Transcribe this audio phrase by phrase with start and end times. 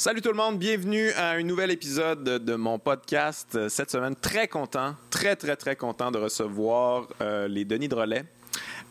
[0.00, 3.68] Salut tout le monde, bienvenue à un nouvel épisode de mon podcast.
[3.68, 8.24] Cette semaine, très content, très très très content de recevoir euh, les Denis Drolet.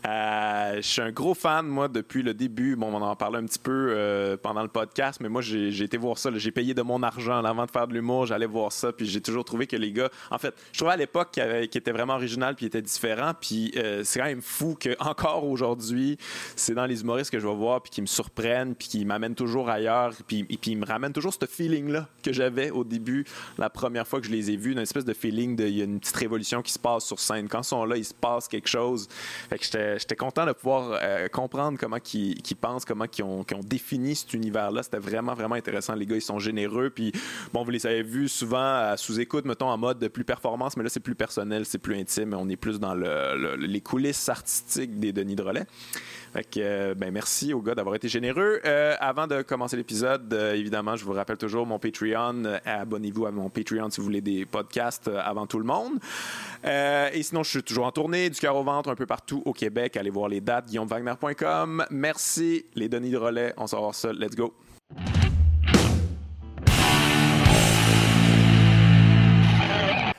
[0.07, 2.77] Euh, je suis un gros fan, moi, depuis le début.
[2.77, 5.97] Bon, on en parlait un petit peu euh, pendant le podcast, mais moi, j'ai été
[5.97, 6.29] voir ça.
[6.33, 8.25] J'ai payé de mon argent avant de faire de l'humour.
[8.25, 10.09] J'allais voir ça, puis j'ai toujours trouvé que les gars...
[10.31, 13.33] En fait, je trouvais à l'époque qu'il était vraiment original, puis était différent.
[13.39, 16.17] Puis euh, c'est quand même fou qu'encore aujourd'hui,
[16.55, 19.35] c'est dans les humoristes que je vais voir, puis qui me surprennent, puis qui m'amènent
[19.35, 23.25] toujours ailleurs, puis, puis ils me ramènent toujours ce feeling-là que j'avais au début,
[23.57, 25.67] la première fois que je les ai vus, une espèce de feeling de...
[25.67, 27.49] Il y a une petite révolution qui se passe sur scène.
[27.49, 29.09] Quand ils sont là, il se passe quelque chose.
[29.49, 34.15] Fait que j'étais content de pouvoir euh, comprendre comment ils, pensent, comment ils ont, défini
[34.15, 34.83] cet univers-là.
[34.83, 35.95] C'était vraiment, vraiment intéressant.
[35.95, 36.89] Les gars, ils sont généreux.
[36.89, 37.11] Puis,
[37.53, 40.89] bon, vous les avez vus souvent sous-écoute, mettons, en mode de plus performance, mais là,
[40.89, 42.35] c'est plus personnel, c'est plus intime.
[42.37, 45.65] On est plus dans les coulisses artistiques des Denis Drolet.
[46.37, 48.61] Fait que, euh, ben, merci aux gars d'avoir été généreux.
[48.63, 52.43] Euh, avant de commencer l'épisode, évidemment, je vous rappelle toujours mon Patreon.
[52.63, 55.93] Abonnez-vous à mon Patreon si vous voulez des podcasts avant tout le monde.
[56.63, 59.53] et sinon, je suis toujours en tournée, du cœur au ventre, un peu partout au
[59.53, 59.97] Québec.
[59.97, 61.85] Allez voir les dates, guillaumewagner.com.
[61.89, 63.55] Merci, les Denis de relais.
[63.57, 64.13] On s'en va ça.
[64.13, 64.53] Let's go.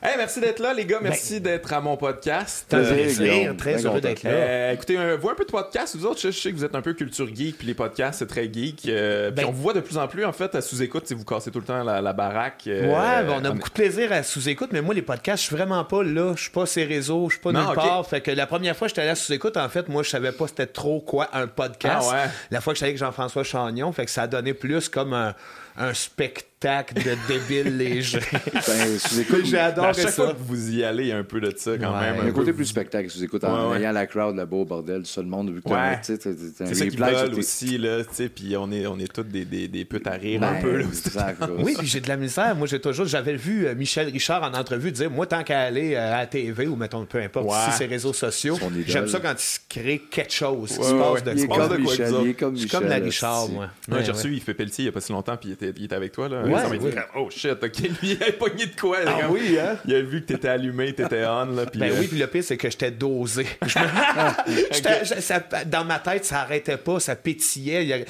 [0.00, 1.00] Hey, merci d'être là, les gars.
[1.02, 2.66] Merci ben, d'être à mon podcast.
[2.68, 4.30] Plaisir, très heureux d'être là.
[4.30, 6.20] Euh, écoutez, un, vous un peu de podcast, vous autres.
[6.20, 8.86] Je, sais que vous êtes un peu culture geek, puis les podcasts, c'est très geek.
[8.86, 11.14] Euh, puis ben- on vous voit de plus en plus, en fait, à sous-écoute, si
[11.14, 12.62] vous cassez tout le temps la, baraque.
[12.68, 15.48] Euh, ouais, ben, on a beaucoup de plaisir à sous-écoute, mais moi, les podcasts, je
[15.48, 16.34] suis vraiment pas là.
[16.36, 18.06] Je suis pas ces réseaux, je suis pas nulle part.
[18.06, 20.30] Fait que la première fois que j'étais allé à sous-écoute, en fait, moi, je savais
[20.30, 22.08] pas c'était trop quoi un podcast.
[22.12, 25.12] Ah la fois que j'étais avec Jean-François Chagnon, fait que ça a donné plus comme
[25.12, 25.34] un
[25.78, 28.18] un spectacle de débiles légers.
[28.32, 31.52] ben, j'adore À chaque fois que vous y allez, il y a un peu de
[31.56, 32.16] ça quand même.
[32.18, 35.02] Il y a un côté plus spectacle, sous-écoute, en ayant la crowd, le beau bordel,
[35.02, 36.00] tout le monde, vu que ouais.
[36.00, 39.12] tu sais, c'est ça qu'ils veulent aussi, là, tu sais, puis on est, on est
[39.12, 40.86] tous des, des, des putes à rire un peu, là.
[41.58, 42.54] oui, puis j'ai de la misère.
[42.56, 45.94] Moi, j'ai toujours, j'avais vu euh, Michel Richard en entrevue dire, moi, tant qu'à aller
[45.94, 49.32] euh, à la TV ou, mettons, peu importe, si c'est réseaux sociaux, j'aime ça quand
[49.32, 51.94] il se crée quelque chose, qui se passe de quoi.
[52.22, 52.70] Il est comme Michel.
[52.70, 53.68] comme la Richard, moi.
[54.02, 56.12] J'ai reçu, il fait Pelletier il n'y a pas si longtemps, puis il était avec
[56.12, 56.42] toi, là.
[56.52, 56.90] Ouais, oui.
[57.16, 58.98] oh shit, ok, lui, il a pogné de quoi?
[59.06, 59.76] Ah oui, hein?
[59.86, 61.64] Il a vu que t'étais allumé, t'étais on, là.
[61.74, 63.46] Ben euh, oui, puis le pire, c'est que j'étais dosé.
[65.66, 68.06] dans ma tête, ça arrêtait pas, ça pétillait.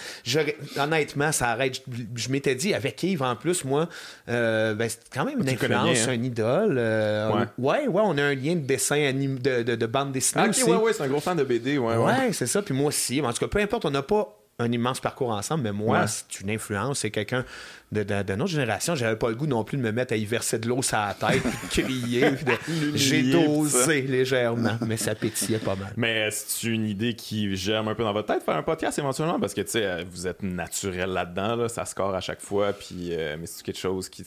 [0.76, 1.82] honnêtement, ça arrête.
[2.15, 3.88] Je, m'étais dit, avec Yves, en plus, moi,
[4.28, 6.12] euh, ben, c'est quand même une influence, hein?
[6.12, 6.76] un idole.
[6.78, 7.88] Euh, ouais.
[7.88, 8.03] ouais.
[8.03, 10.65] on a un lien de dessin, de, de, de, bande dessinée ah, aussi.
[10.65, 11.97] ouais, ouais, c'est un gros fan de BD, ouais.
[11.97, 12.62] Ouais, c'est ça.
[12.62, 13.20] Puis moi aussi.
[13.20, 16.41] En tout cas, peu importe, on n'a pas un immense parcours ensemble, mais moi, c'est
[16.41, 17.44] une influence, c'est quelqu'un
[17.93, 18.94] de, de, notre génération.
[18.94, 20.99] J'avais pas le goût non plus de me mettre à y verser de l'eau sur
[20.99, 22.31] la tête, puis crier.
[22.94, 25.93] J'ai dosé légèrement, mais ça pétillait pas mal.
[25.97, 29.41] Mais c'est une idée qui germe un peu dans votre tête, faire un podcast éventuellement,
[29.41, 33.10] parce que tu sais, vous êtes naturel là-dedans, là, ça score à chaque fois, puis
[33.12, 34.25] euh, mais c'est quelque chose qui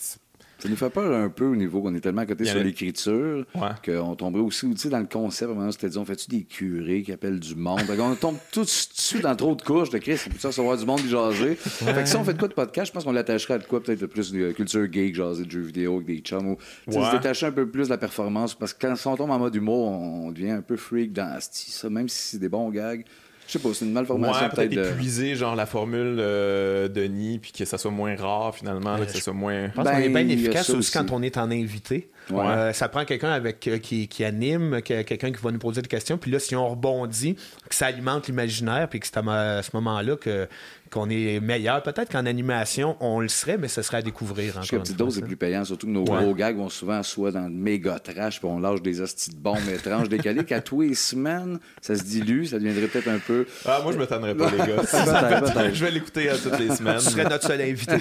[0.61, 3.45] ça nous fait peur un peu au niveau qu'on est tellement à côté sur l'écriture
[3.83, 5.49] qu'on tomberait aussi dans le concept.
[5.49, 7.81] À un moment, c'était dit on fait-tu des curés qui appellent du monde?
[7.99, 11.01] On tombe tout de suite dans trop de couches de pour ça voir du monde
[11.07, 11.55] jaser?
[11.55, 13.63] Fait que si on fait de quoi de podcast, je pense qu'on l'attacherait à de
[13.63, 16.55] quoi peut-être plus de culture geek, jaser de jeux vidéo avec des chums.
[16.87, 19.39] Ou, se détacher un peu plus de la performance parce que quand on tombe en
[19.39, 23.03] mode humour, on devient un peu freak dans ça, même si c'est des bons gags.
[23.51, 24.91] Je sais pas, c'est une malformation ouais, peut-être.
[24.93, 29.11] épuiser genre la formule euh, de Denis puis que ça soit moins rare finalement, que
[29.11, 29.67] ça soit moins.
[29.67, 32.09] Je pense qu'on est bien efficace aussi, quand on est en invité.
[32.33, 35.87] Euh, ça prend quelqu'un avec euh, qui, qui, anime, quelqu'un qui va nous poser des
[35.87, 36.17] questions.
[36.17, 37.35] Puis là, si on rebondit,
[37.69, 40.47] que ça alimente l'imaginaire, puis que c'est à, ce moment-là que
[40.91, 41.81] qu'on est meilleur.
[41.81, 44.61] Peut-être qu'en animation, on le serait, mais ce serait à découvrir.
[44.61, 47.31] Je que petite dose est plus payant, surtout que nos gros gags vont souvent soit
[47.31, 50.81] dans le méga trash, puis on lâche des hosties de bombes étranges décalées, qu'à tous
[50.81, 53.47] les semaines, ça se dilue, ça deviendrait peut-être un peu.
[53.65, 55.69] Ah, moi, je me tannerais pas, les gars.
[55.73, 56.99] je vais l'écouter à toutes les semaines.
[56.99, 57.97] Tu serais notre seul invité.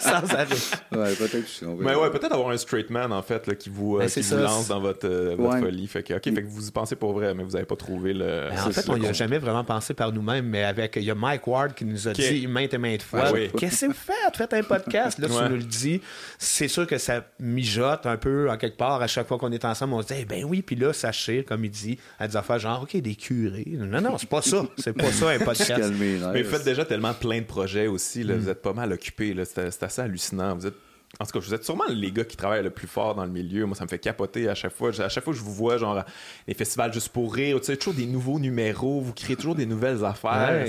[0.00, 0.46] Sans arrêt.
[0.92, 1.64] Ouais, peut-être.
[1.80, 4.20] Mais ouais, peut-être avoir un straight man, en fait, là, qui vous, euh, ben, qui
[4.20, 5.86] vous lance dans votre, euh, votre folie.
[5.86, 8.12] Fait que, OK, fait que vous y pensez pour vrai, mais vous n'avez pas trouvé
[8.12, 8.48] le.
[8.50, 10.96] Ben, en fait, on n'y a jamais vraiment pensé par nous-mêmes, mais avec.
[10.96, 13.86] Il y a Mike Ward qui nous a dit maintes et maintes fois Qu'est-ce que
[13.86, 14.36] vous faites?
[14.36, 15.18] Faites un podcast.
[15.18, 16.00] Là, tu nous le dis.
[16.38, 19.64] C'est sûr que ça mijote un peu, en quelque part, à chaque fois qu'on est
[19.64, 19.94] ensemble.
[19.94, 22.58] On se dit, eh ben oui, puis là, sachez, comme il dit, à des affaires
[22.58, 23.66] genre, OK, des curés.
[23.66, 24.64] Non, non, c'est pas ça.
[24.78, 25.92] C'est pas ça, un podcast.
[25.98, 28.22] mais vous faites déjà tellement plein de projets aussi.
[28.22, 28.50] Là, Vous mm.
[28.50, 29.34] êtes pas mal occupé.
[29.44, 30.54] C'est assez hallucinant.
[30.54, 30.76] Vous êtes
[31.20, 33.30] en tout cas, vous êtes sûrement les gars qui travaillent le plus fort dans le
[33.30, 33.66] milieu.
[33.66, 34.88] Moi, ça me fait capoter à chaque fois.
[34.98, 36.02] À chaque fois que je vous vois, genre,
[36.48, 39.66] les festivals juste pour rire, tu sais, toujours des nouveaux numéros, vous créez toujours des
[39.66, 40.64] nouvelles affaires.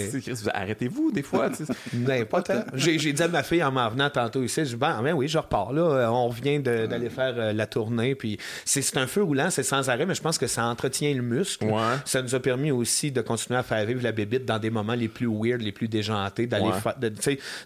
[0.53, 1.49] Arrêtez-vous des fois.
[1.93, 5.13] N'importe J'ai dit à ma fille en m'en venant tantôt ici, je dis, ben, ben
[5.13, 5.81] oui, je repars là.
[5.81, 8.13] Euh, on revient d'aller faire euh, la tournée.
[8.13, 11.21] Puis c'est un feu roulant, c'est sans arrêt, mais je pense que ça entretient le
[11.21, 11.65] muscle.
[12.03, 14.93] Ça nous a permis aussi de continuer à faire vivre la bébite dans des moments
[14.93, 17.09] les plus weird, les plus déjantés, d'aller de,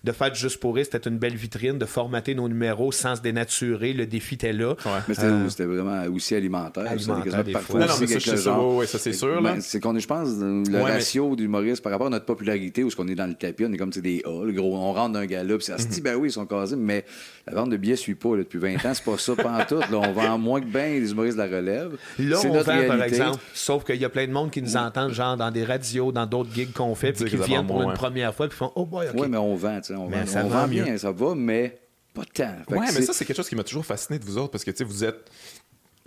[0.04, 0.86] de faire juste pour rire.
[0.90, 3.94] C'était une belle vitrine, de formater nos numéros sans se dénaturer.
[3.94, 4.76] Le défi était là.
[5.08, 6.88] Mais euh, c'était vraiment aussi alimentaire.
[6.88, 7.80] alimentaire des fois.
[7.80, 9.42] Non, non, mais ça, c'est sûr.
[9.42, 12.84] Ben, c'est qu'on est, je pense, le ratio du d'humoristes par rapport à notre popularité,
[12.84, 14.94] où ce qu'on est dans le tapis, on est comme des A, le gros, on
[14.94, 17.06] rentre d'un gala, puis ça se dit, ben oui, ils sont casés, mais
[17.48, 18.94] la vente de billets ne suit pas depuis 20 ans.
[18.94, 19.80] C'est pas ça, pas en tout.
[19.80, 21.98] Là, on vend moins que bien les humoristes de la relève.
[22.20, 23.40] Là, on vend, par exemple.
[23.54, 26.26] Sauf qu'il y a plein de monde qui nous entendent, genre dans des radios, dans
[26.26, 29.08] d'autres gigs qu'on fait, puis qui viennent pour une première fois, puis font Oh boy,
[29.08, 29.22] OK.
[29.22, 29.96] Oui, mais on vend, tu sais.
[29.96, 31.80] On, vend, ça on vend bien, ça va, mais
[32.18, 32.76] pas tant.
[32.76, 34.72] Ouais, mais ça, c'est quelque chose qui m'a toujours fasciné de vous autres parce que,
[34.72, 35.30] tu sais, vous êtes.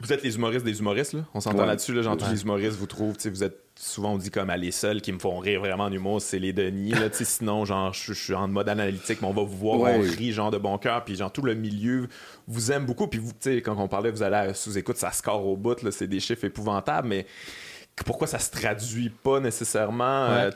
[0.02, 1.26] Vous êtes les humoristes des humoristes, là.
[1.34, 2.00] On s'entend là-dessus, là.
[2.00, 4.56] Genre, tous les humoristes vous trouvent, tu sais, vous êtes souvent, on dit comme à
[4.56, 7.10] les seuls qui me font rire vraiment en humour, c'est les Denis, là.
[7.10, 10.00] tu sais, sinon, genre, je suis en mode analytique, mais on va vous voir, on
[10.00, 12.08] rit, genre, de bon cœur, puis genre, tout le milieu
[12.48, 13.08] vous aime beaucoup.
[13.08, 15.90] Puis vous, tu sais, quand on parlait, vous allez sous-écoute, ça score au bout, là,
[15.90, 17.26] c'est des chiffres épouvantables, mais
[18.04, 20.24] pourquoi ça se traduit pas nécessairement.
[20.30, 20.50] Euh,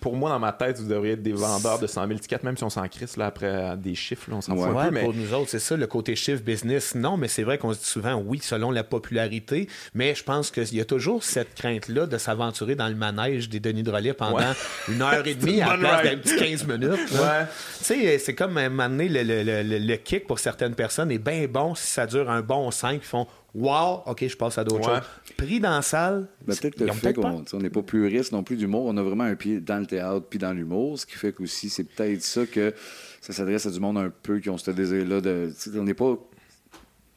[0.00, 2.56] pour moi, dans ma tête, vous devriez être des vendeurs de 100 000 tickets, même
[2.56, 4.28] si on s'en crisse là, après des chiffres.
[4.32, 5.02] on s'en ouais, mais...
[5.02, 6.94] Pour nous autres, c'est ça, le côté chiffre business.
[6.94, 10.50] Non, mais c'est vrai qu'on se dit souvent oui, selon la popularité, mais je pense
[10.50, 14.52] qu'il y a toujours cette crainte-là de s'aventurer dans le manège des Denis Drolet pendant
[14.88, 17.12] une heure et demie à la place d'un petit 15 minutes.
[17.80, 21.74] C'est comme un moment donné, le, le, le, kick pour certaines personnes est bien bon
[21.74, 23.00] si ça dure un bon 5.
[23.02, 23.26] Ils font
[23.56, 25.00] Wow, OK, je passe à d'autres choses.
[25.36, 26.28] Pris dans la salle.
[26.46, 28.86] Ben, peut-être le fait qu'on n'est pas puriste non plus d'humour.
[28.86, 31.68] On a vraiment un pied dans le théâtre puis dans l'humour, ce qui fait qu'aussi,
[31.68, 32.72] c'est peut-être ça que
[33.20, 35.52] ça s'adresse à du monde un peu qui ont ce désir-là de.
[35.76, 36.16] On n'est pas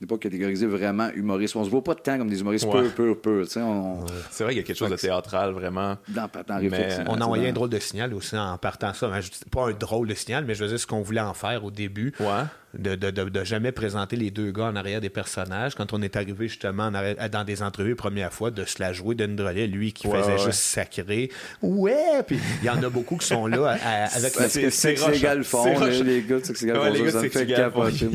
[0.01, 1.55] n'est pas catégorisé vraiment humoriste.
[1.55, 3.45] On se voit pas de temps comme des humoristes peu, peu, peu.
[3.45, 5.97] C'est vrai qu'il y a quelque chose de théâtral, vraiment.
[6.07, 6.29] Dans,
[6.61, 6.99] mais...
[7.07, 9.11] On a envoyé un drôle de signal aussi en partant ça.
[9.51, 11.71] Pas un drôle de signal, mais je veux dire ce qu'on voulait en faire au
[11.71, 12.13] début.
[12.19, 12.45] Ouais
[12.77, 15.75] de, de, de, jamais présenter les deux gars en arrière des personnages.
[15.75, 19.25] Quand on est arrivé justement dans des entrevues première fois, de se la jouer de
[19.25, 21.31] Drolet, lui qui faisait juste sacrer.
[21.61, 22.23] Ouais!
[22.25, 23.69] Puis il y en a beaucoup qui sont là
[24.13, 28.09] avec Parce que c'est égal fond, les gars, c'est égal ça me fait capoter.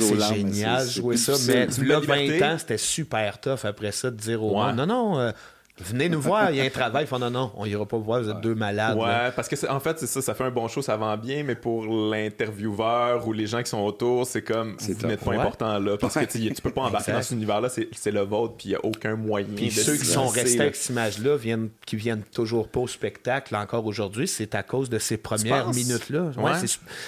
[0.00, 1.32] C'est génial jouer ça.
[1.46, 5.18] Mais là, 20 ans, c'était super tough après ça de dire au monde, non, non,
[5.18, 5.32] euh,
[5.78, 7.06] venez nous voir, il y a un travail.
[7.10, 8.96] Ils non, non, on ira pas vous voir, vous êtes deux malades.
[8.98, 11.42] Ouais, parce que en fait, c'est ça, ça fait un bon show, ça vend bien,
[11.42, 15.78] mais pour l'intervieweur ou les gens qui sont autour, c'est comme, vous n'êtes pas important
[15.78, 18.70] là, parce que tu peux pas embarquer dans cet univers-là, c'est le vôtre, puis il
[18.72, 19.46] n'y a aucun moyen.
[19.56, 23.56] Puis ceux qui sont restés avec cette image-là, viennent, qui viennent toujours pas au spectacle
[23.56, 26.32] encore aujourd'hui, c'est à cause de ces premières minutes-là.
[26.36, 26.52] Ouais,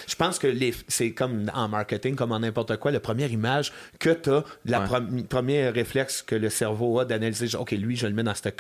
[0.07, 0.53] Je pense que
[0.89, 5.23] c'est comme en marketing, comme en n'importe quoi, la première image que tu as, le
[5.25, 8.57] premier réflexe que le cerveau a d'analyser, OK, lui, je le mets dans cette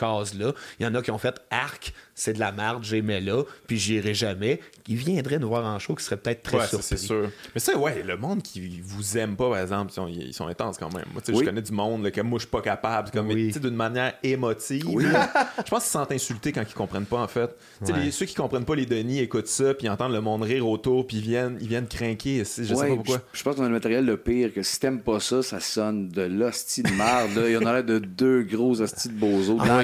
[0.78, 3.78] Il y en a qui ont fait arc, c'est de la merde, j'aimais là, puis
[3.78, 4.60] j'irai jamais.
[4.88, 7.30] Ils viendraient nous voir en show qui serait peut-être très ouais, c'est sûr.
[7.54, 10.92] Mais ça, ouais, le monde qui vous aime pas, par exemple, ils sont, intenses quand
[10.92, 11.04] même.
[11.12, 14.84] Moi, je connais du monde que moi, je suis pas capable, comme d'une manière émotive.
[14.84, 17.56] je pense qu'ils se sentent insultés quand ils comprennent pas, en fait.
[17.86, 21.06] Les, ceux qui comprennent pas les Denis écoutent ça, puis entendent le monde rire autour,
[21.06, 22.38] puis ils viennent, ils viennent craquer.
[22.38, 23.20] Je sais pas pourquoi.
[23.32, 26.08] Je, pense qu'on a le matériel le pire, que si t'aimes pas ça, ça sonne
[26.08, 27.30] de l'hostie de merde.
[27.46, 29.58] Il y en a l'air de deux gros hosties de bozos.
[29.60, 29.82] Ah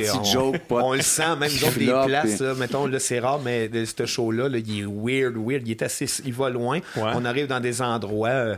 [0.70, 1.70] on, le sent, même dans
[2.56, 5.67] mettons, là, c'est rare, mais ce show-là, il est weird, weird.
[5.67, 6.06] Il est assez.
[6.25, 6.81] Il va loin.
[6.97, 8.29] On arrive dans des endroits.
[8.29, 8.56] Euh,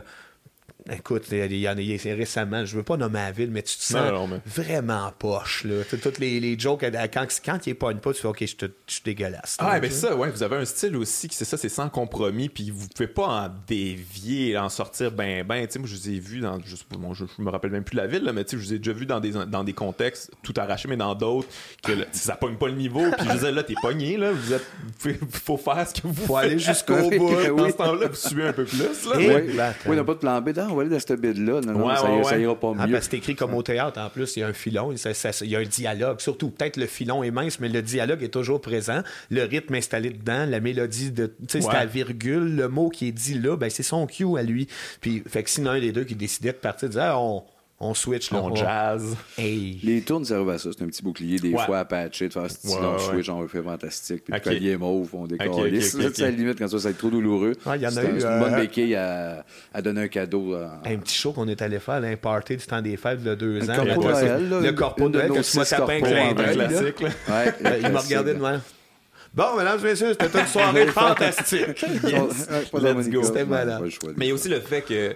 [0.89, 3.83] Écoute, il y en a récemment, je veux pas nommer la ville, mais tu te
[3.83, 4.11] sens
[4.45, 5.63] vraiment poche.
[5.63, 5.83] Là.
[6.01, 6.83] Toutes les, les jokes,
[7.13, 9.57] quand, quand il est pas tu fais OK, je, suis dégueulasse.
[9.59, 12.71] Ah, mais ça, ouais, vous avez un style aussi, c'est ça, c'est sans compromis, puis
[12.71, 15.65] vous pouvez pas en dévier, en sortir ben, ben.
[15.67, 17.95] Tu sais, moi, je vous ai vu dans, je, bon, je, me rappelle même plus
[17.95, 19.73] la ville, là, mais tu sais, je vous ai déjà vu dans des, dans des
[19.73, 21.47] contextes tout arrachés, mais dans d'autres,
[21.83, 24.65] que ça pogne pas le niveau, puis je disais, là, t'es pogné, là, vous êtes,
[25.29, 27.55] faut faire ce que vous Faut aller jusqu'au bout.
[27.55, 29.15] Dans ce temps-là, vous suivez un peu plus, là.
[29.15, 29.27] Oui,
[29.87, 31.61] oui, n'a pas de plan B, on va aller dans cette bide-là.
[31.61, 32.99] Non, non, ça, ira pas ah, mieux.
[33.01, 35.59] c'est écrit comme au théâtre, en plus, il y a un filon, il y a
[35.59, 36.19] un dialogue.
[36.19, 39.01] Surtout, peut-être le filon est mince, mais le dialogue est toujours présent.
[39.29, 43.07] Le rythme installé dedans, la mélodie, de, tu sais, c'est la virgule, le mot qui
[43.07, 44.67] est dit là, ben, c'est son cue à lui.
[45.01, 47.43] Puis, fait que si un des deux qui décidait de partir, disait, ah, on
[47.81, 49.15] on switch, on jazz.
[49.37, 50.69] Les tournes servent à ça.
[50.71, 53.47] C'est un petit bouclier, des fois à patcher, de faire ce petit long switch, on
[53.47, 54.23] fait fantastique.
[54.25, 54.49] Puis okay.
[54.49, 55.49] le collier mauve, on décolle.
[55.49, 57.53] Okay, okay, à la limite, quand ça, ça va être trop douloureux.
[57.75, 58.19] Il y en a eu.
[58.19, 60.53] C'est une bonne euh, béquille à, à, donner un cadeau.
[60.53, 63.27] Euh, un petit show qu'on est allé faire, un party du temps des fêtes, il
[63.27, 63.83] y a deux ans.
[63.83, 64.49] Le corpo de Noël.
[64.49, 66.93] Le corpo de Noël, que tu m'as tapé un clin d'œil.
[66.93, 67.01] classique.
[67.83, 68.53] Il m'a regardé de moi.
[69.33, 71.85] Bon, mesdames et messieurs, c'était une soirée fantastique.
[73.23, 73.81] C'était malade.
[74.17, 75.15] Mais il y a aussi le fait que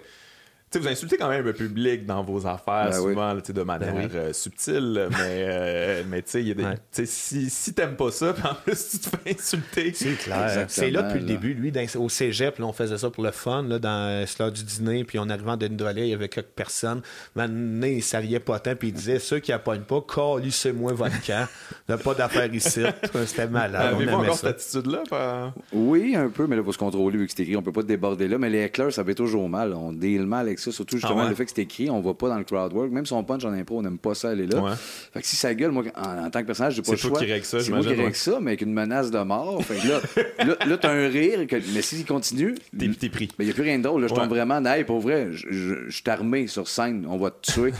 [0.74, 4.34] vous insultez quand même le public dans vos affaires, ben souvent, de manière ben euh,
[4.34, 6.54] subtile, mais, euh, mais tu
[6.92, 9.94] sais, si, si t'aimes pas ça, en plus, tu te fais insulter.
[9.94, 10.66] C'est clair.
[10.68, 11.54] C'est là depuis le début.
[11.54, 15.04] Lui, au cégep, là, on faisait ça pour le fun, là, dans l'heure du dîner,
[15.04, 17.02] puis on arrivait en Denis il y avait quelques personnes.
[17.36, 21.48] Maintenant, il s'arriait pas tant, puis il disait ceux qui appognent pas, calissez-moi votre camp.
[21.90, 22.82] n'a pas d'affaires ici.
[23.26, 23.94] C'était malade.
[23.96, 25.54] Avez-vous encore cette attitude-là?
[25.74, 27.84] Oui, un peu, mais là, pour se contrôler, vu que c'est écrit, on peut pas
[27.84, 29.74] déborder là, mais les éclairs, ça fait toujours mal.
[29.74, 32.30] On deal mal avec surtout justement ah le fait que c'est écrit, on va pas
[32.30, 32.92] dans le crowd work.
[32.92, 34.76] Même si on punch en impro, on n'aime pas ça aller là.
[35.14, 37.20] Fait que si ça gueule, moi, en, tant que personnage, j'ai pas le choix.
[37.20, 39.64] C'est ça, C'est moi qui règle ça, mais avec une menace de mort.
[39.64, 42.56] Fait que là, là, t'as un rire, que, mais s'il continue.
[42.78, 43.30] T'es pris.
[43.40, 44.08] Il n'y a plus rien d'autre.
[44.08, 47.74] Je tombe vraiment, hey, pour vrai, je suis armé sur scène, on va te tuer.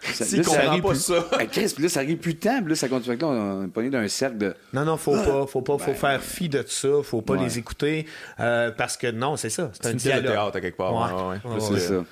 [0.00, 1.28] Si comprend pas ça.
[1.50, 2.60] Chris, puis là, ça arrive plus de temps.
[2.60, 3.16] Puis là, ça continue.
[3.16, 4.54] Là, on est pogné d'un cercle de.
[4.72, 5.46] Non, non, faut pas.
[5.46, 5.78] Faut pas.
[5.78, 6.88] Faut ben, faire fi de ça.
[7.02, 8.06] Faut pas les écouter.
[8.40, 9.70] Euh, parce que non, c'est ça.
[9.74, 10.32] C'est un dialogue.
[10.32, 11.28] théâtre à quelque part.
[11.28, 11.36] Ouais.
[11.44, 12.04] Ouais, c'est ça.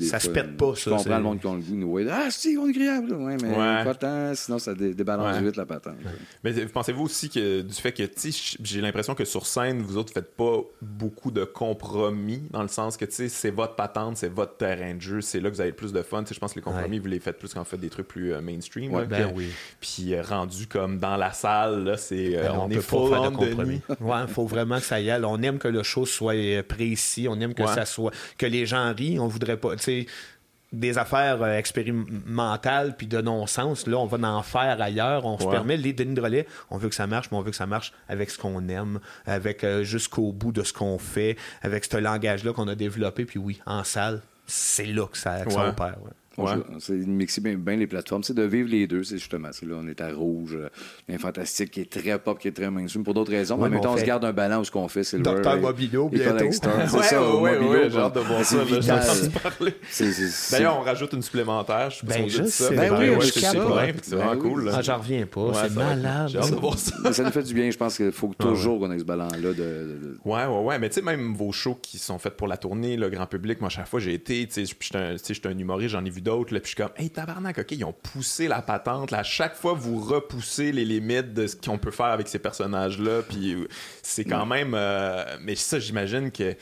[0.00, 0.90] ça se pète pas, ça.
[0.90, 1.76] Je comprends le monde qui a le goût.
[1.76, 3.12] Nous, ah, si, on est agréable.
[3.12, 4.34] Ouais, mais pas tant.
[4.34, 5.96] Sinon, ça débalance vite la patente.
[6.44, 8.02] Mais pensez-vous aussi que du fait que,
[8.62, 12.96] j'ai l'impression que sur scène, vous autres, faites pas beaucoup de compromis dans le sens
[12.96, 15.60] que, tu sais, c'est votre patente, c'est votre terrain de jeu, c'est là que vous
[15.60, 16.24] avez le plus de fun.
[16.30, 18.32] Je pense que les compromis, vous les faites plus quand vous faites des trucs plus
[18.32, 18.90] euh, mainstream.
[19.06, 19.46] ben puis,
[19.80, 23.28] puis euh, rendu comme dans la salle, là, c'est, euh, ben on, est full de
[23.28, 23.80] compromis.
[24.00, 25.24] ouais, il faut vraiment que ça y aille.
[25.24, 28.92] On aime que le show soit précis, on aime que ça soit que les gens
[28.94, 30.06] rient, on voudrait pas, tu sais
[30.70, 33.86] des affaires expérimentales puis de non-sens.
[33.86, 35.24] Là, on va en faire ailleurs.
[35.24, 37.52] On se permet, les Denis de relais, on veut que ça marche, mais on veut
[37.52, 41.86] que ça marche avec ce qu'on aime, avec jusqu'au bout de ce qu'on fait, avec
[41.86, 43.24] ce langage-là qu'on a développé.
[43.24, 45.98] Puis oui, en salle, c'est là que ça, que ça opère.
[46.02, 46.10] Ouais.
[46.78, 48.22] C'est de mixer bien, les plateformes.
[48.22, 49.48] C'est de vivre les deux, c'est justement.
[49.48, 53.04] Là, on est à rouge, euh, fantastique qui est très pop, qui est très mainstream
[53.04, 53.56] pour d'autres raisons.
[53.56, 55.22] mais en même temps, on, se garde un ballon où ce qu'on fait, c'est le
[55.22, 56.44] Docteur Mobilo, bientôt.
[56.50, 58.64] c'est ça, ouais, ouais, j'ai hâte de voir ça.
[58.64, 59.74] J'ai entendu parler.
[60.50, 61.90] D'ailleurs, on rajoute une supplémentaire.
[61.90, 62.74] Je ben, je sais.
[62.74, 64.70] Ben oui, c'est vraiment ben cool.
[64.72, 65.52] Ah, j'en reviens pas.
[65.54, 66.28] C'est malade.
[66.28, 67.12] J'ai hâte de voir ça.
[67.12, 67.70] Ça nous fait du bien.
[67.70, 69.50] Je pense qu'il faut ah, toujours qu'on ait ce ballon-là.
[70.24, 70.78] Ouais, ouais, ouais.
[70.78, 73.60] Mais tu sais, même vos shows qui sont faits pour la tournée, le grand public,
[73.60, 76.20] moi, à chaque fois, j'ai été, tu sais, je suis un humoriste, j'en ai vu
[76.28, 79.10] d'autres, puis je suis comme, tabarnak, OK, ils ont poussé la patente.
[79.10, 79.18] Là.
[79.18, 83.22] À chaque fois, vous repoussez les limites de ce qu'on peut faire avec ces personnages-là.
[83.28, 83.68] Puis euh,
[84.02, 84.48] c'est quand mm.
[84.48, 84.72] même.
[84.74, 86.54] Euh, mais ça, j'imagine que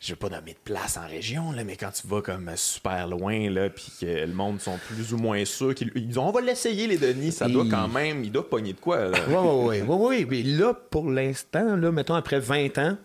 [0.00, 3.06] je vais pas nommer de place en région, là, mais quand tu vas comme super
[3.08, 6.32] loin, là, puis que le monde sont plus ou moins sûrs qu'ils ils ont, on
[6.32, 9.18] va l'essayer, les Denis, ça doit quand même, il doit pogner de quoi, là.
[9.28, 12.96] Oui, oui, oui, Mais là, pour l'instant, là, mettons, après 20 ans,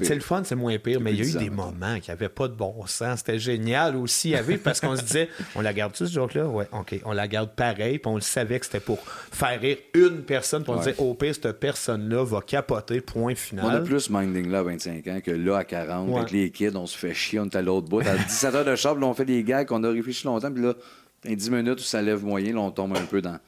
[0.00, 2.28] c'est le fun, c'est moins pire, mais il y a eu des moments qui n'avaient
[2.28, 3.20] pas de bon sens.
[3.20, 6.46] C'était génial aussi à vivre parce qu'on se disait, on la garde-tu, ce joke-là?
[6.46, 7.00] Ouais, OK.
[7.04, 10.62] On la garde pareil, puis on le savait que c'était pour faire rire une personne,
[10.62, 13.66] puis on disait, au pire, cette personne-là va capoter, point final.
[13.66, 16.86] On a plus minding là à 25 ans que là à 40, les kids, on
[16.86, 18.00] se fait chier, on est à l'autre bout.
[18.00, 20.74] À 17 heures de char, on fait des gags qu'on a réfléchi longtemps, puis là,
[21.24, 23.38] dans 10 minutes où ça lève moyen, là, on tombe un peu dans.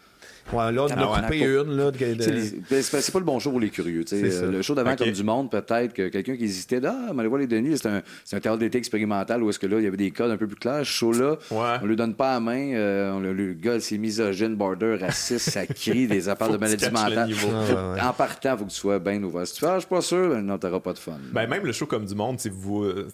[0.53, 1.77] Ouais, là, on a coupé une.
[1.77, 4.05] Là, ben, C'est pas le bon show pour les curieux.
[4.13, 7.41] Le show d'avant, comme du monde, peut-être que quelqu'un qui hésitait, ah, mais allez voir
[7.41, 9.97] les Denis, c'est un, un théâtre d'été expérimental où est-ce que là, il y avait
[9.97, 10.81] des codes un peu plus clairs.
[10.81, 11.79] Ce show-là, ouais.
[11.83, 12.75] on lui donne pas la main.
[12.75, 17.31] Euh, on, le gars, c'est misogyne, border, raciste, ça crie des affaires de maladie mentale.
[18.03, 19.47] En partant, il faut que tu sois bien ouvert.
[19.47, 21.19] Si tu fais, ah, je suis pas sûr, ben, non, t'auras pas de fun.
[21.33, 23.09] Ben, même le show comme du monde, vous, euh,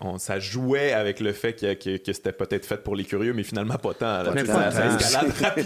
[0.00, 3.42] on, ça jouait avec le fait que, que, c'était peut-être fait pour les curieux, mais
[3.42, 4.24] finalement pas tant.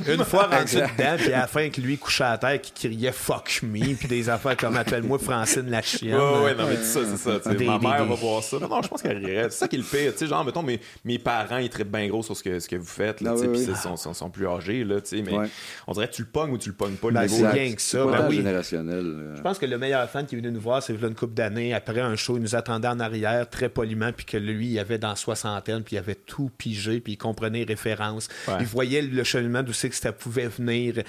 [0.09, 3.61] Une fois rendu dedans, puis à la fin, lui couché à terre qui criait fuck
[3.63, 6.15] me, puis des affaires comme appelle-moi Francine la chienne.
[6.15, 7.41] Ouais, ouais, non, mais ça, c'est ça.
[7.45, 8.59] ma mère va voir ça.
[8.59, 9.51] Non, je pense qu'elle rirait.
[9.51, 10.13] C'est ça qui est le pire.
[10.13, 12.69] Tu sais, genre, mettons, mes, mes parents, ils traitent bien gros sur ce que, ce
[12.69, 15.49] que vous faites, là, ah puis ils sont, sont, plus âgés, là, tu sais, mais
[15.87, 17.73] on dirait que tu le pognes ou tu le pognes pas, le ben, C'est bien
[17.73, 18.05] que ça.
[18.07, 18.37] Ben, oui.
[18.37, 19.33] générationnel.
[19.37, 21.75] Je pense que le meilleur fan qui est venu nous voir, c'est une couple d'années.
[21.75, 24.99] Après un show, il nous attendait en arrière, très poliment, puis que lui, il avait
[24.99, 28.29] dans soixantaine, puis il avait tout pigé, puis il comprenait les références.
[28.61, 31.07] Il voyait le cheminement d'où c'est que ça pouvait venir wäre.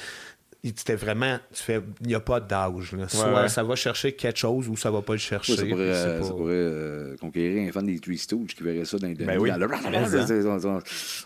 [0.63, 2.95] C'était vraiment, tu fais, il n'y a pas d'âge.
[3.09, 5.57] Soit ça va chercher quelque chose ou ça va pas le chercher.
[5.57, 9.37] ça pourrait, euh, conquérir un fan des Three Stooges qui verrait ça dans les ben
[9.37, 9.51] oui.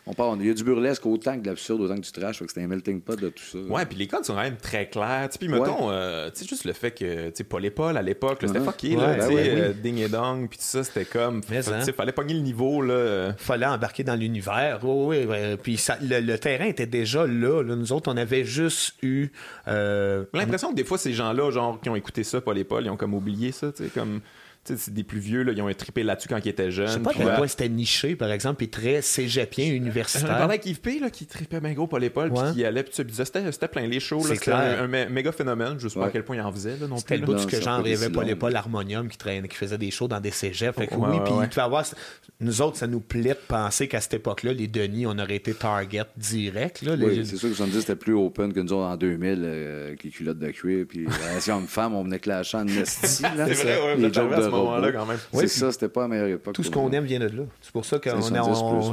[0.08, 2.41] on, parle, il y a du burlesque autant que de l'absurde, autant que du trash.
[2.48, 3.60] C'est un melting pot de tout ça.
[3.60, 5.29] Ouais, puis les codes sont quand même très clairs.
[5.39, 8.01] Puis mettons, euh, tu sais, juste le fait que, tu sais, Paul et Paul à
[8.01, 11.58] l'époque, c'était fucké, là, ben euh, ding et dong, puis tout ça, c'était comme, il
[11.58, 11.82] hein.
[11.96, 13.34] fallait pogner le niveau, là.
[13.38, 14.79] Fallait embarquer dans l'univers.
[14.84, 15.58] Oui, oui.
[15.62, 17.75] Puis le, terrain était déjà là, là.
[17.75, 19.26] Nous autres, on avait juste eu
[19.67, 22.63] euh, J'ai l'impression que des fois, ces gens-là, genre, qui ont écouté ça, Paul et
[22.63, 24.22] Paul, ils ont comme oublié ça, tu sais, comme
[24.75, 26.88] c'est des plus vieux, là, ils ont trippé là-dessus quand ils étaient jeunes.
[26.88, 30.27] Je sais pas à quel point c'était niché, par exemple, et très cégepien, universitaire.
[30.27, 32.65] J'en parlais avec Yves P, là, qui trippait bien gros Paul et Paul, puis qui
[32.65, 34.21] allait, puis c'était, c'était plein les shows.
[34.21, 35.75] C'était un, un, méga phénomène.
[35.79, 36.77] Je sais pas à quel point il en faisait.
[36.77, 39.55] Là, non c'était le bout que genre rêvait Paul et Paul Harmonium qui, traînait, qui
[39.55, 40.77] faisait des shows dans des cégeps.
[40.77, 41.86] Fait que, oui, puis tu vas avoir.
[42.39, 45.53] Nous autres, ça nous plaît de penser qu'à cette époque-là, les Denis, on aurait été
[45.53, 46.81] target direct.
[46.83, 49.88] Là, oui, c'est sûr que 70 c'était plus open que nous autres en 2000, euh,
[49.88, 50.86] avec les culottes de cuir.
[50.88, 51.05] Puis
[51.47, 53.07] la une femme, on venait clashant de Nestie.
[53.07, 55.18] c'est vrai, ouais, les jokes de ce moment-là quand même.
[55.34, 56.54] c'est ça, c'était pas la meilleure époque.
[56.54, 57.44] Tout ce qu'on aime vient de là.
[57.62, 58.10] C'est pour ça que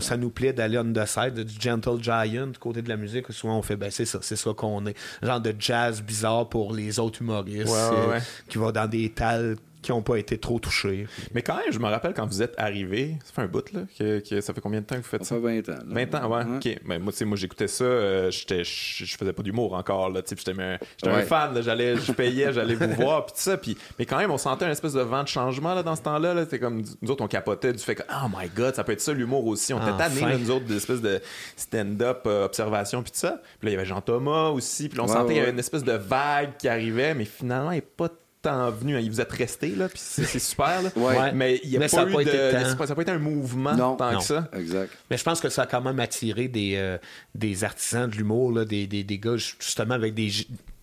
[0.01, 3.31] ça nous plaît d'aller on the side, du Gentle Giant, du côté de la musique.
[3.31, 4.97] Souvent, on fait, ben c'est ça, c'est ça qu'on est.
[5.23, 7.75] Genre de jazz bizarre pour les autres humoristes.
[7.75, 8.19] Euh,
[8.49, 11.07] qui va dans des tales qui n'ont pas été trop touchés.
[11.35, 13.81] Mais quand même, je me rappelle quand vous êtes arrivé, ça fait un bout, là,
[13.99, 15.37] que, ça fait combien de temps que vous faites ça?
[15.37, 15.83] Ça fait 20 ans.
[15.87, 16.57] 20 ans, ouais.
[16.57, 16.81] OK.
[16.87, 21.23] Ben, moi, moi j'écoutais ça, euh, j'étais, je faisais pas d'humour encore, là, j'étais un
[21.23, 23.59] fan, j'allais, je payais, j'allais vous voir, puis tout ça.
[23.59, 26.03] Pis, mais quand même, on sentait un espèce de vent de changement là, dans ce
[26.03, 26.35] temps-là.
[26.35, 29.01] Là, comme, nous autres, on capotait du fait que, oh my god, ça peut être
[29.01, 29.75] ça l'humour aussi.
[29.75, 31.21] On était tannés, nous autres, d'espèce de
[31.57, 33.43] stand-up, euh, observation, puis tout ça.
[33.59, 35.85] Puis là, il y avait Jean-Thomas aussi, puis on sentait qu'il y avait une espèce
[35.85, 38.09] de vague qui arrivait, mais finalement, il n'est pas
[38.45, 38.97] temps venu.
[38.97, 39.07] Hein.
[39.09, 40.83] Vous êtes resté, là, puis c'est super.
[40.83, 41.33] Là.
[41.35, 44.19] Mais il y a pas ça eu de, ça n'a pas été un mouvement tant
[44.19, 44.49] que ça.
[44.53, 44.91] Exact.
[45.11, 46.99] Mais je pense que ça a quand même attiré des, euh,
[47.35, 50.31] des artisans de l'humour, des, des, des, gars justement avec des,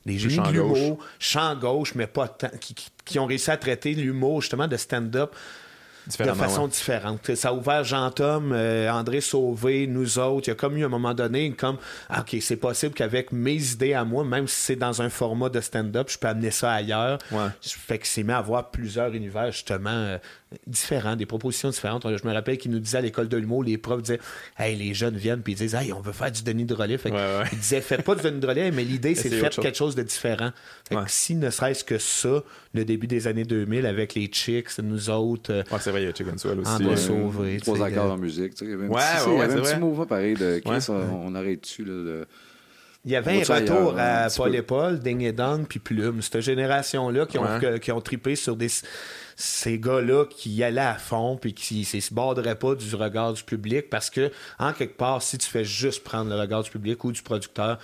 [0.06, 2.76] des génies de l'humour, champ gauche, mais pas tant, qui,
[3.06, 5.36] qui, ont réussi à traiter l'humour justement de stand-up
[6.08, 7.36] de façon différente.
[7.36, 10.48] Ça a ouvert Jean-Tom, euh, André Sauvé, nous autres.
[10.48, 11.78] Il y a comme eu un moment donné, comme,
[12.10, 15.50] ah, OK, c'est possible qu'avec mes idées à moi, même si c'est dans un format
[15.50, 17.20] de stand-up, je peux amener ça ailleurs.
[17.32, 17.48] Ouais.
[17.62, 20.18] Fait que c'est mis à avoir plusieurs univers, justement, euh,
[20.68, 22.06] différents, des propositions différentes.
[22.06, 24.20] Je me rappelle qu'il nous disait à l'école de l'humour, les profs disaient
[24.58, 26.98] Hey, les jeunes viennent puis ils disent Hey, on veut faire du Denis de relais.
[26.98, 27.12] Fait
[27.52, 29.96] Ils disaient Faites pas du Denis de relais, mais l'idée, c'est de faire quelque chose
[29.96, 30.52] de différent.
[31.08, 32.44] si ne serait-ce que ça,
[32.74, 35.52] le début des années 2000 avec les Chicks, nous autres.
[35.52, 36.72] Euh, ouais, c'est vrai, il y a Chicken Swell aussi.
[36.72, 37.58] André Sauvé.
[37.58, 38.54] Trois accords en musique.
[38.62, 41.36] Il y avait un petit, il y avait un petit mouvement pareil de Chris, on,
[41.36, 41.86] arrête dessus.
[41.86, 42.26] Là,
[43.04, 46.22] Il y avait un retour à Paul et Paul, Ding et Dong, puis Plume.
[46.22, 48.70] Cette génération-là qui, ont, qui ont trippé sur des
[49.42, 53.44] ces gars-là qui allaient à fond puis qui ne se borderaient pas du regard du
[53.44, 57.04] public parce que, en quelque part, si tu fais juste prendre le regard du public
[57.04, 57.80] ou du producteur,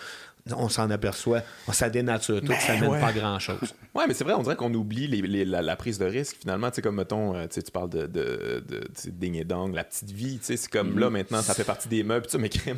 [0.56, 1.42] on s'en aperçoit.
[1.72, 3.58] Ça dénature tout, ça ben mène pas grand-chose.
[3.98, 6.70] Ouais, mais c'est vrai, on dirait qu'on oublie la, prise de risque, finalement.
[6.70, 10.12] Tu sais, comme, mettons, euh, tu parles de, de, de ding et dong, la petite
[10.12, 12.78] vie, tu sais, c'est comme là, maintenant, ça fait partie des meubles, tu mais crème,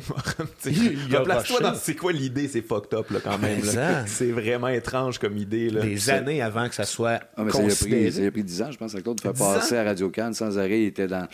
[1.24, 3.60] place-toi dans c'est quoi l'idée, c'est fucked up, là, quand même.
[4.06, 5.82] C'est vraiment étrange comme idée, là.
[5.82, 8.62] Des années avant que ça soit ah, mais ça, a pris, ça a pris 10
[8.62, 11.06] ans, je pense, à Claude, de faire passer à Radio Cannes sans arrêt, il était
[11.06, 11.26] dans...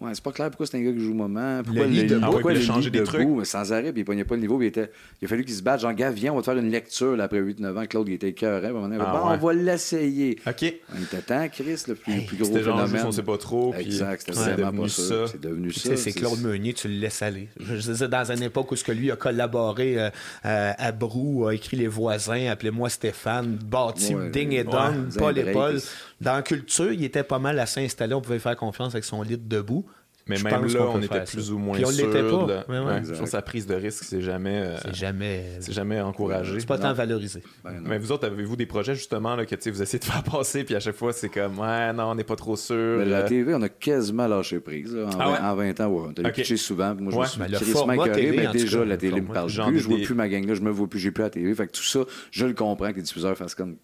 [0.00, 2.20] Ouais, c'est pas clair pourquoi c'est un gars qui joue au moment, pourquoi le, le,
[2.20, 3.28] pourquoi il changer des trucs.
[3.44, 4.90] sans arrêt, puis il pognait pas le niveau, il, était...
[5.20, 7.16] il a fallu qu'il se batte, genre, gars, viens, on va te faire une lecture,
[7.16, 10.74] là, après 8-9 ans, Claude, il était cœur, ah, on va l'essayer OK.
[10.94, 12.88] On était temps, Chris, le plus, plus gros genre phénomène.
[12.88, 13.74] Juste, on sait pas trop.
[13.74, 15.26] Exact, c'était vraiment devenu pas ça.
[15.26, 15.96] C'est devenu ça.
[15.96, 17.48] C'est Claude Meunier, tu le laisses aller.
[17.58, 20.10] Je disais, dans une époque où ce que lui a collaboré euh,
[20.42, 25.80] à Brou, a écrit Les Voisins, appelez-moi Stéphane, bâti Ding et Dong, Paul et Paul.
[26.20, 29.22] Dans la culture, il était pas mal assez installé, on pouvait faire confiance avec son
[29.22, 29.84] lit debout.
[30.26, 32.10] Mais même là, on, était plus ou moins Puis on sûr.
[32.10, 32.64] Pas.
[32.68, 36.58] Ouais, sur sa prise de risque, c'est jamais, euh, c'est jamais, c'est jamais encouragé.
[36.58, 37.42] C'est pas tant valorisé.
[37.62, 40.64] Ben mais vous autres, avez-vous des projets justement là, que vous essayez de faire passer,
[40.64, 42.98] puis à chaque fois, c'est comme, ouais, non, on n'est pas trop sûr.
[42.98, 43.28] Mais la euh.
[43.28, 44.96] TV, on a quasiment lâché prise.
[44.96, 46.12] en, ah 20, ans, ouais.
[46.18, 46.56] on a okay.
[46.56, 46.94] souvent.
[46.94, 49.78] Moi, je me suis mais le mais déjà, la télé me parle plus.
[49.78, 51.54] Je vois plus ma gang là, je me vois plus, j'ai plus la télé.
[51.54, 53.76] Fait que tout ça, je le comprends que les diffuseurs fassent comme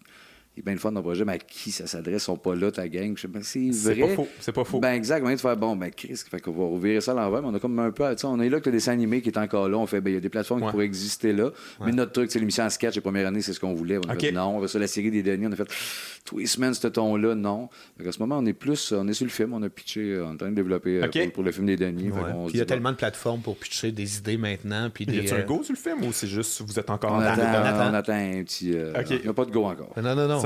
[0.55, 2.25] il y a bien une fois dans le projet, mais à qui ça s'adresse, ils
[2.25, 3.13] sont pas là, ta gang.
[3.15, 3.71] Je sais pas, c'est vrai.
[3.71, 4.27] C'est pas faux.
[4.39, 4.79] C'est pas faux.
[4.81, 5.25] Ben, exact.
[5.25, 7.59] de faire, bon, ben, Chris, fait qu'on va ouvrir ça à l'envers, mais on a
[7.59, 9.77] comme un peu, on est là que le dessin animé qui est encore là.
[9.77, 11.51] On fait, ben, il y a des plateformes qui pourraient exister là.
[11.85, 13.97] Mais notre truc, c'est l'émission en sketch, les premières années, c'est ce qu'on voulait.
[13.97, 15.71] On a fait, non, on va sur la série des derniers, on a fait,
[16.25, 17.69] tous les semaines, ce ton-là, non.
[18.05, 20.31] à ce moment, on est plus, on est sur le film, on a pitché, on
[20.31, 22.09] est en train de développer euh, pour, le film des derniers.
[22.09, 24.89] Puis il y a tellement de plateformes pour pitcher des idées maintenant.
[24.93, 26.89] Puis des, y a un euh, go sur le film ou c'est juste, vous êtes
[26.89, 28.73] encore en attend, on attend un petit.
[28.73, 29.93] Euh, il n'y a pas de go encore.
[30.01, 30.40] Non, non, non.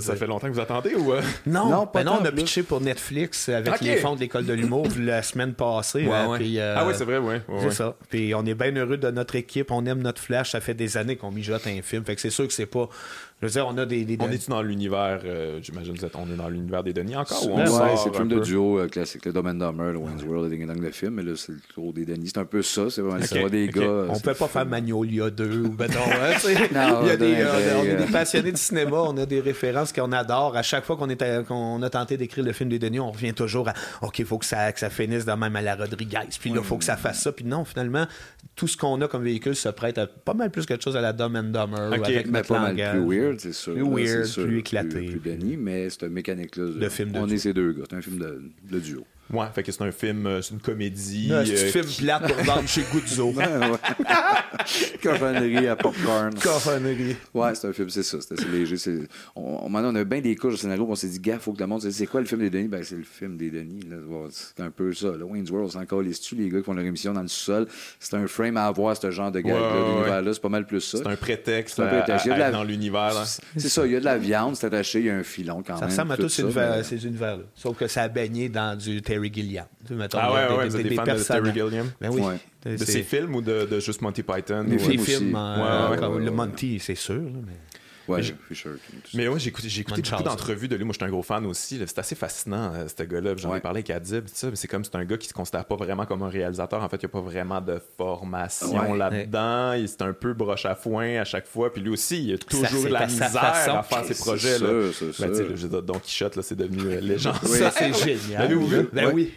[0.00, 1.20] Ça fait longtemps que vous attendez ou euh?
[1.46, 4.46] Non, non, pas ben non on a pitché pour Netflix avec les fonds de l'école
[4.46, 6.06] de l'humour la semaine passée.
[6.06, 7.36] Euh, euh, ah oui, c'est vrai, oui.
[7.60, 7.94] c'est ça.
[8.08, 10.50] Puis on est bien heureux de notre équipe, on aime notre flash.
[10.52, 12.04] Ça fait des années qu'on mijote un film.
[12.04, 12.88] Fait que c'est sûr que c'est pas
[13.40, 14.04] je veux dire, on a des.
[14.04, 17.52] des on est dans l'univers, euh, j'imagine, on est dans l'univers des Denis encore ou
[17.52, 20.50] on Ouais, c'est le film de duo euh, classique, le Domaine Dumber, le Wayne's World,
[20.50, 22.28] le Ding Dong, le film, mais là, c'est le tour des Denis.
[22.34, 23.48] C'est un peu ça, c'est vraiment okay.
[23.48, 24.04] des gars.
[24.10, 26.34] On peut pas faire Magnolia 2 ou ben non, hein,
[26.72, 29.40] non, Il y a des, euh, on est des passionnés du cinéma, on a des
[29.40, 30.54] références qu'on adore.
[30.54, 31.08] À chaque fois qu'on
[31.44, 34.36] qu'on a tenté d'écrire le film des Denis, on revient toujours à OK, il faut
[34.36, 36.18] que ça, que ça finisse de même à la Rodriguez.
[36.38, 37.32] Puis là, il faut que ça fasse ça.
[37.32, 38.06] Puis non, finalement,
[38.54, 41.00] tout ce qu'on a comme véhicule se prête à pas mal plus quelque chose à
[41.00, 41.98] la and Dumber.
[41.98, 42.16] Okay.
[42.16, 43.74] avec mais pas mal plus weird, c'est sûr.
[43.74, 45.06] Plus weird, plus éclaté.
[45.06, 46.64] Plus, Denis, mais c'est une mécanique-là.
[46.64, 47.84] De film de On est ces deux gars.
[47.88, 49.04] C'est un film de, de duo.
[49.32, 51.32] Ouais, fait que c'est un film, euh, c'est une comédie.
[51.46, 53.30] c'est un film plate pour vendre chez Guzzo.
[53.32, 53.44] ouais,
[55.02, 56.34] Cochonnerie à popcorn.
[56.34, 57.16] Cochonnerie.
[57.32, 58.18] Ouais, c'est un film, c'est ça.
[58.20, 58.76] C'est assez léger.
[59.36, 60.86] On, maintenant, on a bien des couches de scénario.
[60.88, 62.68] On s'est dit, gars, faut que le monde c'est quoi le film des Denis?
[62.68, 63.80] Ben, c'est le film des Denis.
[64.30, 65.08] C'est un peu ça.
[65.08, 65.24] Là.
[65.24, 67.66] Wayne's World, c'est encore les stu, les gars qui font leur émission dans le sous-sol.
[67.98, 70.20] C'est un frame à avoir, ce genre de gars.
[70.20, 70.98] là C'est pas mal plus ça.
[70.98, 72.26] C'est un prétexte, un prétexte.
[72.28, 73.12] À, à dans l'univers.
[73.56, 73.86] C'est ça.
[73.86, 75.80] Il y a de la viande, c'est attaché, il y a un filon quand même.
[75.80, 76.42] Ça ressemble à tous ces
[77.06, 77.44] univers-là.
[77.54, 79.66] Sauf que ça a baigné dans du Terry Gilliam.
[80.14, 81.90] ah ouais, ouais, des, des, des, fans de Terry Gilliam?
[82.00, 82.22] Ben oui.
[82.64, 84.64] De ses films ou de, de, juste Monty Python?
[84.64, 87.20] Des films, euh, comme le Monty, c'est sûr.
[87.20, 87.52] mais...
[88.10, 88.22] Ouais,
[89.14, 90.84] mais ouais, j'ai écouté, j'ai écouté beaucoup d'entrevues de lui.
[90.84, 91.80] Moi, je suis un gros fan aussi.
[91.86, 93.34] C'est assez fascinant, euh, ce gars-là.
[93.36, 94.24] J'en ai parlé avec Adib.
[94.26, 96.82] C'est comme c'est un gars qui se considère pas vraiment comme un réalisateur.
[96.82, 99.74] En fait, il n'y a pas vraiment de formation là-dedans.
[99.86, 101.72] C'est un peu broche à foin à chaque fois.
[101.72, 104.58] Puis lui aussi, il a toujours la misère à faire ses projets.
[104.58, 104.90] Là.
[105.18, 107.36] Ben, Don Quichotte, c'est devenu euh, légende.
[107.44, 108.48] ça, c'est génial.
[108.92, 109.32] Ben oui.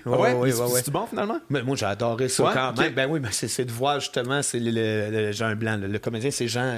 [0.84, 1.40] C'est bon finalement?
[1.50, 2.94] Mais moi, j'ai adoré ça quand même.
[2.94, 5.80] Ben oui, mais c'est de voir justement, c'est le Jean Blanc.
[5.82, 6.74] Le comédien, c'est Jean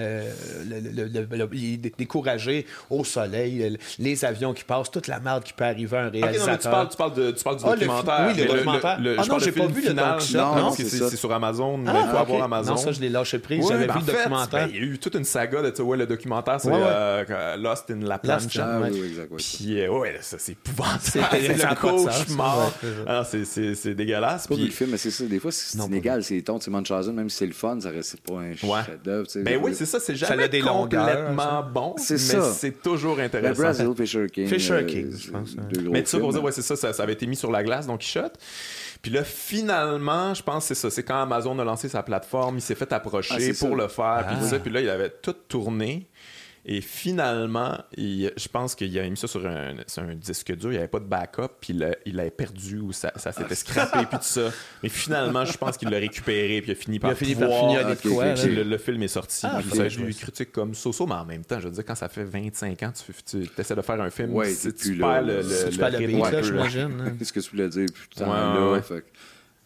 [1.98, 6.10] découragé au soleil, les avions qui passent, toute la merde qui peut arriver à un
[6.10, 6.58] réalisateur.
[6.60, 8.28] tu, parles, tu, parles de, tu parles du ah, documentaire.
[8.28, 9.00] oui, le, documentaire.
[9.00, 10.20] Le, ah non, j'ai pas vu le final.
[10.34, 11.80] Non, c'est sur Amazon.
[11.80, 12.72] il faut ah, avoir Amazon.
[12.72, 13.66] Non, ça, je l'ai lâché prise.
[13.68, 14.68] J'avais vu le documentaire.
[14.70, 18.00] Il y a eu toute une saga de, ouais, le documentaire, c'est euh, Lost in
[18.02, 18.82] La Plancha.
[19.38, 21.00] Puis, euh, ouais, ça, c'est épouvantable.
[21.02, 21.20] C'est
[21.70, 22.72] le cauchemar.
[23.24, 24.48] C'est dégueulasse.
[24.48, 25.26] Puis le film, mais c'est ça.
[25.26, 26.24] Des fois, c'est inégal.
[26.24, 29.28] C'est ton, c'est Munchausen, même si c'est le fun, ça reste pas un chef-d'œuvre.
[29.38, 30.00] Ben oui, c'est ça.
[30.00, 32.54] C'est jamais complètement bon c'est ça.
[32.54, 33.62] c'est toujours intéressant.
[33.62, 34.48] Le Brazil, Fisher King.
[34.48, 35.56] Fisher euh, King, je pense.
[35.90, 37.88] Mais tu sais, pour dire, ouais, c'est ça, ça, avait été mis sur la glace,
[37.88, 38.32] donc il shot.
[39.02, 40.90] Puis là, finalement, je pense que c'est ça.
[40.90, 44.26] C'est quand Amazon a lancé sa plateforme, il s'est fait approcher ah, pour le faire.
[44.28, 46.08] Puis, ça, puis là, il avait tout tourné.
[46.68, 49.76] Et finalement, je pense qu'il a mis ça sur un,
[50.16, 53.32] disque dur, il n'y avait pas de backup, puis il l'a perdu ou ça, ça
[53.32, 54.50] s'était scrappé, puis tout ça.
[54.82, 57.36] Mais finalement, je pense qu'il l'a récupéré, puis il a fini par, il a fini
[57.36, 58.34] par finir avec quoi.
[58.34, 59.46] le, film est sorti.
[59.46, 61.86] Ah, puis ça, je lui critique comme Soso, mais en même temps, je veux dire,
[61.86, 63.14] quand ça fait 25 ans, tu,
[63.46, 67.16] tu essaies de faire un film, ouais, tu, tu perds le, le, le, j'imagine.
[67.20, 67.90] Qu'est-ce que tu voulais dire?
[68.10, 68.82] Putain, là,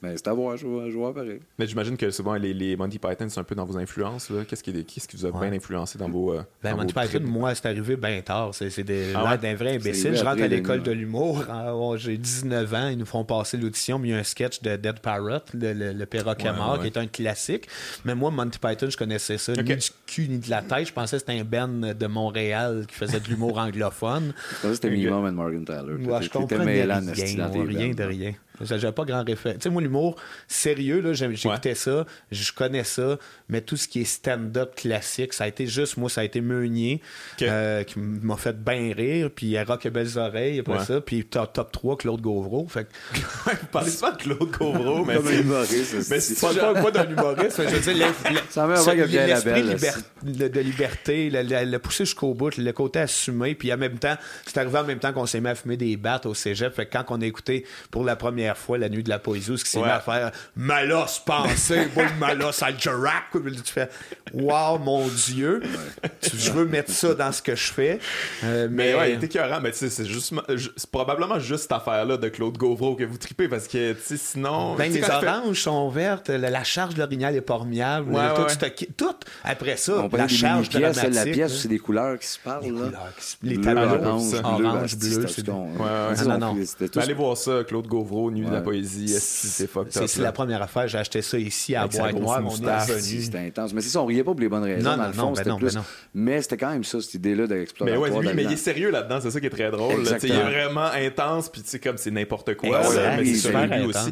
[0.01, 1.41] mais c'est à voir, je vois, pareil.
[1.57, 4.31] Mais j'imagine que souvent, les, les Monty Python, c'est un peu dans vos influences.
[4.47, 6.33] Qu'est-ce qui, qui, vous a bien influencé dans vos.
[6.33, 8.51] Euh, ben, Monty Python, moi, c'est arrivé bien tard.
[8.53, 10.15] C'est des, ah d'un vrai imbécile.
[10.15, 11.43] Je rentre à l'école de l'humour.
[11.97, 12.88] J'ai 19 ans.
[12.88, 13.99] Ils nous font passer l'audition.
[13.99, 16.97] Mais il y a un sketch de Dead Parrot, le, le, perroquet mort, qui est
[16.97, 17.67] un classique.
[18.05, 19.51] Mais moi, Monty Python, je connaissais ça.
[19.51, 20.88] Ni du cul, ni de la tête.
[20.88, 24.33] Je pensais que c'était un Ben de Montréal qui faisait de l'humour anglophone.
[24.49, 26.21] Je pensais que c'était Minimum and Morgan Tyler.
[26.21, 28.33] je comprenais rien de rien.
[28.62, 29.60] J'avais pas grand référence.
[29.60, 30.15] Tu sais, moi, l'humour
[30.48, 33.17] sérieux, là, j'écoutais ça, je connais ça,
[33.48, 36.41] mais tout ce qui est stand-up classique, ça a été juste, moi, ça a été
[36.41, 37.02] Meunier,
[37.41, 41.54] euh, qui m'a fait bien rire, puis Rock et Belles Oreilles après ça, puis top,
[41.54, 42.67] top 3, Claude Gauvreau.
[42.67, 43.19] Fait que...
[43.60, 45.15] Vous parlez pas de Claude Gauvreau, mais.
[45.15, 46.10] Comme un humoriste.
[46.10, 52.34] Mais c'est pas quoi d'un humoriste, je veux dire, l'esprit de liberté, le, pousser jusqu'au
[52.34, 55.41] bout, le côté assumé, puis en même temps, c'est arrivé en même temps qu'on s'est
[55.41, 58.15] mis à fumer des battes au cégep, fait que quand on a écouté pour la
[58.15, 61.88] première fois la nuit de la poésie, ce qui s'est mis à faire Malos pensée,
[61.95, 63.25] bon Malos Algerac.
[63.31, 63.89] Tu fais
[64.33, 65.62] Waouh, mon Dieu,
[66.21, 67.99] je veux mettre ça dans ce que je fais.
[68.43, 68.93] Euh, mais...
[68.93, 69.59] ouais, il était écœurant.
[69.62, 70.33] Mais tu sais, c'est juste,
[70.75, 74.17] c'est probablement juste cette affaire-là de Claude Gauvreau que vous tripez parce que, tu sais,
[74.17, 74.75] sinon.
[74.75, 80.07] Ben, les oranges sont vertes, la, charge de l'orignal est pas tout, tout, après ça,
[80.12, 82.63] la charge de la La pièce, c'est des couleurs qui se parlent.
[83.43, 85.69] Les, tableaux orange, bleu, c'est bon.
[86.25, 86.57] non, non.
[86.95, 89.08] Allez voir ça, Claude Gauvreau, de la poésie.
[89.10, 90.88] C'est C'est la première affaire.
[90.88, 92.41] J'ai acheté ça ici à Bois Noir.
[92.41, 93.73] Mon C'était intense.
[93.73, 94.89] Mais c'est ça, on riait pas pour les bonnes raisons.
[94.89, 95.75] Non, dans le fond, c'était ben plus.
[95.75, 97.91] Ben mais c'était quand même ça, cette idée-là d'explorer.
[97.91, 99.19] Mais ouais, oui, mais il est sérieux là-dedans.
[99.21, 100.04] C'est ça qui est très drôle.
[100.23, 101.49] Il est vraiment intense.
[101.49, 102.82] Puis tu sais, comme c'est n'importe quoi.
[103.17, 104.12] Mais c'est super lui aussi.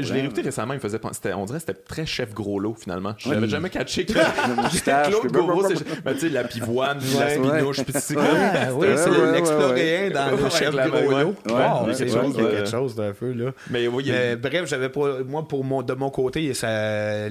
[0.00, 0.74] Je l'ai écouté récemment.
[0.74, 1.00] Il faisait.
[1.34, 3.14] On dirait que c'était très chef gros lot finalement.
[3.18, 5.76] Je n'avais jamais catché que Claude Gros, tu
[6.18, 7.82] sais, la pivoine, la spinouche.
[7.82, 11.34] Puis c'est Oui, c'est l'exploréen dans le chef gros lot.
[11.94, 13.52] C'est quelque chose d'un peu là.
[13.70, 13.88] Mais
[14.36, 15.22] bref, j'avais pas.
[15.22, 17.28] Moi, pour mon, de mon côté, ça,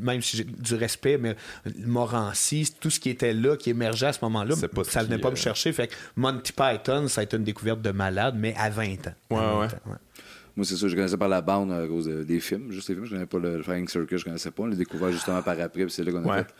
[0.00, 1.36] même si j'ai du respect, mais
[1.84, 5.34] Morancy, tout ce qui était là, qui émergeait à ce moment-là, ça venait pas me
[5.34, 5.72] euh, chercher.
[5.72, 9.14] Fait que Monty Python, ça a été une découverte de malade, mais à 20 ans.
[9.30, 9.96] Ouais, ouais.
[10.56, 13.04] Moi, c'est ça, je connaissais par la bande à cause des films, juste les films.
[13.04, 14.62] Je connaissais pas le, Flying Circus, je connaissais pas.
[14.62, 16.54] On l'a découvert justement par après, puis c'est là qu'on a fait.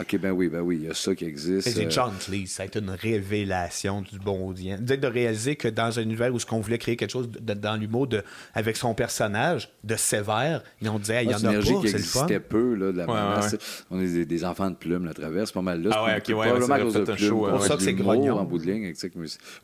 [0.00, 1.68] OK, ben oui, ben oui, il y a ça qui existe.
[1.68, 4.78] C'est John Cleese, ça a été une révélation du bon audien.
[4.80, 8.08] De réaliser que dans un univers où on voulait créer quelque chose dans l'humour
[8.52, 12.74] avec son personnage de sévère, ont dit, il y en a pas, qui existait peu,
[12.74, 13.40] là, de la
[13.90, 15.90] On est des, enfants de plumes à travers, c'est pas mal là.
[15.92, 16.48] Ah ouais, ok, ouais,
[17.16, 18.38] c'est pour ça que c'est grognon.
[18.38, 18.92] En bout de ligne,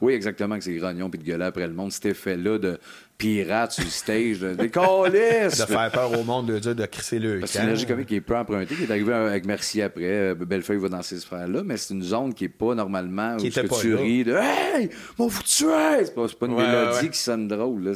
[0.00, 1.90] oui, exactement, que c'est grognon puis de gueuler après le monde.
[1.90, 2.78] Cet effet-là de
[3.18, 7.18] pirate sur le stage, de, des De faire peur au monde, de dire de crisser
[7.18, 9.46] le Parce que c'est une logique comique qui est peu empruntée, qui est arrivé avec
[9.46, 10.02] Merci après.
[10.04, 13.48] Euh, Bellefeuille va dans ces sphères-là, mais c'est une zone qui est pas normalement qui
[13.48, 16.04] où que tu ris de Hey, mon vous tuer!
[16.04, 17.84] C'est pas, pas une mélodie qui sonne drôle.
[17.84, 17.92] Là.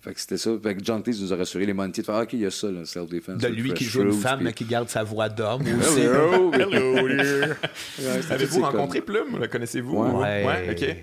[0.00, 0.50] Fait que c'était ça.
[0.62, 2.50] Fait que John Cleese nous a rassuré les Monty de faire OK, il y a
[2.50, 3.38] ça, le self-defense.
[3.38, 6.00] De lui qui joue une femme, mais qui garde sa voix d'homme aussi.
[6.00, 7.54] Hello, hello.
[8.30, 9.38] Avez-vous rencontré Plume?
[9.40, 9.96] Le connaissez-vous?
[9.96, 10.44] Ouais.
[10.44, 10.70] ouais.
[10.70, 10.96] OK.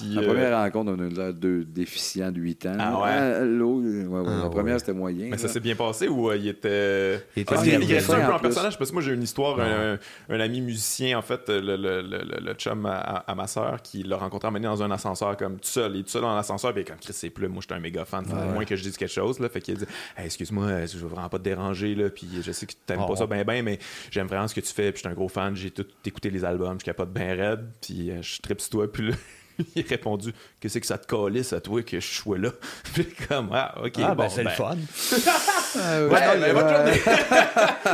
[0.00, 2.76] La euh, première rencontre, on a eu deux déficients de 8 ans.
[2.78, 3.10] Ah ouais?
[3.10, 5.28] Ah, la ah première, c'était moyen.
[5.30, 7.24] Mais ça s'est bien passé ou euh, il était.
[7.36, 9.58] Il était ah, il, restait un peu en personnage parce que moi, j'ai une histoire,
[9.60, 14.48] un, ami musicien, en fait, le, le, le, chum à, ma soeur, qui l'a rencontré
[14.48, 15.94] emmené dans un ascenseur comme tout seul.
[15.94, 17.48] Il est tout seul dans l'ascenseur, puis comme Chris, c'est plus.
[17.48, 18.24] Moi, j'étais un méga fan.
[18.24, 19.38] Faut au moins que je dise quelque chose.
[19.40, 19.48] Là.
[19.48, 19.86] Fait qu'il a dit
[20.18, 23.16] Excuse-moi, je veux vraiment pas te déranger, là, puis je sais que tu n'aimes pas
[23.16, 23.78] ça bien, bien, mais
[24.10, 25.54] j'aime vraiment ce que tu fais, puis je suis un gros fan.
[25.54, 28.92] J'ai tout écouté les albums, je capote bien raide, puis euh, je tripe sur toi,
[28.92, 29.16] puis là.
[29.76, 32.50] il a répondu Qu'est-ce que ça te calisse à toi que je sois là?
[32.94, 34.54] Puis comme Ah, ok, ah, ben, c'est le ben.
[34.54, 34.76] fun.
[35.76, 37.00] ouais, ouais, bonne journée.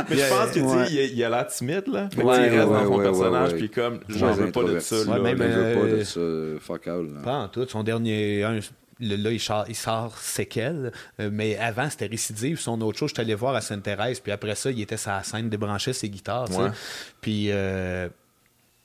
[0.09, 2.09] Mais je pense qu'il il, il a l'air timide, là.
[2.15, 4.95] il reste dans son personnage, puis comme J'en veux pas de ça.
[5.05, 6.19] Là, même, veux pas de ça.
[6.59, 7.23] Fuck out.
[7.23, 7.67] Pas en tout.
[7.67, 8.41] Son dernier.
[8.41, 8.61] là,
[8.99, 12.59] il sort, il sort séquelles, euh, mais avant, c'était récidive.
[12.59, 15.11] Son autre chose, je suis allé voir à Sainte-Thérèse, puis après ça, il était sur
[15.11, 16.47] la scène, débranchait ses guitares,
[17.21, 18.09] Puis, euh,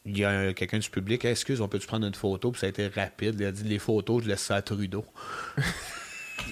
[0.07, 2.53] il y a quelqu'un du public, excuse, on peut-tu prendre une photo?
[2.53, 3.37] Puis ça a été rapide.
[3.39, 5.05] Il a dit les photos, je laisse ça à Trudeau.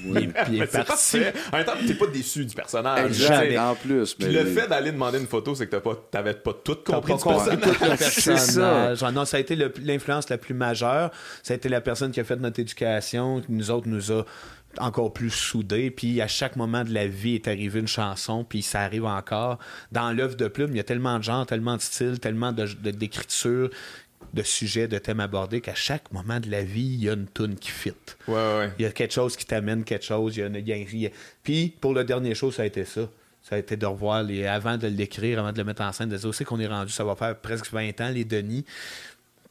[0.06, 0.26] Oui.
[0.26, 1.18] Puis il est, parti.
[1.52, 3.06] En même temps, t'es pas déçu du personnage.
[3.06, 4.16] Exact, en plus.
[4.18, 4.32] Mais...
[4.32, 7.98] le fait d'aller demander une photo, c'est que pas, t'avais pas tout compris du personnage.
[8.00, 9.12] c'est ça.
[9.12, 11.10] Non, ça a été l'influence la plus majeure.
[11.42, 14.24] Ça a été la personne qui a fait notre éducation, qui nous autres nous a
[14.80, 15.90] encore plus soudé.
[15.90, 19.58] Puis à chaque moment de la vie est arrivé une chanson, puis ça arrive encore.
[19.92, 23.68] Dans l'œuvre de Plume, il y a tellement de genres, tellement de styles, tellement d'écriture,
[23.68, 27.14] de, de, sujets, de thèmes abordés qu'à chaque moment de la vie, il y a
[27.14, 27.92] une tune qui fit.
[28.28, 28.72] Ouais, ouais.
[28.78, 30.36] Il y a quelque chose qui t'amène quelque chose.
[30.36, 31.10] Il y a, une,
[31.42, 33.08] Puis pour le dernier show, ça a été ça.
[33.42, 34.46] Ça a été de revoir les.
[34.46, 36.90] Avant de l'écrire, avant de le mettre en scène, de dire aussi qu'on est rendu,
[36.90, 38.64] ça va faire presque 20 ans, les Denis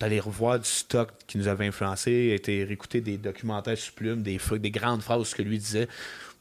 [0.03, 4.37] d'aller revoir du stock qui nous avait influencé, été réécouter des documentaires sur Plume, des,
[4.59, 5.87] des grandes phrases que lui disait.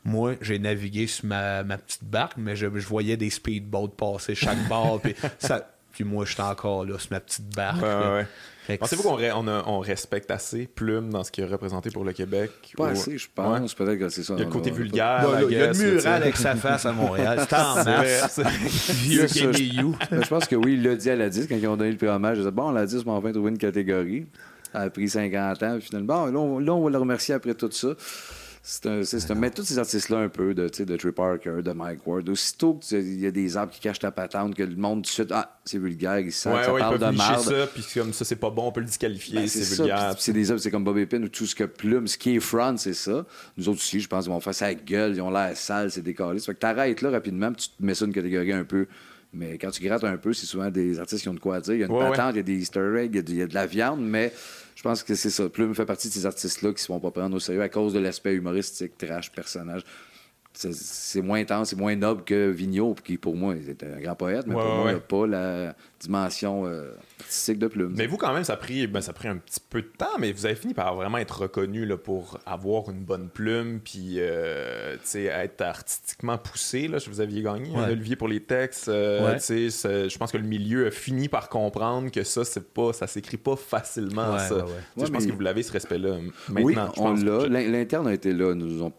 [0.04, 5.00] Moi, j'ai navigué sur ma, petite barque, mais je, voyais des speedboats passer chaque bord.
[5.00, 8.26] puis, ça, puis moi, j'étais encore là sur ma petite barque.
[8.78, 12.50] Pensez-vous qu'on on, respecte assez Plume dans ce qu'il a représenté pour le Québec?
[12.76, 13.74] Pas assez, je pense.
[13.74, 14.34] Peut-être que c'est ça.
[14.34, 15.26] Il y a le côté vulgaire.
[15.48, 17.44] il y a le mural avec sa face à Montréal.
[17.48, 18.40] C'est en masse.
[19.02, 21.90] Vieux Je pense que oui, il l'a dit à la 10 quand ils ont donné
[21.90, 22.38] le prix hommage.
[22.38, 24.26] Il a dit Bon, la 10 m'a enfin trouvé une catégorie.
[24.72, 25.78] Ça a pris 50 ans.
[25.80, 27.88] Finalement, bon, là, on va le remercier après tout ça.
[28.64, 31.72] C'est un, c'est un, mais tous ces artistes-là, un peu, de, de Trey Parker, de
[31.72, 34.98] Mike Ward, aussitôt qu'il y a des arbres qui cachent ta patente, que le monde,
[34.98, 37.40] tout de suite, ah, c'est vulgaire, ils savent, ouais, ça ouais, parle de merde.
[37.40, 40.14] ça, puis comme ça, c'est pas bon, on peut le disqualifier, ben, c'est, c'est vulgaire.
[40.16, 42.40] c'est des arbres, c'est comme Bob Epin ou tout ce que Plume, ce qui est
[42.40, 43.26] front, c'est ça.
[43.56, 46.02] Nous autres aussi, je pense, ils vont faire ça gueule, ils ont l'air sale, c'est
[46.02, 46.38] décalé.
[46.38, 48.86] Ça fait que t'arrêtes là rapidement, puis tu te mets ça une catégorie un peu.
[49.32, 51.74] Mais quand tu grattes un peu, c'est souvent des artistes qui ont de quoi dire.
[51.74, 53.54] Il y a une patente, il y a des easter eggs, il y a de
[53.54, 54.32] la viande, mais
[54.82, 55.48] je pense que c'est ça.
[55.48, 57.92] Plume fait partie de ces artistes-là qui se font pas prendre au sérieux à cause
[57.92, 59.84] de l'aspect humoristique, trash, personnage
[60.54, 64.46] c'est moins intense, c'est moins noble que Vigneault, qui pour moi est un grand poète,
[64.46, 67.94] mais pour moi, il n'a pas la dimension euh, artistique de Plume.
[67.96, 69.86] Mais vous, quand même, ça a, pris, ben, ça a pris un petit peu de
[69.86, 73.80] temps, mais vous avez fini par vraiment être reconnu là, pour avoir une bonne plume,
[73.82, 76.88] puis euh, être artistiquement poussé.
[76.88, 78.88] Là, vous aviez gagné un Olivier pour les textes.
[78.88, 83.06] Euh, je pense que le milieu a fini par comprendre que ça, c'est pas, ça
[83.06, 84.38] s'écrit pas facilement.
[84.38, 84.66] ça.
[84.96, 86.18] je pense que vous l'avez, ce respect-là.
[86.48, 87.48] Maintenant, oui, on l'a.
[87.48, 88.54] L'interne a été là.
[88.54, 88.92] Nous ont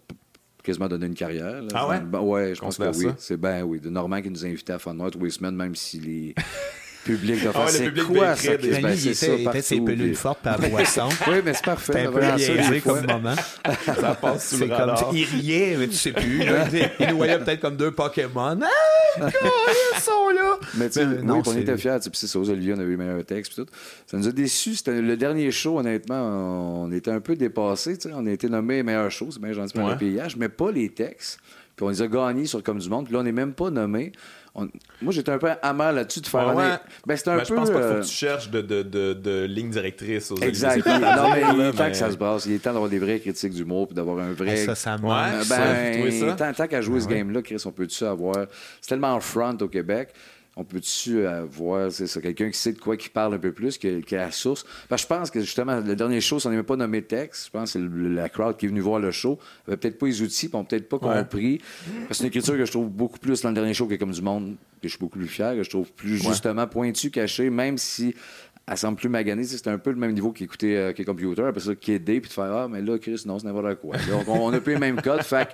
[0.64, 1.62] quasiment donné une carrière.
[1.74, 2.00] Ah ouais?
[2.00, 3.12] Ben, ouais, je pense que oui.
[3.18, 3.80] C'est bien, oui.
[3.80, 6.36] De Normand qui nous a invités à Fun Noir tous les semaines, même si les
[7.04, 8.58] public de ah c'est quoi ça?
[8.58, 11.10] Ben, ben, il était, ses pelules fortes par boisson.
[11.28, 11.94] oui, mais c'est parfait.
[11.94, 13.36] C'est un peu biaisé comme moment.
[13.86, 16.44] ça passe sous le comme, Il riait, mais tu sais plus.
[17.00, 18.60] il nous voyait peut-être comme deux Pokémon.
[19.22, 19.28] Ah,
[19.96, 20.58] ils sont là!
[20.76, 22.00] Mais tu sais, oui, on était fiers.
[22.02, 23.56] Puis c'est ça, Olivier, on avait eu le meilleur texte.
[23.56, 23.66] Tout.
[24.08, 24.76] Ça nous a déçus.
[24.76, 26.84] C'était le dernier show, honnêtement.
[26.84, 27.98] On était un peu dépassés.
[28.14, 30.90] On a été nommé meilleur show, c'est bien gentil pour le payage, mais pas les
[30.90, 31.40] textes.
[31.76, 33.06] Puis on les a gagnés sur Comme du Monde.
[33.06, 34.12] Puis là, on n'est même pas nommé
[34.56, 36.56] moi, j'étais un peu amer là-dessus de faire.
[36.56, 36.76] Ouais,
[37.08, 37.46] Ben, c'est un ben, peu.
[37.48, 40.30] Je pense pas qu'il faut euh, que tu cherches de, de, de, de ligne directrice
[40.32, 40.86] aux Exact.
[40.88, 42.46] Non, mais il est temps mais- que ça se brasse.
[42.46, 44.58] Il est temps d'avoir des vraies critiques d'humour puis d'avoir un vrai.
[44.58, 44.96] Ça, ça.
[44.98, 45.12] Ouais.
[45.12, 46.26] Euh, ça, ça?
[46.26, 48.46] ben, tant, tant qu'à jouer ce game-là, Chris, on peut-tu avoir?
[48.80, 50.10] C'est tellement front au Québec.
[50.56, 53.80] On peut-tu avoir c'est ça, quelqu'un qui sait de quoi qui parle un peu plus,
[53.80, 54.66] qui, qui a la source?
[54.88, 57.46] Parce que je pense que justement, le dernier show, si on n'avait pas nommé texte,
[57.48, 60.06] je pense que c'est la crowd qui est venue voir le show, avait peut-être pas
[60.06, 61.20] les outils, puis peut-être pas Ouais.
[61.22, 61.58] compris.
[61.58, 63.96] Parce que c'est une écriture que je trouve beaucoup plus dans le dernier show qui
[63.96, 66.68] est comme du monde, que je suis beaucoup plus fier, que je trouve plus justement
[66.68, 68.14] pointu, caché, même si
[68.68, 69.44] elle semble plus maganée.
[69.46, 72.34] C'est un peu le même niveau qu'écouter euh, qu'est computer, après ça, qu'aider, puis de
[72.34, 73.98] faire Ah, mais là, Chris, non, c'est n'importe quoi.
[74.10, 75.22] Donc, on n'a plus les mêmes codes.
[75.24, 75.54] Fait que,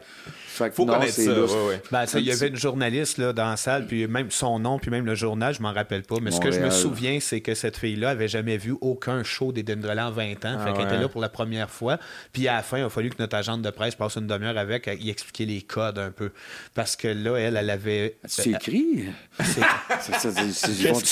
[0.49, 1.21] fait que Faut non, connaître ça.
[1.31, 1.81] ouais, ouais.
[1.91, 4.79] Ben, ça, il y avait une journaliste là, dans la salle, puis même son nom,
[4.79, 6.15] puis même le journal, je m'en rappelle pas.
[6.21, 9.51] Mais ce que je me souviens, c'est que cette fille-là avait jamais vu aucun show
[9.51, 10.57] des Dendrelans en 20 ans.
[10.59, 11.97] Ah fait qu'elle était là pour la première fois.
[12.33, 14.57] Puis à la fin, il a fallu que notre agente de presse passe une demi-heure
[14.57, 16.31] avec, à y expliquer les codes un peu.
[16.73, 18.17] Parce que là, elle, elle avait.
[18.27, 19.05] Tu écrit?
[19.39, 19.61] C'est-
[20.01, 21.05] C'est ça, c'est- c'est-.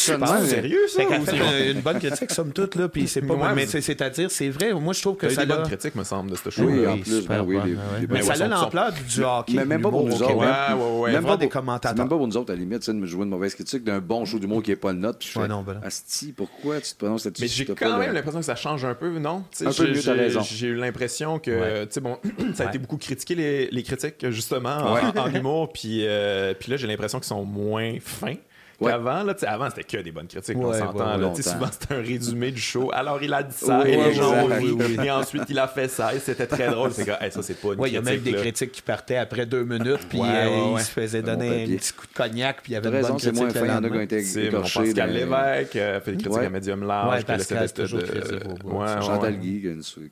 [0.47, 1.04] Sérieux, ça?
[1.04, 3.65] Ou fait une, une bonne critique, somme toute, là, puis c'est pas Ouais, mais mais-
[3.67, 5.67] c'est- c'est-à-dire, c'est vrai, moi je trouve que ça des bonnes a...
[5.67, 6.63] critiques, me semble, de ce show.
[6.63, 6.91] Oui, là.
[6.93, 9.54] en plus, super ben oui, bonnes Mais ça a l'ampleur du, du hockey.
[9.56, 10.28] Mais même pas pour nous au autres.
[10.28, 10.47] Québec.
[10.47, 10.76] hein.
[10.76, 11.12] Ouais, ouais.
[11.13, 11.97] Même pas des commentateurs.
[11.97, 13.56] Même pas pour nous autres, à la limite, tu sais, de me jouer une mauvaise
[13.56, 15.19] critique d'un bon show d'humour qui n'est pas le nôtre.
[15.19, 15.80] Puis je Ouais, fais, non, ben non.
[15.84, 17.41] Asti, pourquoi tu te prononces là-dessus?
[17.43, 19.43] Mais j'ai quand même l'impression que ça change un peu, non?
[19.62, 20.41] Un peu j'ai- mieux, t'as raison.
[20.41, 21.88] J'ai eu l'impression que, Ouais.
[21.88, 22.17] tu sais, bon,
[22.54, 24.78] ça a été beaucoup critiqué, les, les critiques, justement,
[25.15, 25.71] en, humour.
[25.73, 28.36] Puis, euh, puis là, j'ai l'impression qu'ils sont moins fins.
[28.80, 28.92] Ouais.
[28.92, 31.20] Qu'avant, là, avant, c'était que des bonnes critiques, on Ouais, s'entend.
[31.20, 32.92] ouais, souvent, c'était un résumé du show.
[32.94, 34.78] Alors, il a dit ça, et les gens ont ri.
[35.04, 36.92] Et ensuite, il a fait ça, et c'était très drôle.
[36.92, 38.40] C'est hey, ça, c'est pas une Ouais, il y a même des là.
[38.40, 40.82] critiques qui partaient après deux minutes, puis Ouais, euh, ouais, ouais.
[40.82, 43.20] il se faisait donner un petit coup de cognac, puis il y avait une bonne
[43.20, 44.16] c'est critique moins le fin.
[44.16, 44.80] Il C'est mon écorchés.
[44.84, 47.26] Pascal Lévesque, euh, fait des critiques à médium large.
[47.26, 48.02] Pascal, c'est toujours
[49.02, 49.38] Chantal.
[49.40, 49.62] Guy,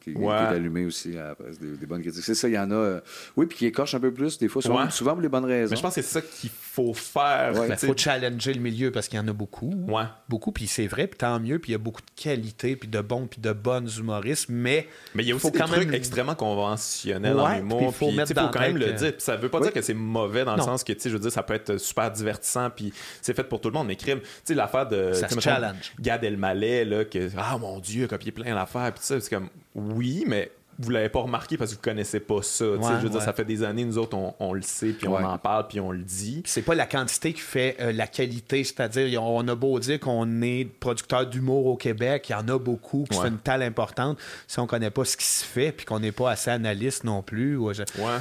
[0.02, 2.24] qui, est allumé aussi à la presse, des, bonnes critiques.
[2.24, 2.74] C'est ça, il y en a.
[2.74, 3.00] euh,
[3.38, 5.70] oui, puis qui écorchent un peu plus, des fois, souvent, pour les bonnes raisons.
[5.70, 7.54] Mais je pense que c'est ça qu'il faut faire.
[7.70, 7.88] Il sais.
[7.88, 9.72] faut challenger le milieu parce qu'il y en a beaucoup.
[9.88, 10.04] Ouais.
[10.30, 12.88] Beaucoup, puis c'est vrai, puis tant mieux, puis il y a beaucoup de qualité, puis
[12.90, 15.66] de bons, puis de bonnes humoristes, mais Mais il y a aussi faut des quand
[15.68, 17.78] trucs même- extrêmement conventionnels en Ouais, humour.
[17.78, 19.12] puis il faut mettre quand même le dire.
[19.14, 19.66] Puis ça veut pas Oui.
[19.66, 21.54] dire que c'est mauvais dans le sens que, tu sais, je veux dire, ça peut
[21.54, 22.92] être super divertissant, puis
[23.22, 23.88] c'est fait pour tout le monde.
[23.88, 25.14] Mais crime, tu sais, l'affaire de.
[25.14, 25.94] Ça se challenge.
[26.00, 29.30] Gad Elmaleh, là, que, ah mon Dieu, il a copié plein d'affaires, puis ça, c'est
[29.30, 30.52] comme, oui, mais.
[30.78, 32.66] Vous l'avez pas remarqué parce que vous connaissez pas ça.
[32.66, 34.62] tu sais, Ouais, je veux dire, ça fait des années, nous autres, on, on le
[34.62, 35.20] sait, puis Ouais.
[35.22, 36.44] on en parle, puis on le dit.
[36.46, 40.42] c'est pas la quantité qui fait euh, la qualité, c'est-à-dire on a beau dire qu'on
[40.42, 43.24] est producteur d'humour au Québec, il y en a beaucoup qui Ouais.
[43.24, 46.12] fait une telle importante, si on connaît pas ce qui se fait puis qu'on n'est
[46.12, 48.20] pas assez analyste non plus, ou je- Ouais.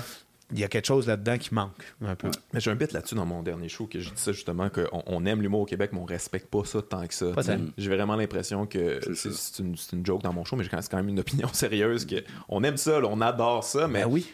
[0.52, 1.72] Il y a quelque chose là-dedans qui manque
[2.04, 2.30] un peu.
[2.52, 5.02] Mais j'ai un bit là-dessus dans mon dernier show que je dis ça justement qu'on
[5.06, 7.26] on aime l'humour au Québec, mais on respecte pas ça tant que ça.
[7.78, 11.08] J'ai vraiment l'impression que C'est une, joke dans mon show, mais j'ai c'est quand même
[11.08, 12.16] une opinion sérieuse que
[12.48, 14.26] on aime ça, là, on adore ça, mais Ben oui.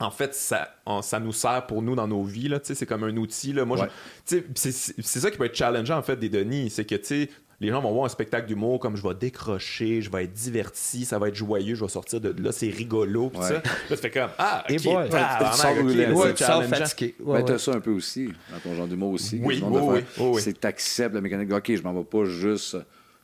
[0.00, 2.48] en fait, ça, on- ça nous sert pour nous dans nos vies.
[2.48, 3.52] là, tu sais, C'est comme un outil.
[3.52, 3.64] Là.
[3.64, 3.88] Moi, je- Ouais.
[4.26, 6.68] tu sais, c'est ça qui peut être challengeant en fait des Denis.
[6.70, 7.30] C'est que tu sais,
[7.64, 11.04] les gens vont voir un spectacle d'humour comme je vais décrocher, je vais être diverti,
[11.04, 13.30] ça va être joyeux, je vais sortir de là, c'est rigolo.
[13.30, 13.44] pis Ouais.
[13.48, 13.54] ça.
[13.54, 15.08] Là, tu fais comme Ah, Et ok, voilà.
[15.08, 16.68] tabarnak, Tu sors challengeant.
[16.76, 17.14] fatigué.
[17.20, 17.44] Ouais, Ben, ouais.
[17.44, 19.40] t'as ça un peu aussi, dans ton genre d'humour aussi.
[19.42, 20.40] Oui, oui, oui.
[20.40, 21.52] C'est t'acceptes la mécanique.
[21.52, 22.76] OK, je m'en vais pas juste.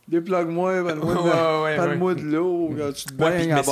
[0.09, 3.63] Déplogue-moi, parle-moi de, Ouais, ouais, parle-moi de l'eau, tu te Ouais, baignes mais mais-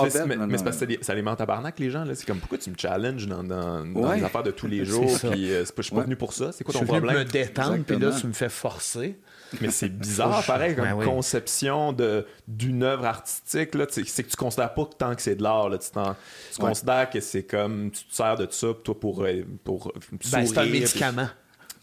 [0.59, 2.05] c'est parce que ça les- met en tabarnak, les gens.
[2.05, 2.15] là.
[2.15, 5.05] C'est comme pourquoi tu me challenges dans, dans, dans les affaires de tous les jours.
[5.33, 6.05] Puis euh, je suis pas Ouais.
[6.05, 6.53] venu pour ça?
[6.53, 7.27] C'est quoi Je ton suis venu problème?
[7.27, 9.17] me détendre, puis là, tu me fais forcer.
[9.61, 13.75] Mais c'est bizarre, pareil, comme Ouais, conception de, d'une œuvre artistique.
[13.75, 15.69] Là, c'est que tu considères pas que tant que c'est de l'art.
[15.69, 16.15] Là, tu t'en-
[16.55, 16.69] tu Ouais.
[16.69, 19.93] considères que c'est comme tu te sers de ça toi pour, euh, pour
[20.33, 21.29] Ben, c'est un médicament.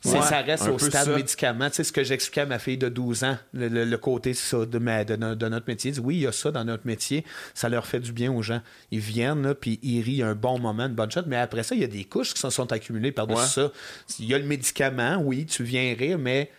[0.06, 1.16] Ouais, ça reste au stade ça.
[1.16, 1.68] médicament.
[1.72, 4.36] Tu sais, ce que j'expliquais à ma fille de 12 ans, le, le- le côté
[4.36, 5.94] ça, de, ma- de no- de notre métier.
[6.00, 7.26] Oui, il y a ça dans notre métier.
[7.56, 8.62] Ça leur fait du bien aux gens.
[8.92, 11.22] Ils viennent, là, puis ils rient un bon moment, une bonne shot.
[11.26, 13.68] Mais après ça, il y a des couches qui se sont accumulées par-dessus Ouais.
[13.68, 13.72] ça.
[14.20, 16.52] Il y a le médicament, oui, tu viens rire, mais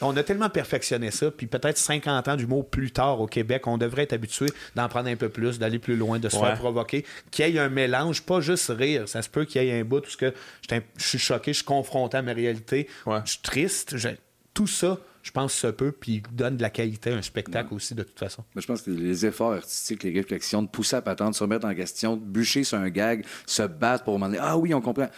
[0.00, 1.30] on a tellement perfectionné ça.
[1.30, 5.08] Puis peut-être 50 ans d'humour plus tard au Québec, on devrait être habitué d'en prendre
[5.08, 6.42] un peu plus, d'aller plus loin, de se Ouais.
[6.48, 9.08] faire provoquer, qu'il y ait un mélange, pas juste rire.
[9.08, 10.32] Ça se peut qu'il y ait un bout où ce que
[10.68, 13.20] je suis choqué, je suis confronté à ma réalité, Ouais.
[13.24, 13.96] je suis triste.
[13.96, 14.08] je-
[14.52, 17.94] Tout ça, je pense, se peut, puis donne de la qualité à un spectacle aussi,
[17.96, 18.44] de toute façon.
[18.54, 21.66] Mais je pense que les efforts artistiques, les réflexions, de pousser à patente, se remettre
[21.66, 25.08] en question, de bûcher sur un gag, se battre pour demander Ah oui, on comprend.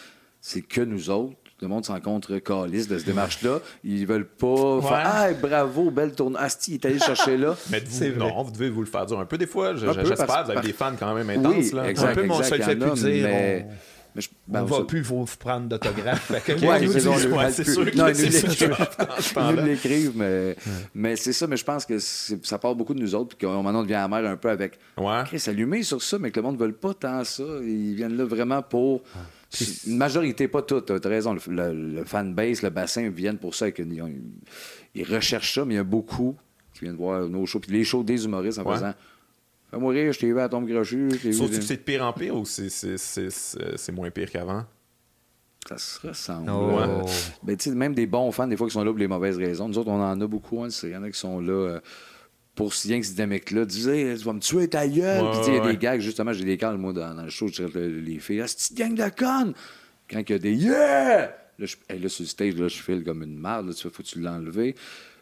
[0.40, 1.36] C'est que nous autres.
[1.62, 3.60] Le monde s'en contre calice de cette démarche-là.
[3.82, 6.36] Ils veulent pas faire Ah, bravo, belle tournée.
[6.38, 7.56] Asti, il est allé chercher là.
[7.70, 8.28] Mais C'est vous, vrai.
[8.28, 9.74] non, vous devez vous le faire dire un peu des fois.
[9.74, 11.54] Je- Un peu, J'espère, parce- vous avez par- des fans quand même intenses.
[11.56, 11.88] Oui, là.
[11.88, 12.08] exact.
[12.10, 13.24] un peu, mais on se le exact, fait plus dire.
[13.26, 13.72] mais- On,
[14.16, 16.66] mais je- ben, on on va plus vous prendre que-
[17.38, 19.56] Ouais, c'est sûr que non, c'est ils nous l'écrivent.
[19.56, 20.56] nous l'écrivent, mais,
[20.94, 21.46] mais c'est ça.
[21.46, 23.94] Mais je pense que ça part beaucoup de nous autres, puis qu'on maintenant on devient
[23.94, 24.78] amer un peu avec.
[24.98, 25.22] Ouais.
[25.26, 27.44] Chris, allumé sur ça, mais que le monde ne veut pas tant ça.
[27.62, 29.00] Ils viennent là vraiment pour
[29.86, 31.36] Une majorité, pas toute, tu as raison.
[31.48, 33.68] Le, fanbase, le bassin viennent pour ça.
[33.68, 34.24] Ils,
[34.94, 36.36] ils, recherchent ça, mais il y a beaucoup
[36.74, 37.60] qui viennent voir nos shows.
[37.60, 38.94] Puis les shows des humoristes en faisant
[39.70, 41.10] Fais mourir, je t'ai vu à tombe crochu.
[41.32, 44.64] Sauf que c'est de pire en pire ou c'est moins pire qu'avant?
[45.68, 46.48] Ça se ressemble.
[46.48, 47.04] Oh.
[47.42, 49.68] Ben, même des bons fans, des fois, qui sont là pour les mauvaises raisons.
[49.68, 50.62] Nous autres, on en a beaucoup.
[50.62, 51.80] Hein, il y en a qui sont là euh,
[52.56, 55.30] pour si bien que ces mecs-là disaient Tu vas me tuer ta gueule.
[55.30, 57.62] Puis il y a des gags, justement, j'ai des calmes, moi, dans, le show, je
[57.62, 59.54] dirais les filles Ah, c'est gang de connes?
[60.10, 63.02] Quand il y a des Yeah Là, je, là, sur le stage, là, je file
[63.02, 63.68] comme une merde.
[63.68, 64.74] Là, tu faut que tu l'enlever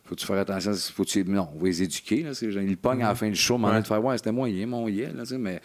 [0.04, 0.72] faut tu faire attention.
[0.94, 1.24] Faut tu...
[1.24, 2.22] Non, on va les éduquer.
[2.22, 3.80] Là, ils pognent à la fin du show, mais ouais.
[3.80, 5.60] de faire Ouais, c'était moyen, mon yeah, là, mais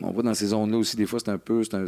[0.00, 1.86] on voit dans ces zones-là aussi, des fois, c'est un peu, c'est un,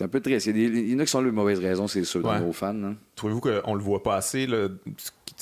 [0.00, 0.46] un, peu triste.
[0.46, 2.74] Il y, en a qui sont là de mauvaises raisons, c'est sûr, dans nos fans.
[2.82, 2.96] Hein.
[3.14, 4.68] Trouvez-vous qu'on le voit pas assez, là,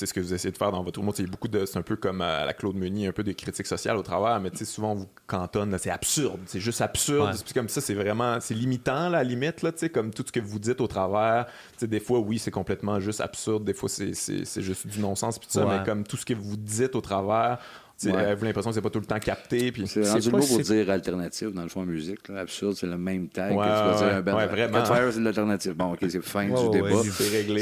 [0.05, 1.15] ce que vous essayez de faire dans votre monde?
[1.15, 3.67] C'est beaucoup de, c'est un peu comme à la Claude Meunier, un peu des critiques
[3.67, 7.35] sociales au travers, mais souvent on vous cantonne, c'est absurde, c'est juste absurde.
[7.53, 10.39] Comme ça, c'est vraiment, c'est limitant, là, à la limite, là, comme tout ce que
[10.39, 11.45] vous dites au travers.
[11.81, 14.13] Des fois, oui, c'est complètement juste absurde, des fois, c'est,
[14.61, 17.59] juste du non-sens, puis ça, mais comme tout ce que vous dites au travers,
[18.05, 18.15] Ouais.
[18.15, 19.71] Avez-vous l'impression que c'est pas tout le temps capté?
[19.71, 19.87] Puis...
[19.87, 22.27] C'est rendu le mot pour dire alternative dans le fond musique.
[22.29, 22.41] Là.
[22.41, 24.37] Absurde, c'est le même tag ouais, que tu vas dire un band.
[24.37, 25.11] Ouais, vraiment.
[25.11, 25.73] c'est l'alternative.
[25.73, 27.01] Bon, OK, c'est fin du débat.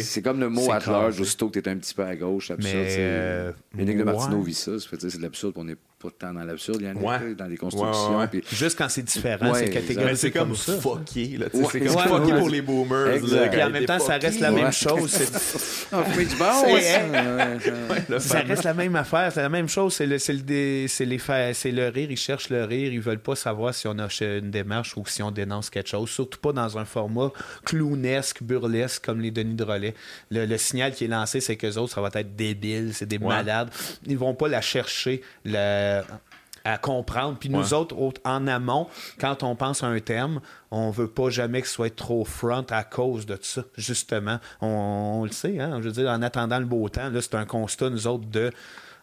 [0.01, 2.51] C'est comme le mot at large, aussitôt que tu es un petit peu à gauche.
[2.51, 2.97] Absurde, Mais c'est...
[2.99, 4.71] Euh, de Martineau vit ça.
[4.79, 7.57] C'est de l'absurde, on est pas tant dans l'absurde, il y en a dans les
[7.57, 8.25] constructions.
[8.53, 10.77] Juste quand c'est différent, c'est catégorisé c'est comme, ça.
[10.79, 11.37] fucké.
[11.37, 13.19] Là, c'est comme fucké pour les boomers.
[13.51, 15.11] Puis en même temps, ça reste la même chose.
[18.19, 19.31] ça reste la même affaire.
[19.33, 19.93] C'est la même chose.
[19.93, 22.11] C'est le, le, c'est le rire.
[22.11, 22.93] Ils cherchent le rire.
[22.93, 26.09] Ils veulent pas savoir si on a une démarche ou si on dénonce quelque chose.
[26.09, 27.31] Surtout pas dans un format
[27.65, 29.95] clownesque, burlesque comme les Denis Drolet.
[30.31, 32.91] Le, le signal qui est lancé, c'est que les autres, ça va être débile.
[32.93, 33.69] C'est des malades.
[34.07, 35.21] Ils vont pas la chercher.
[35.43, 36.03] La, euh,
[36.63, 37.37] à comprendre.
[37.39, 38.87] Puis nous autres, en amont,
[39.19, 40.39] quand on pense à un thème,
[40.71, 44.39] on veut pas jamais que ce soit trop front à cause de ça, justement.
[44.61, 45.79] On, le sait, hein?
[45.79, 48.51] Je veux dire, en attendant le beau temps, là, c'est un constat, nous autres, de...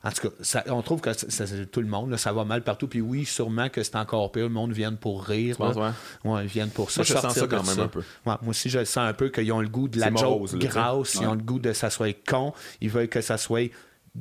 [0.05, 2.87] En tout cas, on trouve que tout le monde, ça va mal partout.
[2.87, 4.45] Puis oui, sûrement que c'est encore pire.
[4.45, 5.57] Le monde vient pour rire.
[5.61, 6.43] ouais?
[6.43, 7.01] ils viennent pour ça.
[7.01, 8.03] Moi, je sens ça quand même un peu.
[8.25, 11.15] moi aussi, je sens un peu qu'ils ont le goût de la joke grasse.
[11.15, 12.53] Ils ont le goût de ça soit con.
[12.81, 13.73] Ils veulent que ça soit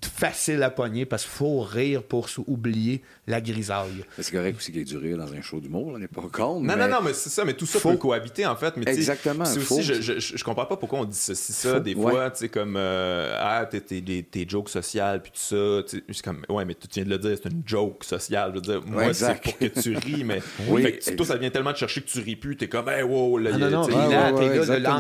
[0.04, 4.06] facile à pogner parce qu'il faut rire pour oublier la grisaille.
[4.20, 6.24] C'est correct aussi qu'il y ait du rire dans un show d'humour, on n'est pas
[6.32, 6.60] con.
[6.60, 7.92] Non, non, non, mais c'est ça, mais tout ça faut...
[7.92, 8.76] peut cohabiter en fait.
[8.78, 9.44] Mais Exactement.
[9.44, 12.50] Aussi, je, je, je, comprends pas pourquoi on dit ceci, ça, des fois, tu sais,
[12.50, 15.82] comme, euh, ah, t'es, tes jokes sociales, puis tout ça.
[15.88, 18.52] C'est comme, ouais, mais tu viens de le dire, c'est une joke sociale.
[18.52, 21.50] Je veux dire, moi, c'est pour que tu ris, mais oui, fait toi, ça vient
[21.50, 23.88] tellement de chercher que tu ris plus, t'es comme, hey, wow, là, ah, non, non,
[23.88, 24.32] là,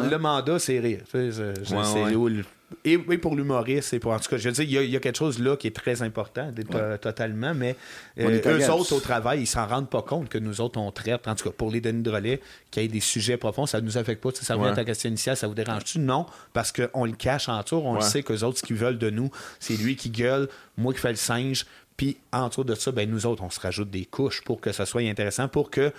[0.09, 1.01] le, mandat, c'est rire.
[1.11, 1.31] C'est
[2.83, 5.17] et, pour l'humoriste, et pour en tout cas, je veux dire, il y, a, quelque
[5.17, 6.51] chose là qui est très important,
[7.01, 7.75] totalement, mais
[8.19, 11.27] euh, eux autres au travail, ils s'en rendent pas compte que nous autres on traite,
[11.27, 13.97] en tout cas pour les Denis Drolet, qu'il y ait des sujets profonds, ça nous
[13.97, 14.29] affecte pas.
[14.33, 15.99] Ça revient à ta question initiale, ça vous dérange-tu?
[15.99, 18.97] Non, parce qu'on le cache en tour, on le sait qu'eux autres, ce qu'ils veulent
[18.97, 20.47] de nous, c'est lui qui gueule,
[20.77, 21.65] moi qui fais le singe,
[21.97, 24.71] puis en dessous de ça, ben, nous autres, on se rajoute des couches pour que
[24.71, 25.91] ça soit intéressant, pour que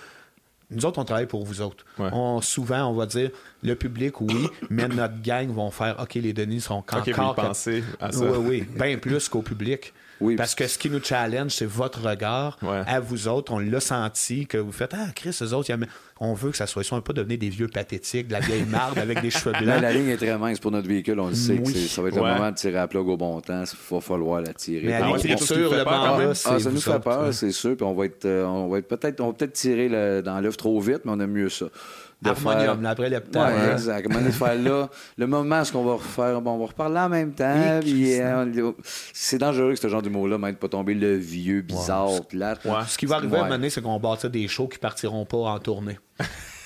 [0.69, 1.85] nous autres, on travaille pour vous autres.
[1.97, 3.31] On, souvent, on va dire,
[3.63, 6.99] le public, oui, mais notre gang vont faire, OK, les données sont encore...
[6.99, 8.25] OK, vous pensez à ça.
[8.25, 9.93] Oui, oui, bien plus qu'au public.
[10.21, 13.53] Oui, parce que ce qui nous challenge, c'est votre regard à vous autres.
[13.53, 15.71] On l'a senti que vous faites Ah, Chris, eux autres,
[16.19, 16.83] on veut que ça soit.
[16.83, 19.81] Ils pas devenir des vieux pathétiques, de la vieille marde avec des cheveux blancs.
[19.81, 21.61] la ligne est très mince pour notre véhicule, on le sait.
[21.87, 23.63] ça va être le moment de tirer à plug au bon temps.
[23.63, 24.87] Il va falloir la tirer.
[24.87, 27.75] Mais à l'écriture, le ah, Ça nous fait peur, c'est sûr.
[27.75, 29.89] Puis on va être, euh, on va être peut-être peut tirer
[30.21, 31.67] dans l'œuf trop vite, mais on aime mieux ça
[32.25, 32.89] harmonium, faire...
[32.89, 33.45] après le temps.
[33.45, 33.71] Ouais, hein.
[33.73, 34.07] exact.
[34.07, 37.33] de faire là, le moment, ce qu'on va refaire, bon, on va reparler en même
[37.33, 37.45] temps.
[37.47, 38.71] Euh,
[39.13, 42.21] c'est dangereux que ce genre d'humour-là m'aide pas tomber le vieux, bizarre, ouais.
[42.29, 42.61] plate.
[42.87, 45.25] Ce qui va arriver à un moment donné, c'est qu'on bâtit des shows qui partiront
[45.25, 45.97] pas en tournée.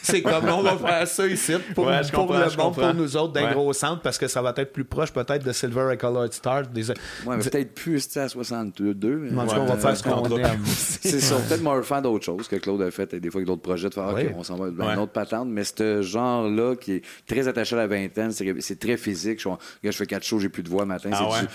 [0.02, 3.52] C'est comme on va faire ça ici pour, pour le monde, pour nous autres d'un
[3.52, 6.68] gros centre, parce que ça va être plus proche peut-être de Silver et Colored Star.
[6.68, 6.90] Des...
[6.90, 6.96] Ouais,
[7.26, 9.16] mais peut-être plus à 62.
[9.16, 9.40] Mais...
[9.40, 10.62] En tout cas, on va faire ce qu'on aime.
[10.66, 11.36] C'est ça.
[11.36, 13.90] Peut-être moins fan d'autre chose que Claude a fait, et des fois avec d'autres projets,
[13.90, 15.48] de faire OK, on s'en va dans une autre patente.
[15.50, 19.42] Mais ce genre-là qui est très attaché à la vingtaine, c'est très physique.
[19.42, 19.50] Je,
[19.84, 21.10] je fais quatre shows, j'ai plus de voix matin.
[21.14, 21.48] Ah c'est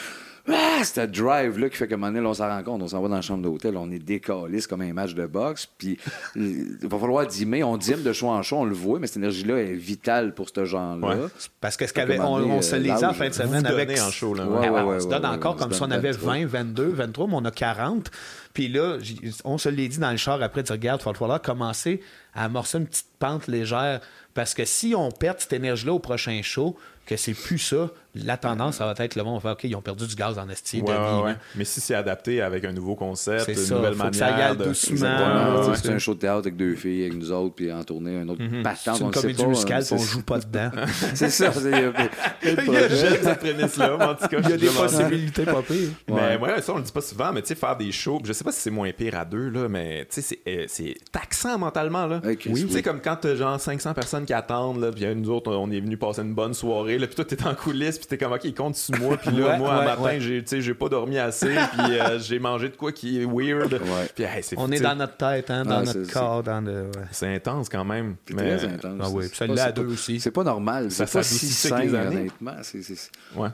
[0.48, 3.08] ah, cette drive-là qui fait que un moment on s'en rend compte, on s'en va
[3.08, 5.98] dans la chambre d'hôtel, on est décalé, comme un match de boxe, puis
[6.34, 9.16] il va falloir dimer, on dîme de choix en choix, on le voit, mais cette
[9.18, 11.28] énergie-là est vitale pour ce genre-là.
[11.60, 13.98] Parce que ce qu'on on, se les dit en fin de semaine avec.
[13.98, 14.46] En show, là.
[14.46, 17.50] Ouais, on se donne encore comme si on avait 20, 22, 23, mais on a
[17.50, 18.10] 40.
[18.52, 18.98] Puis là,
[19.44, 22.00] on se l'est dit dans le char après, tu regardes, il va falloir commencer
[22.34, 24.00] à amorcer une petite pente légère
[24.36, 26.76] Parce que si on perd cette énergie-là au prochain show,
[27.06, 27.88] que c'est plus ça,
[28.24, 30.38] la tendance, ça va être le monde va faire OK, ils ont perdu du gaz
[30.38, 30.80] en esti.
[30.80, 34.10] Ouais, ouais, Mais si c'est adapté avec un nouveau concept, une nouvelle manière.
[34.10, 35.74] Que ça y doucement.
[35.74, 38.28] C'est un show de théâtre avec deux filles, avec nous autres, puis en tournée, un
[38.28, 38.76] autre mm -hmm.
[38.76, 40.70] C'est une comédie musicale, puis on joue pas dedans.
[41.14, 41.52] c'est ça.
[41.62, 44.38] Il y a cette prémisse-là, en tout cas.
[44.42, 45.90] Il y a des possibilités pas pires.
[46.08, 48.32] Mais ouais, ça, on le dit pas souvent, mais tu sais, faire des shows, je
[48.32, 51.58] sais pas si c'est moins pire à deux, là, mais tu sais, c'est euh, taxant
[51.58, 52.20] mentalement, là.
[52.24, 55.52] Oui, tu sais, comme quand t'as genre 500 personnes qui attendent, là, puis nous autres,
[55.52, 58.18] on est venus passer une bonne soirée, là, puis toi, t'es en coulisses, puis t'es
[58.18, 61.18] comme, OK, ils comptent sur moi, puis là, moi, un matin, j'ai, j'ai pas dormi
[61.18, 63.80] assez, puis euh, j'ai mangé de quoi qui est weird.
[64.14, 64.24] Puis,
[64.56, 66.42] on est dans notre tête, hein, dans notre corps.
[66.42, 68.16] Dans le, C'est intense quand même.
[68.26, 69.00] C'est très intense.
[69.02, 70.20] Ah oui, puis là deux aussi.
[70.20, 70.90] C'est pas normal.
[70.90, 72.56] C'est pas si sain, honnêtement.
[72.62, 72.82] C'est,
[73.36, 73.48] Ouais.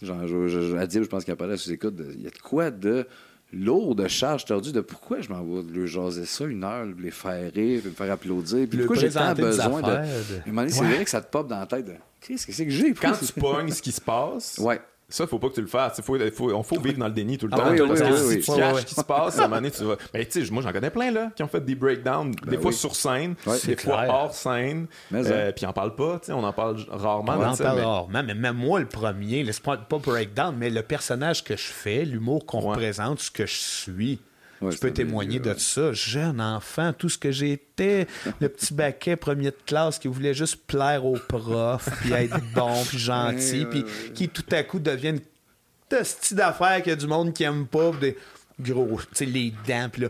[0.00, 2.26] Genre, je, je, à dire, je pense qu'il y a pas là, écoute, il y
[2.26, 3.06] a de quoi de
[3.52, 7.00] lourd de charge tordue de pourquoi je m'envoie de leur jaser ça une heure, de
[7.00, 8.66] les faire rire, de me faire applaudir.
[8.68, 10.62] Puis pourquoi j'ai tant besoin de.
[10.62, 10.68] de...
[10.68, 11.86] C'est vrai que ça te pop dans la tête.
[12.20, 12.92] Qu'est-ce que c'est que j'ai?
[12.94, 14.80] Quand tu pognes ce qui se passe, ouais.
[15.10, 15.94] Ça, faut pas que tu le fasses.
[15.96, 17.70] Il faut, faut, faut, vivre dans le déni tout le ah temps.
[17.70, 19.56] Oui, parce oui, que oui, si tu caches ce qui se passe, à un moment
[19.56, 19.96] donné, tu vas.
[20.12, 22.58] Mais tu sais, moi, j'en connais plein, là, qui ont fait des breakdowns, ben des
[22.58, 23.34] fois sur scène,
[23.64, 24.86] des fois hors scène.
[25.14, 27.36] Euh, puis on parle pas, tu sais, on en parle rarement.
[27.38, 31.42] On en parle rarement, mais même moi, le premier, pas, pas breakdown, mais le personnage
[31.42, 34.18] que je fais, l'humour qu'on représente, ce que je suis
[34.62, 35.92] je peux témoigner de ça.
[35.92, 38.06] Jeune enfant, tout ce que j'étais,
[38.40, 42.84] le petit baquet premier de classe qui voulait juste plaire aux profs, puis être bon,
[42.84, 43.84] puis gentil, puis
[44.14, 47.66] qui tout à coup devient une style d'affaires qu'il y a du monde qui aime
[47.66, 48.16] pas, des
[48.60, 50.08] gros, tu sais, les dents, puis là,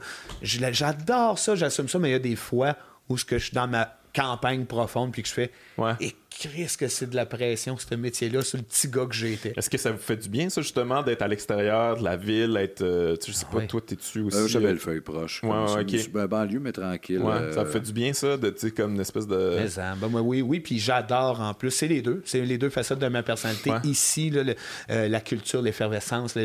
[0.73, 2.77] j'adore ça, j'assume ça, mais il y a des fois
[3.09, 5.53] où ce que je suis dans ma campagne profonde, puis que je fais,
[6.01, 9.33] et Chris, que c'est de la pression, ce métier-là, sur le petit gars que j'ai
[9.33, 9.53] été.
[9.57, 12.57] Est-ce que ça vous fait du bien, ça, justement, d'être à l'extérieur de la ville,
[12.57, 12.83] être.
[12.83, 14.37] Euh, je sais pas, toi, t'es-tu aussi.
[14.37, 15.43] Euh, J'avais le feuille proche.
[15.43, 16.13] Ouais, ouais, ok.
[16.13, 17.19] Ben, banlieue, mais tranquille.
[17.19, 19.57] Ouais, Ça vous fait du bien, ça, de, tu sais, comme une espèce de.
[19.59, 21.71] Mais, hein, ben, oui, oui, puis j'adore en plus.
[21.71, 22.23] C'est les deux.
[22.25, 23.71] C'est les deux facettes de ma personnalité.
[23.85, 24.43] Ici, là,
[24.91, 26.37] euh, la culture, l'effervescence,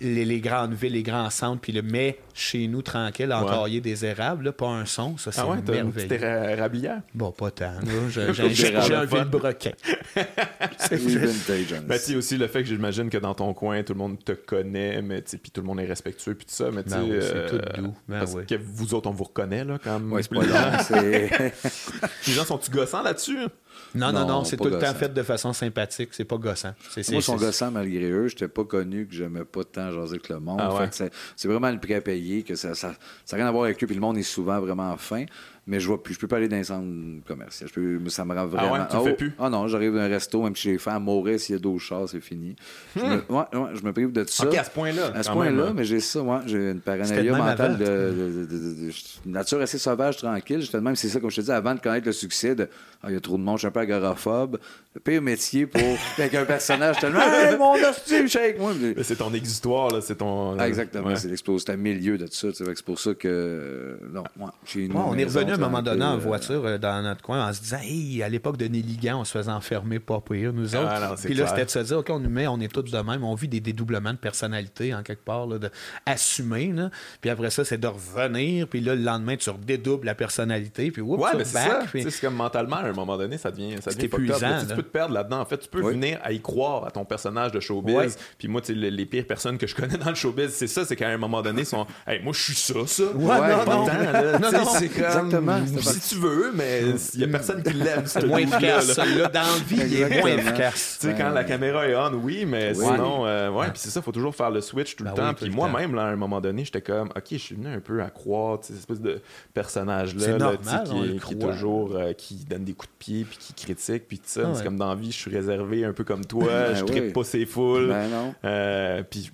[0.00, 4.52] les, grandes villes, les grands centres, puis le mais chez nous, tranquille, entaillé des érables,
[4.52, 5.92] pas un son, ça, c'est ah ouais, merveilleux.
[5.96, 7.72] C'était Bon, pas tant.
[8.08, 9.72] J'ai un vilebrequin.
[10.78, 11.82] c'est vintage.
[11.86, 14.32] Ben, tu aussi le fait que j'imagine que dans ton coin, tout le monde te
[14.32, 17.18] connaît, mais puis tout le monde est respectueux, puis tout ça, mais tu ben oui,
[17.20, 17.94] c'est tout euh, doux.
[18.08, 20.12] Ben parce que vous autres, on vous reconnaît, là, quand même.
[20.12, 20.42] Ouais, c'est pas
[22.26, 23.48] Les gens sont-tu gossants là-dessus?
[23.94, 26.10] Non, non, non, c'est tout le temps fait de façon sympathique.
[26.12, 26.74] C'est pas gossant.
[26.96, 28.28] Moi, ils sont gossants malgré eux.
[28.28, 30.60] Je n'étais pas connu que j'aimais pas tant jaser avec le monde.
[30.60, 32.94] Ah c'est vraiment le prix à payer, que ça n'a ça,
[33.24, 33.86] ça rien à voir avec eux.
[33.86, 35.26] Puis le monde est souvent vraiment fin
[35.66, 36.14] mais je vois plus.
[36.14, 36.86] Je peux pas aller dans les centres
[37.26, 37.66] commerciaux.
[37.66, 38.74] Je peux, ça me rend vraiment.
[38.74, 39.32] Ah ouais, tu oh, fais plus?
[39.38, 41.60] Ah non, j'arrive dans un resto, même si j'ai faim à mourir s'il y a
[41.60, 42.54] d'autres chars, c'est fini.
[42.94, 43.22] Je, me, hmm.
[43.28, 44.46] ouais, ouais, je me prive de tout ça.
[44.46, 45.12] OK, à ce point-là.
[45.14, 46.42] À ce point-là, mais j'ai ça, moi.
[46.46, 48.92] J'ai une paranoïa mentale de, de, de,
[49.24, 50.62] nature assez sauvage, tranquille.
[50.62, 52.68] J'étais même, c'est ça, comme je te dis, avant de connaître le succès de
[53.02, 54.58] ah, il y a trop de monde, je suis un peu agoraphobe.
[54.94, 55.80] Le pire métier pour.
[56.18, 57.20] avec un personnage tellement.
[57.20, 58.72] Hey, mon hostie, shake moi.
[59.02, 60.00] C'est ton exutoire, là.
[60.00, 60.58] C'est ton.
[60.58, 61.14] Ah, exactement.
[61.14, 61.62] C'est l'expose.
[61.64, 62.48] C'est un milieu de tout ça.
[62.52, 63.98] C'est pour ça que.
[64.12, 64.96] Non, moi, chez nous.
[64.96, 67.60] on est revenu à un moment donné en voiture euh, dans notre coin en se
[67.60, 70.88] disant, hey, à l'époque de Néligan, on se faisait enfermer pas pire, nous autres.
[70.88, 72.98] Ah, Puis là, c'était de se dire, OK, on nous met, on est tous de
[72.98, 73.24] même.
[73.24, 75.70] On vit des dédoublements de personnalité, en quelque part, là, de
[76.04, 76.72] assumer.
[76.72, 76.90] Là.
[77.20, 78.68] Puis après ça, c'est de revenir.
[78.68, 80.90] Puis là, le lendemain, tu redédoubles la personnalité.
[80.90, 81.80] Puis ouais, mais c'est ça.
[81.92, 84.60] C'est comme mentalement, à un moment donné, ça devient, ça devient épuisant.
[84.68, 85.40] Tu peux te perdre là-dedans.
[85.40, 88.16] En fait, tu peux venir à y croire à ton personnage de showbiz.
[88.38, 90.96] Puis moi, les, les pires personnes que je connais dans le showbiz, c'est ça, c'est
[90.96, 93.04] qu'à un moment donné, ils sont, hey, moi, je suis ça, ça.
[93.04, 96.82] Ouais, non, non, non, c'est comme, Exactement si tu veux, mais
[97.14, 98.02] il n'y a personne qui l'aime.
[98.06, 98.96] C'est moins efficace.
[98.96, 100.98] Là, dans la vie, il est moins efficace.
[101.00, 104.00] Tu sais, quand la caméra est on, oui, mais sinon, euh, ouais, puis c'est ça,
[104.00, 105.34] il faut toujours faire le switch tout le ben temps.
[105.34, 108.02] Puis moi-même, là, à un moment donné, j'étais comme, OK, je suis venu un peu
[108.02, 109.20] à croire, cette espèce de
[109.54, 114.18] personnage-là, qui, est toujours, euh, qui donne des coups de pied, puis qui critique, puis
[114.18, 114.54] tout ça.
[114.54, 117.12] C'est comme dans la vie, je suis réservé un peu comme toi, ben je tripe
[117.12, 117.88] pas ses foules.
[117.88, 119.30] Ben euh, puis,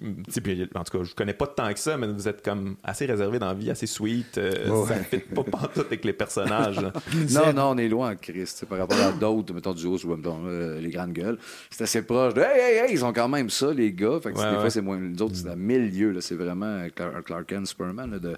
[0.75, 3.39] en tout cas, je connais pas tant que ça, mais vous êtes comme assez réservé
[3.39, 4.35] dans la vie, assez sweet.
[4.35, 6.81] Ça ne fit pas pantoute avec les personnages.
[7.31, 8.65] non, non, on est loin, Christ.
[8.67, 11.39] Par rapport à d'autres, mettons du haut, euh, les grandes gueules.
[11.71, 14.19] C'est assez proche de Hey, hey, hey, ils ont quand même ça, les gars.
[14.23, 14.99] Fait que des fois, c'est moins.
[15.01, 16.21] Les autres, c'est à milieu.
[16.21, 18.19] C'est vraiment Clark, Clark Kent, Superman.
[18.19, 18.37] de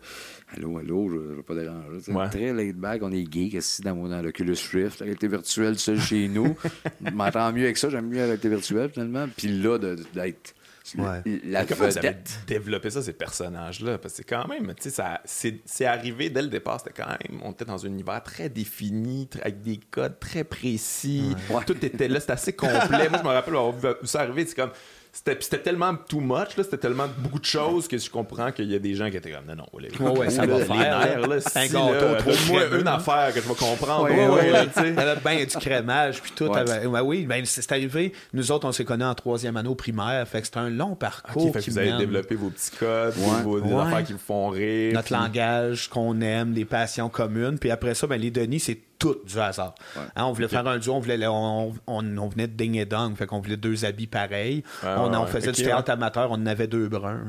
[0.56, 2.12] Allô, allô, je ne veux pas déranger.
[2.12, 2.28] Ouais.
[2.28, 5.98] Très laid back, on est geek ici dans, dans l'Oculus Rift, la réalité virtuelle seul
[5.98, 6.56] chez nous.
[7.04, 9.26] je m'entends mieux avec ça, j'aime mieux la réalité virtuelle finalement.
[9.36, 10.54] Puis là, d'être
[10.98, 11.22] Ouais.
[11.44, 12.16] La Comment vous avez
[12.46, 13.96] développé ça, ces personnages-là?
[13.98, 17.40] Parce que c'est quand même, tu sais, c'est arrivé dès le départ, c'était quand même,
[17.42, 21.34] on était dans un univers très défini, avec des codes très précis.
[21.66, 23.08] Tout était là, c'était assez complet.
[23.08, 24.72] Moi, je me rappelle vu ça arriver, c'est comme,
[25.14, 28.80] c'était tellement too much, c'était tellement beaucoup de choses que je comprends qu'il y a
[28.80, 31.20] des gens qui étaient comme non, non, les, ouais, ça va faire.
[31.28, 34.04] Là, un gâteau, moi une affaire que je vais comprendre.
[34.04, 36.52] Ouais, ouais, ouais, bien du crémage, puis tout.
[36.52, 38.12] Avait, oui, ben, c'est arrivé.
[38.32, 40.96] Nous autres, on s'est connus en troisième année au primaire, fait que c'était un long
[40.96, 41.54] parcours.
[41.54, 44.94] Okay, vous avez développé vos petits codes, vos, des affaires qui vous font rire.
[44.94, 47.58] Notre langage qu'on aime, les passions communes.
[47.58, 49.74] Puis après ça, ben, les Denis, c'est tout du hasard.
[49.96, 53.14] Hein, on voulait faire un duo, on, voulait, on, on, venait de Ding et Dong,
[53.16, 54.62] fait qu'on voulait deux habits pareils.
[54.82, 57.26] on, on, faisait du théâtre amateur, on en avait deux bruns.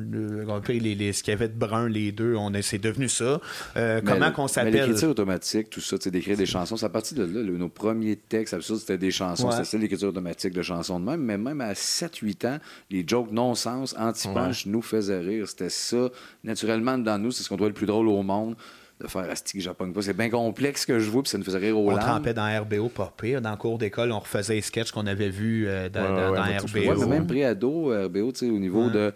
[0.69, 3.41] les, les, ce qu'il y avait de brun, les deux, on c'est devenu ça.
[3.75, 7.23] Euh, comment qu'on s'appelle L'écriture automatique, tout ça, d'écrire des chansons, c'est à partir de
[7.23, 7.43] là.
[7.43, 9.51] nos premiers textes, absurdes, c'était des chansons.
[9.51, 11.21] C'était ça, l'écriture automatique de chansons de même.
[11.21, 12.57] Mais même à 7-8 ans,
[12.89, 15.47] les jokes non-sens, anti-punch nous faisaient rire.
[15.47, 16.09] C'était ça,
[16.43, 18.55] naturellement, dans nous, c'est ce qu'on doit le plus drôle au monde
[19.01, 20.01] de faire Asti Japon pas.
[20.01, 22.61] C'est bien complexe que je vois, puis ça nous faisait rire au On trempait dans
[22.61, 23.41] RBO, pas pire.
[23.41, 26.77] Dans le cours d'école, on refaisait les sketchs qu'on avait vus euh, dans, RBO.
[26.77, 29.13] Ouais, mais même pré-ado, RBO, tu sais, au niveau de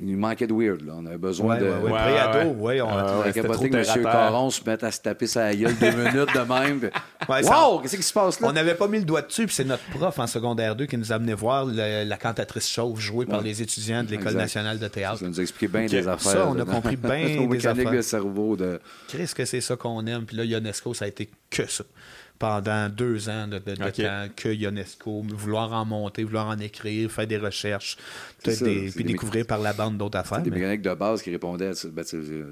[0.00, 0.82] il manquait de weird.
[0.86, 0.92] Là.
[0.96, 1.64] On avait besoin de.
[1.64, 2.80] Ouais, ouais, pré-ado, oui.
[2.80, 4.02] On a euh, capoté que M.
[4.04, 6.90] Caron se mette à se taper sa gueule deux minutes de même.
[7.28, 7.80] wow!
[7.80, 8.46] Qu'est-ce qui se passe là?
[8.48, 10.96] On n'avait pas mis le doigt dessus, puis c'est notre prof en secondaire 2 qui
[10.96, 14.86] nous a amené voir la cantatrice chauve jouée par les étudiants de l'École nationale de
[14.86, 15.18] théâtre.
[15.18, 16.32] Ça nous a expliqué bien des affaires.
[16.32, 17.90] Ça, on a compris bien des affaires.
[17.90, 18.54] de cerveau.
[18.54, 18.80] De...
[19.08, 20.26] Qu'est-ce que c'est ça qu'on aime?
[20.26, 21.82] Puis là, UNESCO, ça a été que ça
[22.38, 27.38] pendant deux ans de, temps que Ionesco, vouloir en monter, vouloir en écrire, faire des
[27.38, 27.96] recherches,
[28.42, 30.42] puis découvrir par la bande d'autres affaires.
[30.42, 32.04] Des mécaniques de base qui répondaient ben,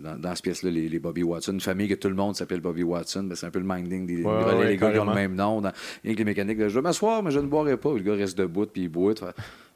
[0.03, 1.53] dans, dans cette pièce-là, les, Bobby Watson.
[1.53, 3.25] Une famille que tout le monde s'appelle Bobby Watson.
[3.25, 5.61] Ben, c'est un peu le minding des les gars qui ont le même nom.
[5.61, 5.73] Dans,
[6.05, 7.93] et les mécaniques de je vais m'asseoir, mais je ne boirai pas.
[7.93, 9.15] Le gars reste debout, puis il boit.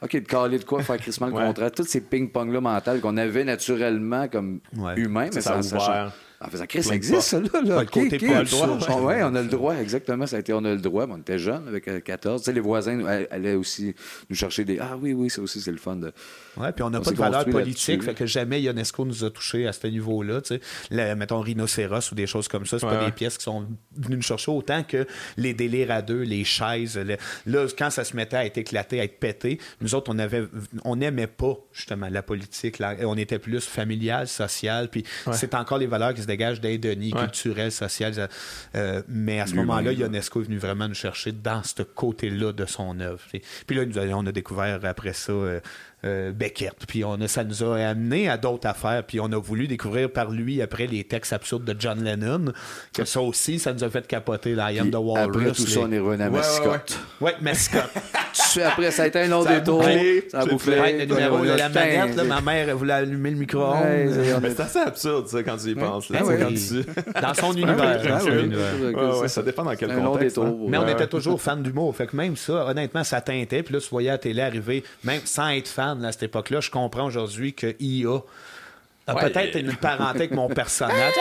[0.03, 1.71] OK, de caler de quoi, faire crissement le contrat.
[1.71, 4.61] Tous ces ping-pong-là mentales qu'on avait naturellement comme
[4.97, 7.61] humains, mais ça, ça, en faisant, Chris, ça existe, ça, là.
[7.63, 7.77] là.
[7.83, 9.01] Okay, côté okay, pas le droit.
[9.03, 10.27] Oui, on a le droit, exactement.
[10.27, 11.07] Ça a été, on a le droit.
[11.11, 12.35] on était jeunes, avec 14.
[12.35, 13.95] Euh, tu sais, les voisins allaient aussi
[14.31, 14.79] nous chercher des.
[14.79, 16.13] Ah oui, oui, ça aussi, c'est le fun de.
[16.57, 19.67] Oui, puis on n'a pas de valeur politique, fait que jamais UNESCO nous a touchés
[19.67, 20.41] à ce niveau-là.
[20.41, 20.59] Tu
[20.91, 21.15] sais.
[21.15, 23.67] mettons, Rhinocéros ou des choses comme ça, c'est pas des pièces qui sont
[23.97, 26.99] venues nous chercher autant que les délires à deux, les chaises.
[27.45, 30.45] Là, quand ça se mettait à être éclaté, à être pété, nous autres, on avait,
[30.85, 32.83] on n'aimait pas, justement, la politique.
[33.03, 37.73] On était plus familial, social, puis c'est encore les valeurs qui se dégage d'Indonie, culturel,
[37.73, 38.29] social.
[38.75, 42.67] Euh, mais à ce moment-là, UNESCO est venu vraiment nous chercher dans ce côté-là de
[42.67, 43.21] son œuvre.
[43.67, 43.85] Puis là,
[44.17, 45.33] on a découvert après ça.
[45.33, 45.61] Euh,
[46.03, 46.87] euh, Beckett.
[46.89, 49.05] Puis on a, ça nous a amené à d'autres affaires.
[49.07, 52.53] Puis on a voulu découvrir par lui après les textes absurdes de John Lennon.
[52.95, 55.37] Que ça aussi, ça nous a fait capoter dans I Am the Walrus.
[55.37, 56.99] Après tout ça, on est revenu à Mascotte.
[57.21, 57.91] Ouais, Mascotte.
[58.65, 59.85] après, ça a été un long détour.
[60.31, 60.71] Ça a bouffé.
[61.01, 64.41] le numéro de la manette, là, ma mère voulait allumer le micro-ondes.
[64.41, 66.09] mais c'est assez absurde, ça, quand tu y penses.
[66.09, 66.20] Là,
[67.15, 69.29] ah Dans son univers.
[69.29, 70.39] ça dépend dans quel contexte.
[70.39, 70.55] Hein.
[70.69, 71.95] Mais on était toujours fan d'humour.
[71.95, 73.63] Fait que même ça, honnêtement, ça teintait.
[73.63, 76.61] Puis là, tu voyais à la télé arriver, même sans être fan, à cette époque-là.
[76.61, 78.23] Je comprends aujourd'hui que IA
[79.15, 81.15] peut-être une parenté avec mon personnage.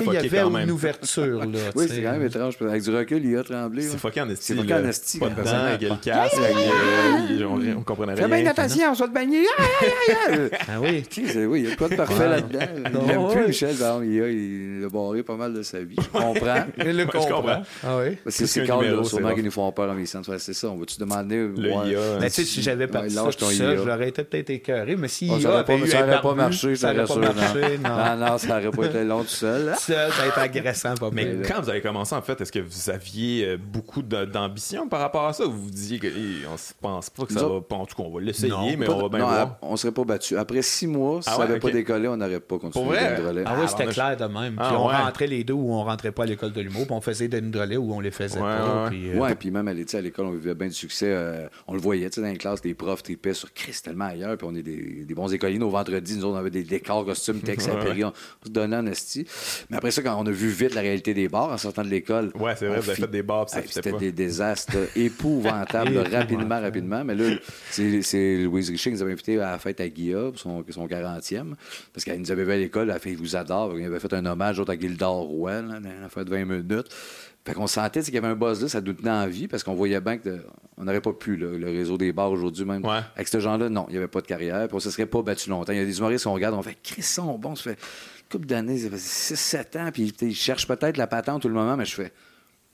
[0.00, 1.40] il y avait une ouverture.
[1.40, 2.54] Là, oui, c'est quand même étrange.
[2.60, 3.82] Avec du recul, il a tremblé.
[3.82, 4.44] C'est fucké en esti.
[4.46, 5.18] C'est fucké en esti.
[5.18, 6.36] Pas de dents, il y a le casque.
[7.76, 8.28] On comprenait rien.
[8.28, 9.44] Fais bien attention, on va te baigner.
[10.68, 11.04] Ah oui.
[11.46, 12.66] Oui, il y a pas de parfait là-dedans.
[12.76, 13.74] Il n'aime plus Michel.
[14.02, 15.96] Il a barré pas mal de sa vie.
[15.98, 16.64] Je comprends.
[16.78, 17.62] Il le comprend.
[17.84, 18.16] Ah oui.
[18.26, 20.22] C'est ces cadres sûrement qui nous font peur en mission.
[20.38, 20.68] C'est ça.
[20.68, 21.48] On va-tu demander.
[22.20, 24.96] Mais tu sais, si j'avais pas ça tout seul, j'aurais été peut-être écœuré.
[24.96, 25.86] Mais si IA avait eu
[26.28, 27.90] pas marché, ça, aurait pas marché, non.
[27.90, 28.16] non.
[28.16, 28.38] non.
[28.38, 29.74] ça n'aurait pas été long tout seul.
[29.78, 32.58] Seul, ça a été agressant, pas Mais quand vous avez commencé, en fait, est-ce que
[32.58, 35.46] vous aviez euh, beaucoup d'ambition par rapport à ça?
[35.46, 37.54] Ou vous disiez qu'on ne pense pas que ça va.
[37.54, 39.58] En tout cas, on va l'essayer, mais on va bien non, voir.
[39.62, 40.36] On ne serait pas battu.
[40.36, 43.44] Après six mois, si ah ça n'avait pas décollé, on n'aurait pas continué de relais.
[43.46, 44.56] Ah oui, c'était clair de même.
[44.58, 46.94] Ah puis on rentrait les deux ou on rentrait pas à l'école de l'humour, puis
[46.94, 48.90] on faisait des relais ou on les faisait pas.
[48.90, 51.06] Ouais, puis même à l'école, on vivait bien du succès.
[51.08, 54.06] Euh, on le voyait, tu sais, dans les classes, les profs tripaient sur Christ tellement
[54.06, 55.58] ailleurs, puis on est des bons écoliers.
[55.58, 55.70] Nos
[56.14, 58.12] nous, on avait des décors, costumes, textes, ouais, on
[58.44, 59.26] se donnait en esti.
[59.70, 61.88] Mais après ça, quand on a vu vite la réalité des bars en sortant de
[61.88, 62.32] l'école.
[62.38, 67.04] Ouais, c'est vrai, vous avez fait des bars, ça C'était des désastres épouvantables, rapidement, rapidement.
[67.04, 67.36] Mais là,
[67.70, 71.54] c'est Louise Richer qui nous avait invité à la fête à Guilla son, son 40e.
[71.92, 73.78] Parce qu'elle nous avait vu à l'école, elle fait Il vous adore.
[73.78, 76.94] Il avait fait un hommage à Gildor Rouen, a fait 20 minutes.
[77.46, 79.62] Fait qu'on sentait qu'il y avait un buzz là, ça nous tenait en vie parce
[79.62, 82.84] qu'on voyait bien qu'on n'aurait pas pu, le réseau des bars aujourd'hui même.
[83.14, 85.06] Avec ce genre-là, non, il n'y avait pas de carrière, puis on ne se serait
[85.06, 85.72] pas battu longtemps.
[85.72, 88.46] Il y a des humoristes qu'on regarde, on fait Crisson, bon, ça fait une couple
[88.46, 91.84] d'années, ça fait 6-7 ans, puis ils cherchent peut-être la patente tout le moment, mais
[91.84, 92.12] je fais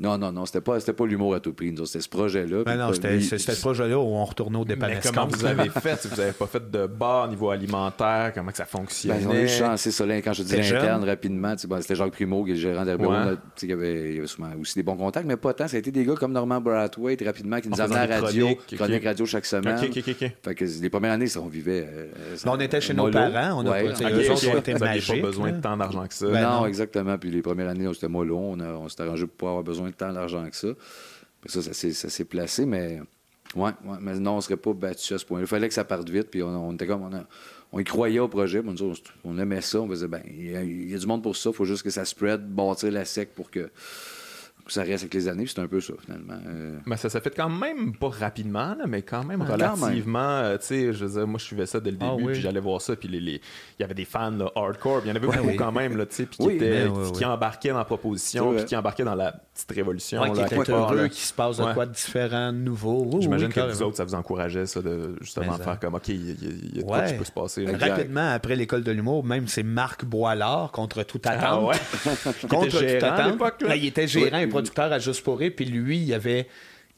[0.02, 1.72] Non, non, non, c'était pas, pas l'humour à tout prix.
[1.84, 2.64] C'était ce projet-là.
[2.64, 5.04] Ben non, c'était ce projet-là où on retournait au dépannage.
[5.04, 6.06] Mais comment vous avez fait?
[6.06, 9.20] vous n'avez pas fait de bar au niveau alimentaire, comment que ça fonctionnait?
[9.20, 10.04] Ben, on a eu chance, ça.
[10.20, 13.10] Quand je dis l'interne, rapidement, c'était Jacques Primo, qui est le gérant d'Herbert.
[13.10, 13.34] Ouais.
[13.62, 15.68] Il, avait, il avait souvent aussi des bons contacts, mais pas tant.
[15.68, 18.48] Ça a été des gars comme Normand Brathwaite, rapidement, qui nous amenaient à la radio,
[18.76, 19.78] chronique radio chaque semaine.
[19.78, 21.86] fait que les premières années, on vivait.
[21.88, 23.62] Euh, on était chez nos parents.
[23.62, 26.26] On a pas, pas besoin de tant d'argent que ça.
[26.26, 27.16] Non, exactement.
[27.18, 28.36] Puis les premières années, c'était mollo.
[28.36, 30.68] On s'est arrangé pour pas avoir besoin tant d'argent que ça.
[31.46, 33.00] Ça, ça s'est placé, mais
[33.56, 33.70] ouais,
[34.00, 35.40] mais non, on ne serait pas battu à ce point.
[35.40, 37.10] Il fallait que ça parte vite, puis on, était comme,
[37.72, 38.74] on, y croyait au projet, on,
[39.24, 41.64] on, aimait ça, on faisait, ben, il y, a du monde pour ça, il faut
[41.64, 43.70] juste que ça spread, bâtir la sec pour que
[44.68, 46.38] ça reste avec les années, c'est un peu ça, finalement.
[46.46, 46.78] Euh.
[46.86, 50.20] Mais ça s'est fait quand même pas rapidement, mais quand même relativement.
[50.20, 52.60] Euh, tu sais, je veux moi, je suivais ça dès le ah début, puis j'allais
[52.60, 53.40] voir ça, puis il
[53.80, 56.58] y avait des fans hardcore, il y en avait beaucoup quand même, tu sais, puis
[57.12, 60.32] qui, embarquaient dans la proposition, puis qui embarquaient dans la petite révolution.
[60.32, 63.08] qui étaient heureux, qui se passe de quoi de différent, de nouveau.
[63.20, 66.78] J'imagine que vous autres, ça vous encourageait, ça, de justement faire comme, OK, il y,
[66.78, 67.66] a de quoi qui peut se passer.
[67.66, 71.76] Rapidement, après l'école de l'humour, même c'est Marc Boilard, contre toute ah attente.
[72.48, 73.62] Contre toute attente.
[73.74, 76.48] Il était gérant producteur à Juste pour puis lui, il avait.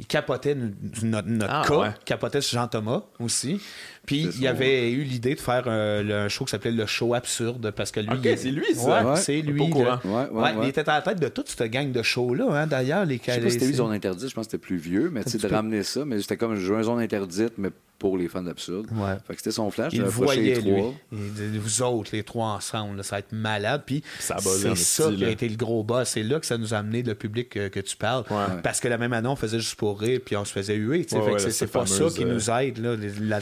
[0.00, 3.61] Il capotait notre, notre ah, cas, capotait sur Jean-Thomas aussi.
[4.07, 7.70] Puis il avait eu l'idée de faire euh, un show qui s'appelait Le Show Absurde
[7.70, 8.36] parce que lui.
[8.36, 9.16] c'est lui, ça.
[9.16, 9.62] c'est lui.
[9.64, 13.05] il était à la tête de toute cette gang de shows-là, hein, d'ailleurs.
[13.05, 15.22] Les je sais pas si c'était Zone Interdite, je pense que c'était plus vieux, mais
[15.22, 16.05] de ramener ça.
[16.05, 18.86] Mais c'était comme jouer une Zone Interdite, mais pour les fans d'absurde.
[18.92, 19.16] Ouais.
[19.26, 19.92] Fait que c'était son flash.
[19.94, 20.82] Il voyait, lui.
[21.12, 23.82] Et vous autres, les trois ensemble, ça va être malade.
[23.86, 26.11] Puis c'est ça qui a été le gros boss.
[26.11, 28.24] C'est là que ça nous a amené le public que, tu parles.
[28.62, 31.07] Parce que la même année, on faisait juste pour rire, puis on se faisait huer.
[31.09, 32.78] c'est pas ça qui nous euh, aide.
[32.78, 33.40] Là.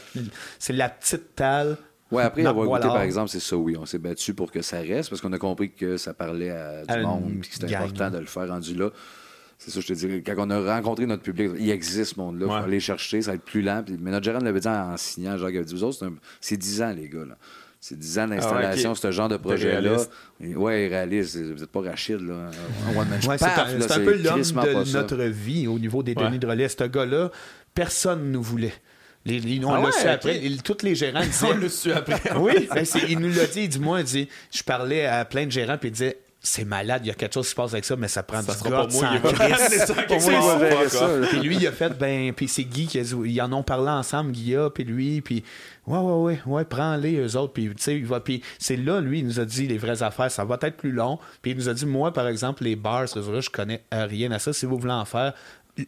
[0.58, 1.76] C'est la petite talle.
[2.10, 3.76] Ouais, après avoir goûté, par exemple, c'est ça, oui.
[3.78, 6.84] On s'est battu pour que ça reste parce qu'on a compris que ça parlait à
[6.84, 8.90] du monde et que c'était important de le faire rendu là.
[9.58, 10.22] C'est ça, je te dis.
[10.22, 12.46] Quand on a rencontré notre public, il existe ce monde-là.
[12.46, 13.84] Il faut aller chercher, ça va être plus lent.
[14.00, 16.04] mais notre gérant l'avait dit en signant, genre, il avait dit, vous autres,
[16.40, 17.24] c'est 10 ans, les gars.
[17.24, 17.36] Là.
[17.80, 19.96] C'est 10 ans d'installation, ah ce genre de projet-là.
[20.40, 21.36] Oui, réaliste.
[21.36, 22.50] Vous n'êtes pas Rachid, là.
[23.20, 26.68] c'est un, peu l'homme de notre vie au niveau des données de relais.
[26.68, 27.30] Ce gars-là,
[27.74, 28.74] personne ne nous voulait.
[29.24, 30.40] Les, on ah l'a su après.
[30.64, 31.46] tous les gérants disaient.
[31.52, 32.20] on su après.
[32.36, 33.68] oui, ben, il nous l'a dit.
[33.68, 37.02] Du moins, il dit je parlais à plein de gérants, puis il disait c'est malade,
[37.04, 38.68] il y a quelque chose qui se passe avec ça, mais ça prend ça du
[38.68, 39.20] gars sans
[41.28, 43.90] Puis lui, il a fait, ben, puis c'est Guy qui a ils en ont parlé
[43.90, 45.44] ensemble, Guilla, puis lui, puis
[45.86, 49.00] ouais, ouais, ouais, ouais, prends-les, eux autres, puis tu sais, il va, puis c'est là,
[49.00, 51.56] lui, il nous a dit les vraies affaires, ça va être plus long, puis il
[51.56, 54.78] nous a dit, moi, par exemple, les bars, je connais rien à ça, si vous
[54.78, 55.34] voulez en faire,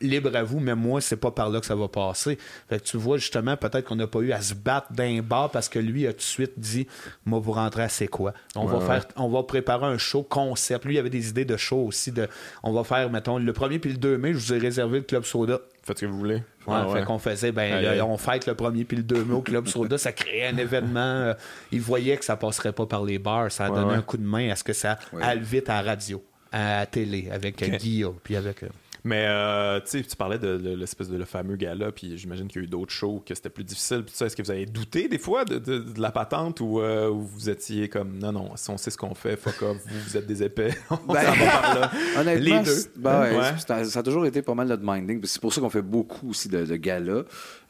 [0.01, 2.39] libre à vous, mais moi, c'est pas par là que ça va passer.
[2.68, 5.51] Fait que tu vois, justement, peut-être qu'on n'a pas eu à se battre d'un bar
[5.51, 6.87] parce que lui a tout de suite dit
[7.26, 8.32] Moi, vous rentrez à c'est quoi?
[8.57, 10.85] On, va faire, on va préparer un show concept.
[10.85, 12.12] Lui, il avait des idées de show aussi.
[12.12, 12.28] De,
[12.62, 15.05] on va faire, mettons, le 1er puis le 2 mai, je vous ai réservé le
[15.05, 15.61] Club Soda.
[15.82, 16.43] Faites ce que vous voulez.
[16.66, 19.66] Ouais, fait qu'on faisait, ben, on fête le 1er puis le 2 mai au Club
[19.66, 19.99] Soda.
[19.99, 21.01] ça créait un événement.
[21.01, 21.35] Euh,
[21.72, 23.53] il voyait que ça passerait pas par les bars.
[23.53, 25.91] Ça a donné un coup de main à ce que ça aille vite à la
[25.91, 28.62] radio, à la télé, avec Guillaume, puis avec.
[28.62, 28.68] Euh,
[29.05, 32.66] mais euh, tu parlais de, l'espèce de le fameux gala, puis j'imagine qu'il y a
[32.66, 34.02] eu d'autres shows que c'était plus difficile.
[34.09, 38.18] Est-ce que vous avez douté des fois de, la patente euh, ou vous étiez comme
[38.18, 40.70] non, non, si on sait ce qu'on fait, fuck off, vous, vous êtes des épais,
[40.90, 41.90] on ben, par là.
[42.18, 42.92] Honnêtement, Les deux.
[42.96, 45.20] Ben ça a toujours été pas mal de minding.
[45.24, 47.24] C'est pour ça qu'on fait beaucoup aussi de, de galas,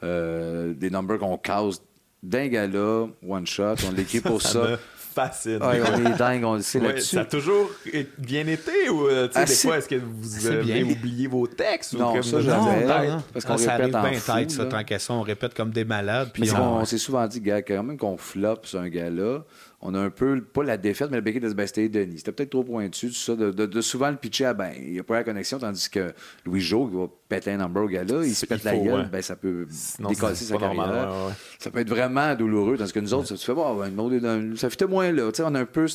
[0.05, 1.83] euh, des numbers qu'on cause
[2.23, 4.79] d'un gala, one shot, on l'écrit pour ça
[5.15, 5.59] fascine.
[5.63, 7.17] on est dingue, on le sait là-dessus.
[7.17, 7.71] Ça a toujours
[8.19, 11.95] bien été ou euh, des fois, est-ce que vous avez oublié vos textes?
[11.95, 12.87] Non, ou ça, jamais.
[13.33, 16.31] Parce qu'on ah, répète en tête, ça, tant qu'à ça, on répète comme des malades.
[16.33, 19.45] Puis on, s'est souvent dit, gars, quand même qu'on floppe sur un gars-là,
[19.87, 22.19] on a un peu, pas la défaite, mais le béquet de se baisser Denis.
[22.19, 24.99] C'était peut-être trop pointu, tout ça, de, de, souvent le pitcher à ben, il n'y
[24.99, 26.15] a pas la connexion, tandis que
[26.47, 29.21] Louis Jo, qui va péter un number au gars-là, il se pète la gueule, ben,
[29.21, 29.67] ça peut
[30.09, 31.13] décasser sa carrière.
[31.59, 34.71] Ça peut être vraiment douloureux, tandis que nous autres, ça te fait, bon, ben, ça
[34.71, 35.31] fait moins là.
[35.31, 35.87] Tu sais, on a un peu.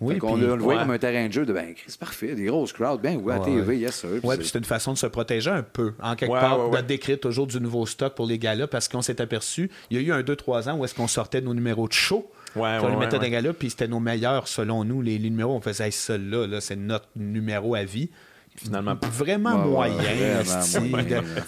[0.00, 2.72] Oui, on, le voit comme un terrain de jeu de ben, c'est parfait, des grosses
[2.72, 4.10] crowds, bien, ouais, à TV, yes, sir.
[4.22, 7.18] Oui, puis c'est une façon de se protéger un peu, en quelque part, de décrire
[7.18, 10.12] toujours du nouveau stock pour les gars-là, parce qu'on s'est aperçu, il y a eu
[10.12, 13.18] un 2-3 ans où est-ce qu'on sortait nos numéros de show Ouais, on les mettait
[13.18, 15.02] dans gars-là, puis c'était nos meilleurs selon nous.
[15.02, 18.10] Les, numéros, on faisait celui-là, là, c'est notre numéro à vie.
[18.56, 20.42] Finalement, vraiment moyen,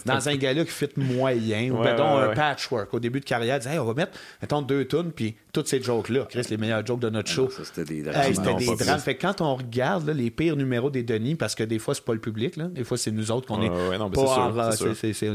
[0.06, 2.94] dans un gars-là qui fait moyen, ou mettons un patchwork.
[2.94, 6.26] Au début de carrière, disait, on va mettre, mettons, deux tonnes, puis toutes ces jokes-là.
[6.28, 7.48] Chris, les meilleurs jokes de notre ah show.
[7.64, 8.32] c'était des drames.
[8.32, 9.00] c'était des drames.
[9.00, 12.14] Fait quand on regarde les pires numéros des Denis, parce que des fois, c'est pas
[12.14, 12.66] le public, là.
[12.66, 15.30] des fois, c'est nous autres qu'on est pas C'est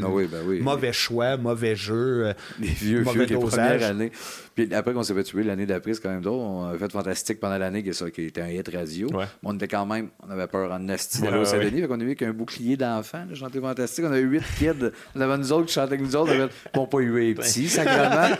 [0.61, 3.79] mauvais choix, mauvais jeu, les vieux, mauvais vieux, dosage.
[3.79, 4.11] Les années.
[4.55, 6.39] Puis après qu'on s'est fait tuer l'année d'après, c'est quand même drôle.
[6.39, 9.09] On a fait Fantastique pendant l'année, qui, était un hit radio.
[9.11, 11.81] Mais on était quand même, on avait peur en asti d'aller au Saint-Denis.
[11.81, 14.05] Fait qu'on a vu qu'un bouclier d'enfants, chanter Fantastique.
[14.05, 14.91] On avait huit kids.
[15.13, 16.31] On avait nous autres qui chantaient avec nous autres.
[16.31, 18.35] On avait, bon, pas eu les petits, sacrément.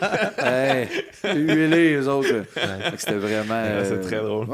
[1.74, 2.46] hey, les autres.
[2.98, 3.64] C'était vraiment.
[3.84, 4.48] c'est euh, très drôle.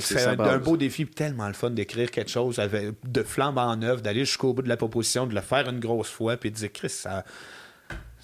[0.00, 4.02] c'est un beau défi, tellement le fun d'écrire quelque chose avec, de flambe en neuf,
[4.02, 6.72] d'aller jusqu'au bout de la proposition, de le faire une grosse fois, puis de dire,
[6.72, 7.24] Chris, ça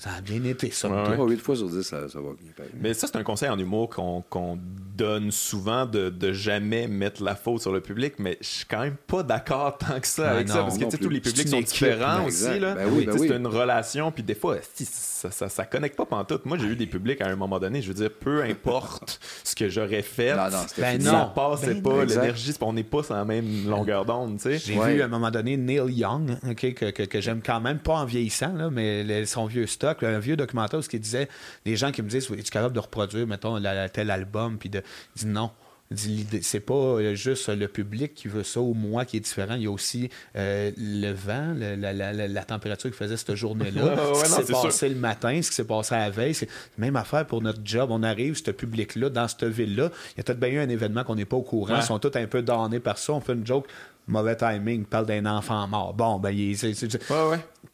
[0.05, 0.87] ça a bien été, ça.
[0.89, 1.37] Ouais, ouais.
[1.37, 2.67] fois sur 10, ça, ça va bien.
[2.79, 4.59] Mais ça, c'est un conseil en humour qu'on
[4.95, 8.81] donne souvent de, de, jamais mettre la faute sur le public, mais je suis quand
[8.81, 12.27] même pas d'accord tant que ça avec ça, parce que tous les publics sont différents
[12.27, 12.59] aussi.
[12.61, 12.75] Là.
[12.75, 13.29] Ben oui, ben oui.
[13.29, 16.45] C'est une relation, puis des fois, ça, ça, ça, connecte pas pantoute.
[16.45, 19.55] Moi, j'ai eu des publics à un moment donné, je veux dire, peu importe ce
[19.55, 23.15] que j'aurais fait, non, non, ben ça passait ben pas, l'énergie, on n'est pas sur
[23.15, 24.39] la même longueur d'onde.
[24.45, 27.95] J'ai vu à un moment donné Neil Young, que, que, que j'aime quand même, pas
[27.95, 31.29] en vieillissant, là, mais son vieux stock un vieux documentaire où qui disait,
[31.65, 33.61] les gens qui me disent, es-tu capable de reproduire, mettons,
[33.93, 34.83] tel album, puis de
[35.17, 35.51] dit non.
[35.97, 39.55] C'est pas euh, juste le public qui veut ça ou moi qui est différent.
[39.55, 44.47] Il y a aussi euh, le vent, la, température qui faisait cette journée-là, ce qui
[44.47, 46.35] s'est passé le matin, ce qui s'est passé à la veille.
[46.35, 47.91] C'est même affaire pour notre job.
[47.93, 49.91] On arrive, ce public-là, dans cette ville-là.
[50.15, 51.77] Il y a peut-être bien eu un événement qu'on n'est pas au courant.
[51.77, 53.13] Ils sont tous un peu donnés par ça.
[53.13, 53.67] On fait une joke
[54.07, 55.95] mauvais timing, parle d'un enfant mort.
[55.95, 56.57] Bon, ben, il,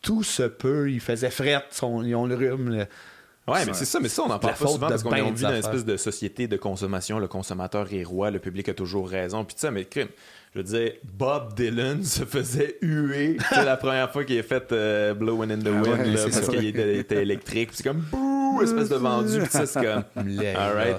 [0.02, 0.90] tout se peut.
[0.90, 2.86] Il faisait fret, ils ont le rhume.
[3.48, 5.50] Ouais, mais c'est ça, mais ça, on en parle pas souvent parce qu'on vit dans
[5.50, 7.18] une espèce de société de consommation.
[7.18, 9.44] Le consommateur est roi, le public a toujours raison.
[9.44, 10.08] Puis ça, mais crime.
[10.54, 15.14] Je veux dire, Bob Dylan se faisait huer la première fois qu'il a fait euh,
[15.14, 17.70] Blowing in the ah Wind parce qu'il était, électrique.
[17.72, 19.38] C'est comme bouh, espèce de vendu.
[19.38, 20.04] Puis c'est comme.
[20.16, 20.96] All right.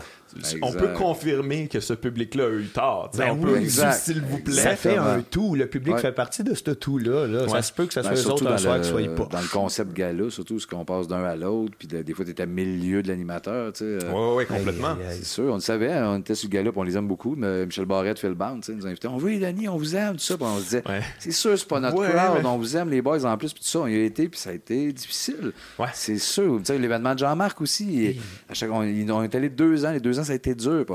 [0.61, 3.11] On peut confirmer que ce public-là a eu tort.
[3.17, 4.53] Ben on peut s'il vous plaît.
[4.53, 5.55] Ça fait un tout.
[5.55, 7.27] Le public fait partie de ce tout-là.
[7.27, 7.47] Là.
[7.47, 9.27] Ça se peut que ça ben, soit eux autres un soir qui soient pas.
[9.31, 12.31] Dans le concept gala, surtout, ce qu'on passe d'un à l'autre, puis des fois, tu
[12.31, 13.71] es à milieu de l'animateur.
[13.79, 14.35] Oui, euh.
[14.35, 14.95] oui, complètement.
[15.09, 15.91] C'est sûr, on le savait.
[15.91, 17.35] Hein, on était sur le gala, puis on les aime beaucoup.
[17.35, 19.07] Mais Michel Barrette, Phil Band, nous invités.
[19.07, 20.37] On veut Denis, on vous aime, tout ça.
[20.37, 20.83] Puis on se disait,
[21.19, 23.69] c'est sûr, c'est pas notre crowd, on vous aime, les boys en plus, puis tout
[23.69, 23.79] ça.
[23.79, 25.53] On y a été, puis ça a été difficile.
[25.93, 26.59] C'est sûr.
[26.69, 28.17] L'événement de Jean-Marc aussi,
[28.49, 29.91] à chaque, on, ils ont été allés deux ans.
[29.91, 30.85] Les deux ans, ça a été dur.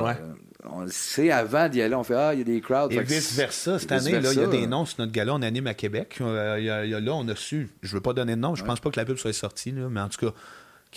[0.68, 2.92] On sait avant d'y aller, on fait Ah, il y a des crowds.
[2.92, 3.78] Et vice-versa.
[3.78, 5.34] Cette année, il y a des noms sur notre gala.
[5.34, 6.18] On anime à Québec.
[6.20, 7.68] Euh, y a, là, on a su.
[7.82, 8.54] Je ne veux pas donner de nom.
[8.54, 9.72] Je ne pense pas que la pub soit sortie.
[9.72, 10.34] mais en tout cas,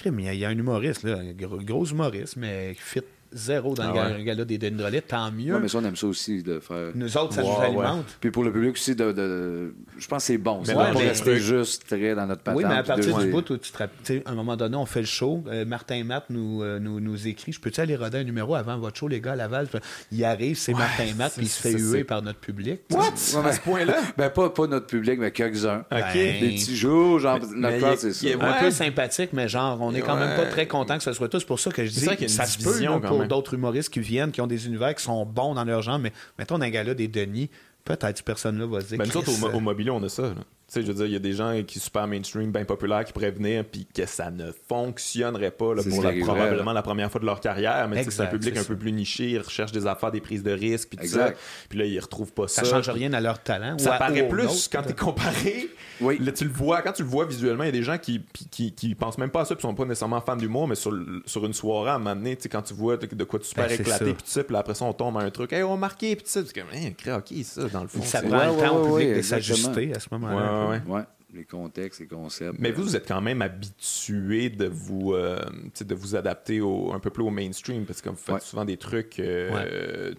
[0.06, 3.02] il y, a un humoriste, là, un gros humoriste, mais fit
[3.32, 5.56] zéro dans ah le gala des Dendrolets, tant mieux.
[5.56, 6.92] Oui, mais ça, on aime ça aussi de faire.
[6.96, 8.18] Nous autres, ça nous alimente.
[8.20, 9.74] Puis pour le public aussi, de, de...
[9.98, 10.62] je pense que c'est bon.
[10.64, 12.62] C'est pas rester juste très dans notre patente.
[12.62, 14.86] Oui, mais à partir du bout où tu te rappelles, à un moment donné, on
[14.86, 15.44] fait le show.
[15.48, 18.78] Euh, Martin Matt nous, euh, nous, nous, écrit Je peux-tu aller roder un numéro avant
[18.78, 19.68] votre show, les gars, à Laval?
[20.12, 22.82] Il arrive, c'est Martin Matt, puis il se fait huer par notre public.
[22.92, 23.14] What?
[23.46, 23.96] À ce point-là?
[24.18, 25.86] Ben, pas, pas notre public, mais quelques-uns.
[25.92, 26.14] OK.
[26.14, 28.28] Des petits jours, genre, notre c'est ça.
[28.42, 31.30] Un peu sympathique, mais genre, on est quand même pas très content que ce soit
[31.30, 31.40] tout.
[31.40, 32.80] C'est pour ça que je dis que ça se peut
[33.28, 36.14] d'autres humoristes qui viennent, qui ont des univers qui sont bons dans leur genre, mais
[36.38, 37.50] mettons un gars-là, des Denis,
[37.86, 38.98] peut-être cette personne-là va se dire.
[38.98, 40.34] Ben, nous autres, au, au mobilier, on a ça.
[40.70, 43.04] Sais, je veux dire, il y a des gens qui sont super mainstream, bien populaires,
[43.04, 47.20] qui pourraient venir, puis que ça ne fonctionnerait pas là, pour probablement la première fois
[47.20, 47.88] de leur carrière.
[47.88, 50.52] Mais c'est un public un peu plus niché, ils recherchent des affaires, des prises de
[50.52, 51.34] risques, puis tout ça.
[51.68, 52.64] Puis là, ils retrouvent pas ça.
[52.64, 53.78] Ça change rien à leur talent.
[53.78, 55.70] Ça paraît plus quand tu es comparé.
[56.02, 56.18] Oui.
[56.20, 58.22] Là, tu le vois, quand tu le vois visuellement, il y a des gens qui,
[58.52, 60.94] qui, qui, pensent même pas à ça, puis sont pas nécessairement fans d'humour, mais sur,
[61.26, 63.80] sur une soirée, à un moment donné, quand tu vois de, quoi tu super ben,
[63.80, 66.26] éclaté, puis ça, puis après ça, on tombe à un truc, hey, on marqué, puis
[66.28, 68.02] ça, c'est comme, hey, ok, ça, dans le fond.
[68.02, 70.59] Ça prend le temps au public de s'ajuster à ce moment-là.
[70.68, 71.04] Ouais,
[71.34, 72.60] les contextes, les concepts.
[72.60, 75.40] Mais vous, vous êtes quand même habitué de vous, euh,
[75.80, 78.78] de vous adapter au, un peu plus au mainstream, parce que vous faites souvent des
[78.78, 79.20] trucs.
[79.20, 80.14] Euh,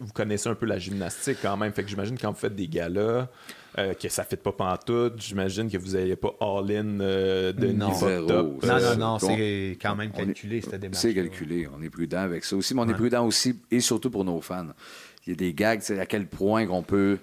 [0.00, 1.72] vous, connaissez un peu la gymnastique quand même.
[1.72, 3.28] Fait que j'imagine quand vous faites des galas.
[3.76, 7.88] Euh, que ça ne fait pas pantoute, j'imagine que vous n'avez pas all-in de non.
[7.88, 8.64] niveau top.
[8.64, 11.02] Non, non, non, c'est quand même calculé, cette démarche.
[11.02, 14.10] C'est calculé, on est prudent avec ça aussi, mais on est prudent aussi, et surtout
[14.10, 14.68] pour nos fans.
[15.26, 17.18] Il y a des gags, à quel point qu'on peut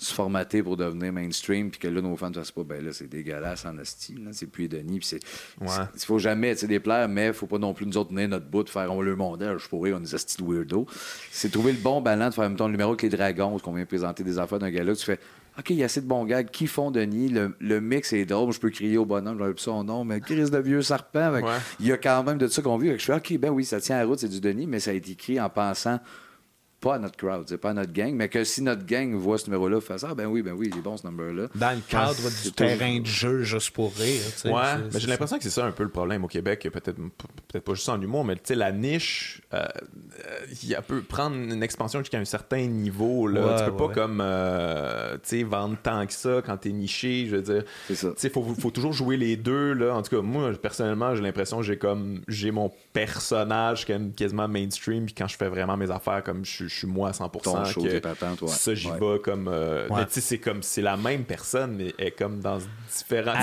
[0.00, 2.90] se formater pour devenir mainstream, puis que là, nos fans ne fassent pas, ben là,
[2.92, 5.20] c'est dégueulasse en style, c'est plus Denis, puis c'est.
[5.60, 8.46] Il faut jamais, tu déplaire, mais il faut pas non plus nous autres tenir notre
[8.46, 10.86] bout, de faire on le mondage, je pourrais, on est style weirdo.
[11.30, 13.84] C'est trouver le bon balance de faire, même le numéro avec les dragons, qu'on vient
[13.84, 15.18] présenter des affaires d'un gars-là, tu fais.
[15.58, 17.28] OK, il y a assez de bons gars qui font Denis.
[17.28, 18.52] Le, le mix est drôle.
[18.52, 21.40] Je peux crier au bonhomme, j'aurais plus son nom, mais Chris de vieux serpent.
[21.80, 22.92] Il y a quand même de ça qu'on vit.
[22.98, 24.94] Je fais OK, ben oui, ça tient à route, c'est du Denis, mais ça a
[24.94, 25.98] été écrit en pensant
[26.80, 29.38] pas à notre crowd, c'est pas à notre gang, mais que si notre gang voit
[29.38, 31.48] ce numéro-là, fait ça, ah, ben oui, ben oui, il est bon ce number-là.
[31.54, 34.22] Dans le cadre du terrain de jeu, juste pour rire.
[34.46, 34.52] Ouais,
[34.92, 36.96] mais j'ai l'impression que c'est ça un peu le problème au Québec, peut-être
[37.52, 39.64] peut pas juste en humour, mais tu sais, la niche, euh,
[40.62, 43.26] il peut prendre une expansion jusqu'à un certain niveau.
[43.26, 43.58] Là.
[43.58, 47.64] tu peux pas comme euh, vendre tant que ça quand t'es niché, je veux dire.
[47.88, 48.08] C'est ça.
[48.22, 49.72] Il faut, faut, toujours jouer les deux.
[49.72, 49.94] Là.
[49.94, 55.06] En tout cas, moi, personnellement, j'ai l'impression que j'ai comme j'ai mon personnage quasiment mainstream,
[55.06, 57.42] puis quand je fais vraiment mes affaires, comme je, suis moi à 100%.
[57.42, 59.48] Ton show, que Ça, j'y vais comme.
[59.48, 62.58] Euh, mais tu sais, c'est comme c'est la même personne, mais elle est comme dans
[62.96, 63.34] différents.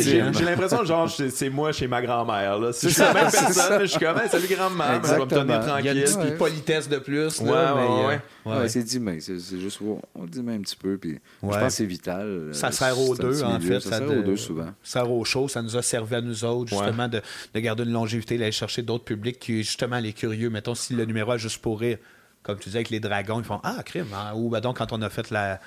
[0.00, 2.58] J'ai l'impression, genre, c'est moi chez ma grand-mère.
[2.72, 5.92] C'est la même personne, je suis comme, salut grand-mère, je vais me tenir tranquille.
[5.92, 7.40] Il y a une petite politesse de plus.
[7.40, 8.68] Ouais, ouais, ouais.
[8.68, 9.80] c'est dit, mais c'est juste,
[10.14, 12.26] on dit un petit peu, puis je pense que c'est vital.
[12.26, 13.80] Euh, ça sert aux deux, en fait.
[13.80, 14.70] Ça sert aux deux souvent.
[14.82, 17.92] Ça sert aux shows, ça nous a servi à nous autres, justement, de garder une
[17.92, 20.50] longévité, d'aller chercher d'autres publics qui, justement, les curieux.
[20.50, 21.98] Mettons, si le numéro est juste pour rire,
[22.46, 24.06] comme tu disais, avec les dragons, ils font Ah, crime.
[24.14, 24.32] Hein?
[24.36, 25.58] Ou ben, donc, quand on a fait la,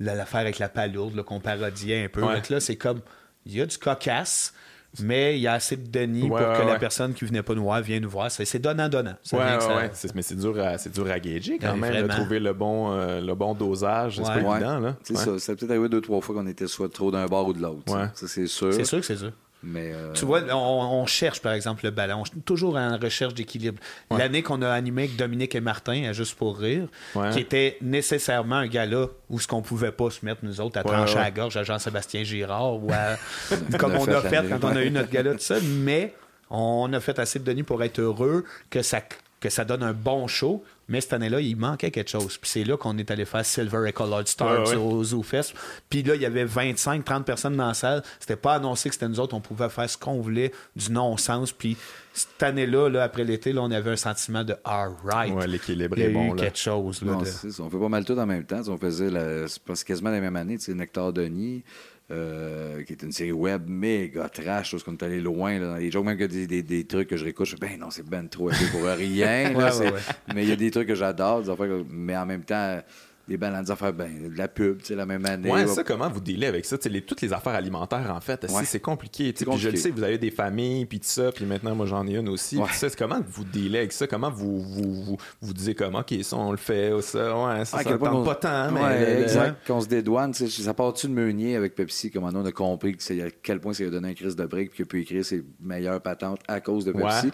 [0.00, 2.22] l'affaire avec la palourde, qu'on parodiait un peu.
[2.22, 3.00] là, c'est comme,
[3.44, 4.54] il y a du cocasse,
[5.00, 7.64] mais il y a assez de Denis pour que la personne qui venait pas nous
[7.64, 8.30] voir vienne nous voir.
[8.30, 9.16] C'est donnant-donnant.
[9.32, 12.92] Ouais, ouais, Mais c'est dur, à, dur à gager quand même, de trouver le bon,
[12.92, 14.16] euh, le bon dosage.
[14.16, 14.80] C'est pas évident.
[14.80, 14.96] Là.
[15.02, 15.38] C'est ça.
[15.38, 17.92] C'est peut-être arrivé deux, trois fois qu'on était soit trop d'un bord ou de l'autre.
[18.14, 18.72] Ça, c'est sûr.
[18.72, 19.32] C'est sûr que c'est sûr.
[19.76, 22.22] Euh, tu vois, on, cherche par exemple le ballon.
[22.22, 23.78] On toujours en recherche d'équilibre.
[24.10, 26.88] L'année qu'on a animé avec Dominique et Martin à Juste pour rire,
[27.32, 30.82] qui était nécessairement un gars-là où ce qu'on pouvait pas se mettre nous autres à
[30.82, 32.90] trancher à la gorge à Jean-Sébastien Girard ou
[33.78, 35.56] comme on a fait quand on a eu notre gars-là, tout ça.
[35.62, 36.14] Mais
[36.50, 39.00] on a fait assez de Denis pour être heureux que ça,
[39.40, 40.64] que ça donne un bon show.
[40.88, 42.36] Mais cette année-là, il manquait quelque chose.
[42.38, 45.54] Puis c'est là qu'on est allé faire Silver et Colored Stars au Zoo Fest.
[45.88, 48.02] Puis là, il y avait 25-30 personnes dans la salle.
[48.20, 49.34] C'était pas annoncé que c'était nous autres.
[49.34, 51.52] On pouvait faire ce qu'on voulait, du non-sens.
[51.52, 51.76] Puis
[52.12, 55.34] cette année-là, là, après l'été, là, on avait un sentiment de all right.
[55.34, 56.34] Ouais, l'équilibre est bon.
[56.34, 57.02] quelque chose.
[57.02, 57.18] Là,
[57.58, 58.60] On fait pas mal tout en même temps.
[58.68, 59.46] On faisait la...
[59.84, 61.64] quasiment la même année, Nectar Denis.
[62.10, 65.76] Euh, qui est une série web méga trash, chose qu'on est allé loin là, dans
[65.76, 67.88] les jokes, même que des, des, des, trucs que je réécoute, je fais ben non,
[67.88, 69.54] c'est ben trop pour rien.
[70.34, 71.42] Mais il y a des trucs que j'adore,
[71.88, 72.78] mais en même temps,
[73.26, 75.50] des balances affaires, ben, de la pub, tu sais, la même année.
[75.50, 76.76] Ouais, ça, comment vous dealez avec ça?
[76.84, 79.32] Les, toutes les affaires alimentaires, en fait, c'est compliqué.
[79.32, 82.06] Puis je le sais, vous avez des familles, puis tout ça, puis maintenant, moi, j'en
[82.06, 82.58] ai une aussi.
[82.98, 84.06] comment vous dealez avec ça?
[84.06, 87.78] Comment vous vous, vous, vous disiez comment, OK, ça, on le fait, ça, ouais, ça,
[87.80, 88.80] ah, ça pas tant, mais...
[88.80, 89.56] Ouais, exact.
[89.66, 93.26] Quand on se dédouane, ça part-tu de Meunier avec Pepsi, comment on a compris que
[93.26, 95.24] à quel point ça a donné un crise de brique, puis qu'il a pu écrire
[95.24, 97.30] ses meilleures patentes à cause de Pepsi?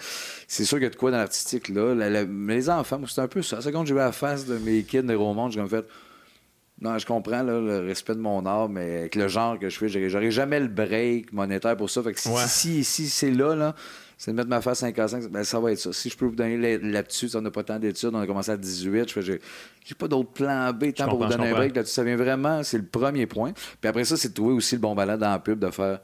[0.46, 1.94] C'est sûr qu'il y a de quoi dans l'artistique, là.
[2.28, 3.56] mais les enfants, c'est un peu ça.
[3.56, 5.79] La seconde, j'ai vu la face de mes kids de Romand, j'ai fait
[6.80, 9.88] non, je comprends le respect de mon art, mais avec le genre que je fais,
[10.08, 12.02] j'aurais jamais le break monétaire pour ça.
[12.02, 13.74] Fait que si, si, c'est là, là
[14.16, 15.92] c'est de mettre ma face 5 à 5, ben, ça va être ça.
[15.92, 18.56] Si je peux vous donner là-dessus, on n'a pas tant d'études, on a commencé à
[18.56, 19.40] 18, je j'ai,
[19.84, 21.94] j'ai pas d'autre plan B tant pour vous donner un break là-dessus.
[21.94, 23.52] Ça vient vraiment, c'est le premier point.
[23.52, 26.00] Puis après ça, c'est de trouver aussi le bon balade dans la pub, de faire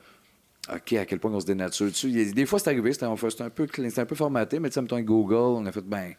[0.75, 2.11] OK, à quel point on se dénature dessus.
[2.11, 3.15] Des fois, c'est arrivé, c'était, un
[3.51, 6.15] peu, un peu formaté, mais tu sais, mettons Google, on a fait, ben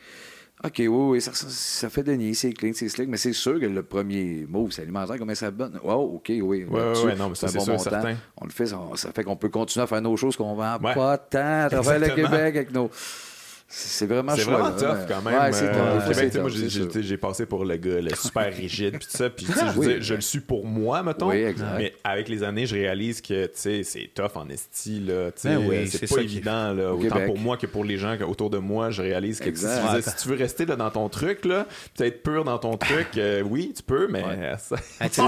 [0.63, 3.67] OK, oui, oui, ça, ça, fait Denis, c'est clean, c'est slick, mais c'est sûr que
[3.67, 5.79] le premier move, c'est alimentaire, comment ça bonne.
[5.83, 6.41] Wow, OK, oui.
[6.41, 8.15] Oui, oui, non, mais ça, c'est bon sûr, certain.
[8.37, 10.79] On le fait, ça, ça fait qu'on peut continuer à faire nos choses qu'on vend
[10.79, 12.89] pas tant à travers le Québec avec nos.
[13.69, 15.39] C'est vraiment C'est vraiment tough quand même.
[15.41, 19.29] Ouais, c'est euh, moi, j'ai passé pour le gars le super rigide puis tout ça.
[19.29, 21.29] Puis je, je le suis pour moi, mettons.
[21.29, 25.01] mais avec les années, je réalise que c'est tough en esti.
[25.01, 26.73] Là, ben c'est pas évident.
[26.73, 28.89] Là, autant pour moi que pour les gens autour de moi.
[28.89, 29.65] Je réalise que si
[30.21, 31.65] tu, veux rester là, dans ton truc, là,
[31.99, 34.23] être pur dans ton truc, euh, oui, tu peux, mais
[34.57, 34.77] ça,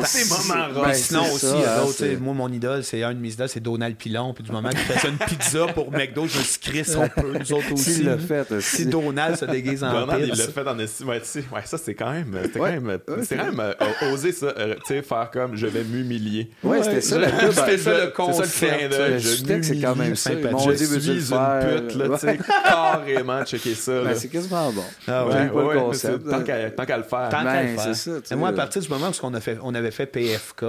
[0.06, 3.96] ces moments ben, Sinon aussi, moi, mon idole, c'est un de mes idoles, c'est Donald
[3.98, 4.34] Pilon.
[4.34, 7.38] Puis du moment qu'il fait une pizza pour McDo, je me suis crissé un peu,
[7.38, 8.62] nous autres aussi fait.
[8.62, 11.10] Si Donald se déguise en Donald, il l'a fait en estime.
[11.10, 11.22] Ouais,
[11.54, 12.38] ouais, ça, c'est quand même.
[12.44, 13.00] C'était quand même.
[13.24, 14.48] c'est quand même euh, oser ça.
[14.48, 16.52] Euh, tu sais, faire comme je vais m'humilier.
[16.64, 17.20] Ouais, c'était ça,
[17.52, 18.62] C'était ça le concept.
[18.62, 19.18] Le.
[19.20, 20.32] Je c'est quand même ça.
[20.32, 22.40] Je suis une pute, là, tu sais.
[22.64, 24.04] Carrément, checker ça.
[24.04, 24.84] Ben, c'est quasiment bon.
[25.08, 26.30] Ah ouais, pas le concept.
[26.30, 27.30] Tant qu'à le faire.
[27.30, 28.38] Tant qu'à le ben, faire.
[28.38, 29.32] Moi, à partir du moment où
[29.64, 30.66] on avait fait PFK,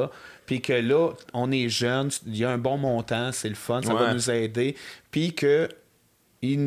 [0.47, 3.83] puis que là, on est jeune, il y a un bon montant, c'est le fun,
[3.83, 4.75] ça va nous aider,
[5.11, 5.69] puis que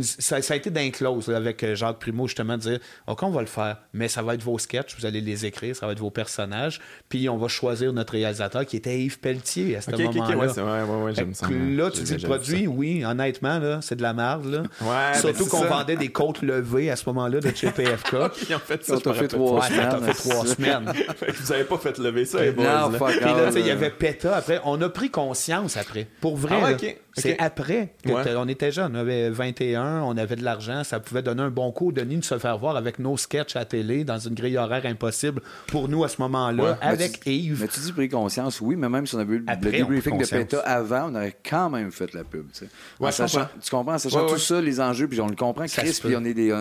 [0.04, 3.42] ça, a été d'un close avec euh, Jacques Primo, justement, de dire OK, on va
[3.42, 6.00] le faire, mais ça va être vos sketchs, vous allez les écrire, ça va être
[6.00, 10.86] vos personnages, puis on va choisir notre réalisateur qui était Yves Pelletier à ce moment-là.
[10.86, 11.48] ouais, ouais, j'aime ça.
[11.50, 14.46] Là, tu dis le produit, oui, honnêtement, là, c'est de la merde.
[14.46, 14.64] Là.
[14.94, 18.16] Ben, Surtout qu'on vendait des côtes levées à ce moment-là de chez PFK.
[18.50, 18.98] Ils ont fait ça.
[19.00, 20.04] Ça fait trois semaines.
[20.04, 20.94] fait trois semaines.
[21.28, 22.90] vous n'avez pas fait lever ça, les boys.
[22.90, 24.60] Non, Puis là, il y avait PETA après.
[24.66, 26.08] On a pris conscience après.
[26.22, 26.60] Pour vrai.
[26.62, 26.72] Ah,
[27.16, 27.96] c'est après.
[28.06, 31.50] On était jeunes, on avait 21 21, on avait de l'argent, ça pouvait donner un
[31.50, 34.58] bon coup, Denis, de se faire voir avec nos sketchs à télé dans une grille
[34.58, 37.62] horaire impossible pour nous à ce moment-là, avec Yves.
[37.62, 40.26] Mais tu dis pris conscience, oui, mais même si on avait eu le debriefing de
[40.26, 42.46] PETA avant, on aurait quand même fait la pub.
[42.52, 43.94] Tu, tu comprends?
[43.94, 46.54] En sachant tout ça, les enjeux, puis on le comprend, Chris, puis on est des,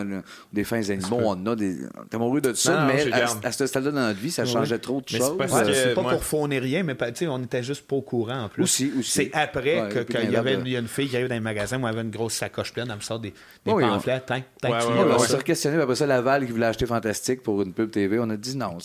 [0.53, 1.77] des fins animaux, on a des.
[2.11, 5.01] T'es amoureux de tout ça, mais à, ce stade-là dans notre vie, ça changeait trop
[5.01, 5.37] de choses.
[5.73, 6.97] C'est pas, pour faune rien, mais
[7.29, 8.63] on était juste pas au courant en plus.
[8.63, 9.11] Aussi, aussi.
[9.11, 12.07] C'est après qu'il y avait une fille qui arrive dans les magasins, moi, elle avait
[12.07, 13.35] une grosse sacoche pleine, elle me sort des,
[13.65, 14.23] pamphlets.
[14.63, 18.31] On s'est questionné, après ça, Laval qui voulait acheter Fantastique pour une pub TV, on
[18.31, 18.79] a dit non.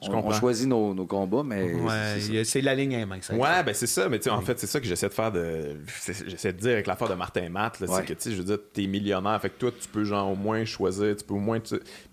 [0.00, 1.74] On choisit nos combats, mais.
[2.44, 3.30] C'est la ligne mince.
[3.30, 5.76] Ouais, ben c'est ça, mais en fait, c'est ça que j'essaie de faire de.
[6.26, 8.58] J'essaie de dire avec l'affaire de Martin Matt, c'est que, tu sais, je veux dire,
[8.72, 11.58] t'es millionnaire, fait que toi, tu peux, genre, au moins choisir, tu peux au moins.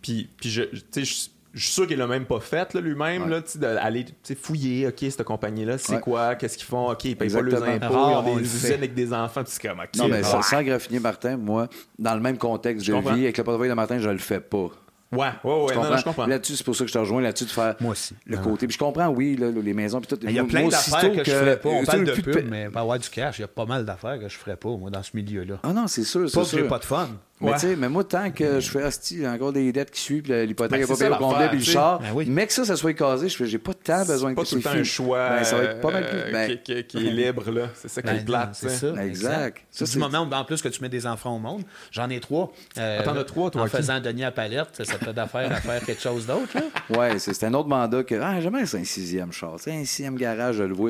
[0.02, 3.42] Puis, puis je, tu sais, je suis sûr qu'il l'a même pas fait lui-même, là,
[3.56, 4.06] d'aller
[4.40, 7.86] fouiller, OK, cette compagnie-là, c'est quoi, qu'est-ce qu'ils font, OK, ils payent pas leurs impôts,
[7.90, 9.82] ils ont des usines avec des enfants, c'est comme.
[9.98, 13.44] Non, mais sans, sans graffiner Martin, moi, dans le même contexte de vie, avec le
[13.44, 14.70] portefeuille de Martin, je le fais pas.
[15.10, 16.26] Ouais, ouais, ouais, non, je comprends?
[16.26, 18.14] Là-dessus, c'est pour ça que je te rejoins là-dessus de faire Moi aussi.
[18.26, 18.68] le côté.
[18.68, 20.02] Puis je comprends, oui, là, les maisons.
[20.02, 20.20] Puis tout.
[20.24, 21.70] Il y a plein d'affaires que, je ferais pas.
[21.70, 24.20] On parle de pub, mais pas avoir du cash, il y a pas mal d'affaires
[24.20, 25.60] que je ferais pas, moi, dans ce milieu-là.
[25.64, 26.30] Ah non, c'est sûr.
[26.32, 27.10] Pas que j'ai pas de fun.
[27.40, 30.32] Mais, tu sais, mais moi, tant que je fais hostie, encore des dettes qui suivent,
[30.32, 32.76] l'hypothèque n'est ben, pas payée au complet, puis le char, ben mais que ça, ça
[32.76, 35.44] soit casé, je fais, j'ai pas tant besoin que ça pas tout un choix ben,
[35.44, 37.70] ça va être pas mal plus, ben, qui, qui, est libre, là.
[37.76, 38.50] C'est ça qui est plate.
[38.54, 38.94] C'est ça.
[39.04, 39.64] Exact.
[39.70, 42.20] Ça, du moment où, en plus, que tu mets des enfants au monde, j'en ai
[42.20, 42.52] trois.
[42.78, 43.62] Euh, Attends, de trois, toi.
[43.64, 46.62] En faisant Denis à palette, ça peut d'affaires à faire quelque chose d'autre, là.
[46.98, 49.56] Ouais, c'est un autre mandat que, ah, jamais c'est un sixième char.
[49.60, 50.90] C'est un sixième garage, je le vois.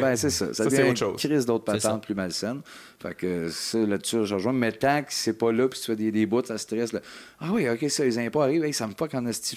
[0.00, 0.52] Ben, c'est ça.
[0.52, 2.60] Ça devient une crise d'autres patentes plus malsaines.
[3.00, 4.52] Fait que ça, là-dessus, je rejoins.
[4.52, 6.92] Mais tant que c'est pas là, puis tu fais des, des bouts, ça stresse.
[6.92, 7.00] Là.
[7.40, 9.56] Ah oui, OK, ça, les impôts arrivent, ça me pas qu'en esti.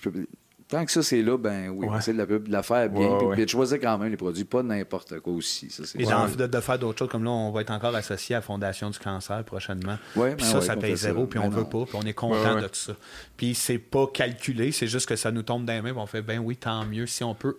[0.69, 3.17] Tant que ça, c'est là, ben oui, c'est de la, de la faire bien.
[3.33, 5.71] puis, de choisir quand même les produits, pas n'importe quoi aussi.
[5.71, 8.37] Ça, Et de, de, faire d'autres choses, comme là, on va être encore associé à
[8.37, 9.97] la Fondation du cancer prochainement.
[10.13, 12.57] puis ben ça, ça paye zéro, puis on ben veut pas, puis on est content
[12.57, 12.93] de tout ça.
[13.35, 16.05] Puis c'est pas calculé, c'est juste que ça nous tombe dans les mains, puis on
[16.05, 17.07] fait, ben oui, tant mieux.
[17.07, 17.57] Si on peut,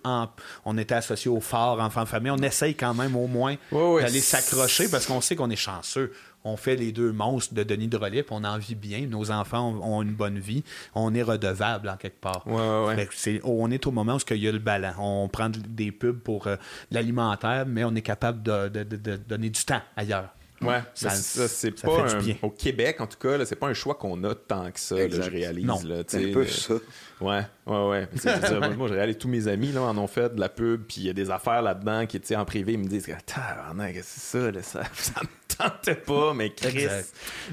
[0.65, 4.89] on était associé au fort, enfant, famille, on essaye quand même au moins d'aller s'accrocher
[4.89, 6.13] parce qu'on sait qu'on est chanceux
[6.45, 10.03] on fait les deux monstres de Denis Drolet, on en vit bien, nos enfants ont,
[10.03, 10.65] une bonne vie,
[10.95, 12.45] on est redevable en quelque part.
[12.47, 14.93] on est au moment où il y a le ballon.
[14.99, 16.57] On prend des pubs pour euh,
[16.91, 20.31] l'alimentaire, mais on est capable de, donner du temps ailleurs.
[20.63, 22.07] Ouais, ça, c'est pas
[22.43, 25.23] au Québec en tout cas, c'est pas un choix qu'on a tant que ça, je
[25.23, 25.65] réalise.
[25.65, 26.75] Non, c'est un peu ça.
[27.21, 28.09] Ouais, ouais, ouais.
[28.77, 31.07] moi, je réalise tous mes amis là, en ont fait de la pub, puis il
[31.07, 34.63] y a des affaires là-dedans qui, étaient en privé, ils me disent, c'est ça, là,
[34.63, 35.21] ça, ça
[35.61, 36.87] tentais pas, mais Chris,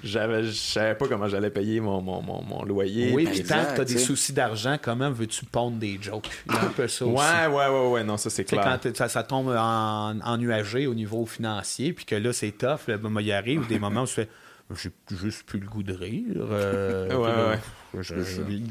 [0.04, 3.12] j'avais, je savais pas comment j'allais payer mon, mon, mon, loyer.
[3.14, 6.30] Oui, puis tant que t'as des soucis d'argent, comment veux-tu pondre des jokes?
[6.48, 7.16] Il y a un peu ça aussi.
[7.16, 8.80] Ouais, ouais, ouais, ouais, non, ça c'est clair.
[8.84, 13.12] Quand ça, tombe en, en au niveau financier, puis que là c'est tough, là, ben,
[13.20, 14.30] il arrive des moments où je fais
[14.76, 16.36] j'ai juste plus le goût de rire.
[16.38, 17.08] Euh,
[17.96, 18.04] ouais, ouais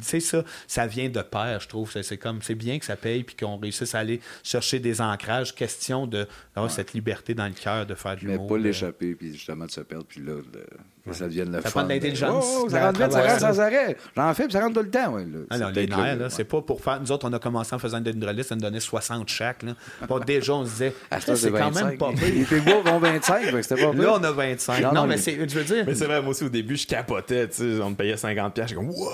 [0.03, 1.91] c'est ça, ça vient de pair, je trouve.
[1.91, 5.55] C'est comme, c'est bien que ça paye puis qu'on réussisse à aller chercher des ancrages.
[5.55, 9.33] Question de d'avoir cette liberté dans le cœur de faire du Mais pas l'échapper puis
[9.33, 10.35] justement de se perdre puis là,
[11.13, 12.45] ça devienne le ça prend de l'intelligence.
[12.61, 13.97] Oh, ça rentre vite, ça rentre sans arrêt.
[14.17, 15.15] J'en fais puis ça rentre tout le temps.
[15.15, 17.01] Ouais, Alors, les nerfs, c'est pas pour faire.
[17.01, 19.63] Nous autres, on a commencé en faisant une dendroliste, ça nous donnait 60 chaque.
[19.63, 19.73] Là.
[20.27, 22.29] déjà, on se disait, ah, c'est quand même pas pire.
[22.29, 24.93] Il était beau, on 25, c'était pas Là, on a 25.
[24.93, 25.85] Non, mais c'est, je veux dire.
[25.87, 27.49] Mais c'est vrai, moi aussi, au début, je capotais.
[27.83, 28.53] On me payait 50$.
[28.57, 29.11] J'étais comme, wow!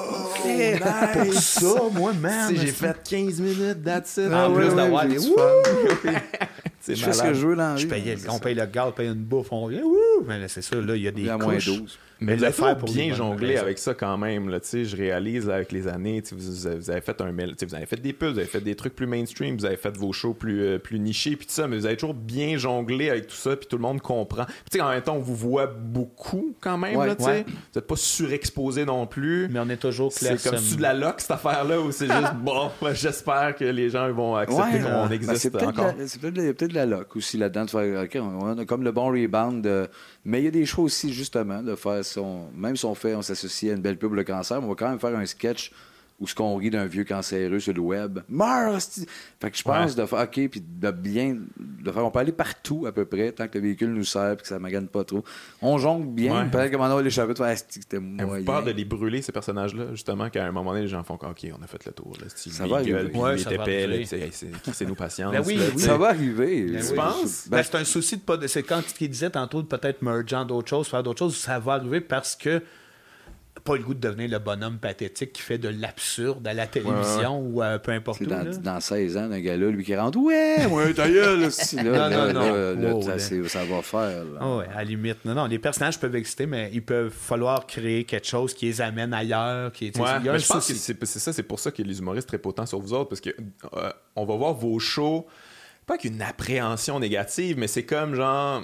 [1.13, 2.55] Pour ça, moi, man.
[2.55, 4.29] J'ai fait 15 minutes, that's it.
[4.33, 5.19] Ah, en plus d'avoir des
[6.83, 9.15] C'est ce que je veux dans je payais, On paye le gars, on paye une
[9.15, 9.83] bouffe, on vient,
[10.27, 11.23] Mais c'est ça, là, il y a des.
[11.23, 11.99] Il y a moins 12.
[12.23, 14.49] Mais vous avez bien jonglé avec ça quand même.
[14.49, 18.13] Là, je réalise avec les années, vous, vous, avez fait un vous avez fait des
[18.13, 20.79] pubs, vous avez fait des trucs plus mainstream, vous avez fait vos shows plus, euh,
[20.79, 23.67] plus nichés, puis tout ça, mais vous avez toujours bien jonglé avec tout ça, puis
[23.67, 24.47] tout le monde comprend.
[24.71, 26.99] Puis en même temps, on vous voit beaucoup quand même.
[26.99, 29.49] là, Vous n'êtes pas surexposé non plus.
[29.51, 30.39] Mais on est toujours clair.
[30.39, 34.11] C'est comme de la loc, cette affaire-là, où c'est juste bon, j'espère que les gens
[34.13, 35.95] vont accepter qu'on ben, existe encore.
[36.07, 39.07] C'est peut-être de la loc aussi là-dedans, de faire, OK, on a comme le bon
[39.07, 39.89] rebound de
[40.25, 42.51] mais il y a des choix aussi, justement, de faire son.
[42.55, 44.89] Même si on fait, on s'associe à une belle pub le cancer, on va quand
[44.89, 45.73] même faire un sketch
[46.23, 48.21] ou ce qu'on rit d'un vieux cancéreux sur le web.
[48.29, 48.81] Meurs!
[49.41, 52.31] Fait que je pense de faire, OK, puis de bien, de faire, on peut aller
[52.31, 54.87] partout à peu près, tant que le véhicule nous sert et que ça ne magane
[54.87, 55.25] pas trop.
[55.61, 58.45] On jongle bien, peut-être que maintenant, les chapitres, faire, c'était moyen.
[58.45, 61.47] peur de les brûler, ces personnages-là, justement, qu'à un moment donné, les gens font, OK,
[61.59, 62.13] on a fait le tour.
[62.21, 63.11] Là, ça va arriver.
[63.17, 64.07] Ouais, ça va arriver.
[64.73, 65.33] C'est nous patience.
[65.33, 66.67] Ben oui, Ça va arriver.
[66.67, 67.49] Ben tu penses?
[67.49, 68.39] Ben, c'est un souci de pas.
[68.47, 71.75] C'est quand il disait tantôt de peut-être merger d'autres choses, faire d'autres choses, ça va
[71.75, 72.63] arriver parce que
[73.65, 77.41] pas le goût de devenir le bonhomme pathétique qui fait de l'absurde à la télévision
[77.41, 78.27] ou peu importe où.
[78.27, 82.09] Dans, dans, 16 ans, un gars-là, lui qui rentre, ouais, moi, ta gueule, si, là,
[82.11, 83.03] non, non, non.
[83.03, 84.25] ça, ça, va faire.
[84.41, 85.25] Oh, ouais, à la limite.
[85.25, 88.81] Non, non, les personnages peuvent exister, mais il peut falloir créer quelque chose qui les
[88.81, 89.73] amène ailleurs.
[89.73, 92.67] Qui, ouais, je pense que c'est ça, c'est pour ça que les humoristes très potents
[92.67, 93.31] sur vous autres, parce que
[93.75, 95.27] euh, on va voir vos shows,
[95.87, 98.63] pas qu'une appréhension négative, mais c'est comme genre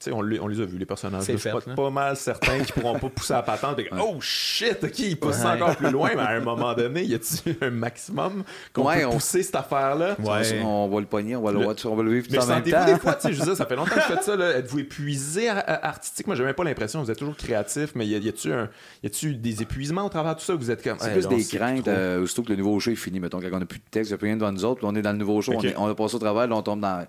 [0.00, 1.24] sais, on, on, les a vus, les personnages.
[1.26, 4.98] Je suis pas, mal certains qui pourront pas pousser la patente et oh shit, ok,
[4.98, 8.84] ils poussent encore plus loin, mais à un moment donné, y a-tu un maximum qu'on
[8.84, 10.16] peut pousser cette affaire-là?
[10.62, 12.84] On va le pogner, on va le, on va le vivre mais en même temps.
[12.84, 15.48] des fois, tu sais, je veux ça fait longtemps que je fais ça, Êtes-vous épuisé
[15.48, 16.34] artistiquement?
[16.34, 18.68] J'ai même pas l'impression, vous êtes toujours créatif, mais y un...
[19.02, 20.54] y des épuisements au travers de tout ça?
[20.54, 20.98] Vous êtes comme.
[20.98, 23.60] C'est plus des craintes, euh, aussitôt que le nouveau show est fini, mettons, quand on
[23.60, 25.12] a plus de texte, il n'y a plus rien devant nous autres, on est dans
[25.12, 27.06] le nouveau show, on, a passé au travail, là, on tombe dans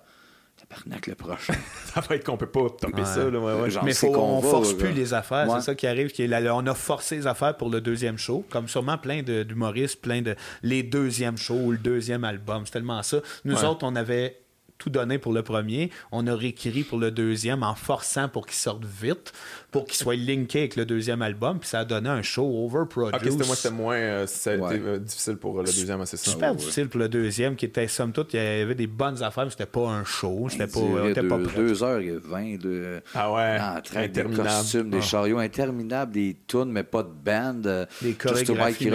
[0.72, 1.54] Tabarnak le prochain.
[1.94, 3.30] ça va être qu'on peut pas topper ça.
[3.30, 5.48] Là, ouais, Mais faut, on, force plus les affaires.
[5.56, 6.10] C'est ça qui arrive.
[6.10, 10.00] Qui est on a forcé les affaires pour le deuxième show, comme sûrement plein d'humoristes,
[10.00, 12.62] plein de les deuxièmes shows ou le deuxième album.
[12.64, 13.18] C'est tellement ça.
[13.44, 14.41] Nous autres, on avait
[14.82, 15.90] tout donné pour le premier.
[16.10, 19.32] On a réécrit pour le deuxième en forçant pour qu'il sorte vite,
[19.70, 21.60] pour qu'il soit linké avec le deuxième album.
[21.60, 23.14] Puis ça a donné un show overproduced.
[23.14, 23.96] Ok, c'était moi, c'était moins.
[23.96, 26.30] Euh, ça a été euh, difficile pour le deuxième, c'est ça.
[26.30, 29.44] Super difficile pour le deuxième, qui était somme toute, il y avait des bonnes affaires,
[29.44, 30.48] mais c'était pas un show.
[30.50, 30.80] C'était pas,
[31.14, 31.62] deux, pas prêt.
[31.62, 33.00] 2h20 de.
[33.14, 33.58] Ah ouais.
[33.60, 35.02] En des costumes, des ah.
[35.02, 37.62] chariots interminables, des tunes, mais pas de band.
[37.66, 38.90] Euh, des chorégraphies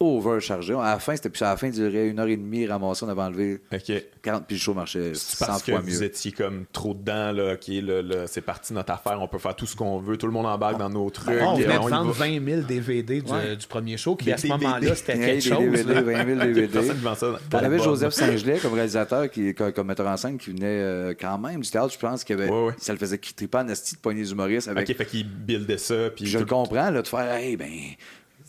[0.00, 0.74] overchargé.
[0.74, 3.04] À la fin, c'était plus à la fin, il durait une heure et demie ramassé,
[3.04, 3.60] on avait enlevé
[4.22, 7.80] 40 puis le show marchait 100 parce que Vous étiez comme trop dedans, là, qui
[7.80, 10.46] le, c'est parti notre affaire, on peut faire tout ce qu'on veut, tout le monde
[10.46, 11.40] embarque dans nos trucs.
[11.40, 15.18] on venait de vendre 20 000 DVD du, premier show, qui à ce moment-là, c'était
[15.18, 15.58] quelque chose.
[15.58, 16.92] DVD, 20 000 DVD.
[17.52, 21.38] On avait Joseph Saint-Gelais comme réalisateur, qui, comme, metteur en scène, qui venait euh, quand
[21.38, 24.28] même du théâtre, je pense, qu'il avait, ça le faisait quitter pas en de poignées
[24.28, 24.68] humoristes.
[24.68, 24.88] Avec...
[24.88, 26.10] Ok, fait qu'il buildait ça.
[26.14, 27.70] Puis je le comprends, là, de faire, hey, ben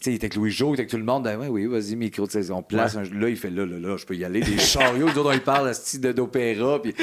[0.01, 1.23] sais, il était avec Louis Jo, il était avec tout le monde.
[1.23, 2.27] Ben, ouais, oui, vas-y, micro.
[2.51, 4.41] On place un, là, il fait là, là, là, je peux y aller.
[4.41, 6.81] Des chariots, les autres, on y parle style d'opéra.
[6.81, 6.95] Puis,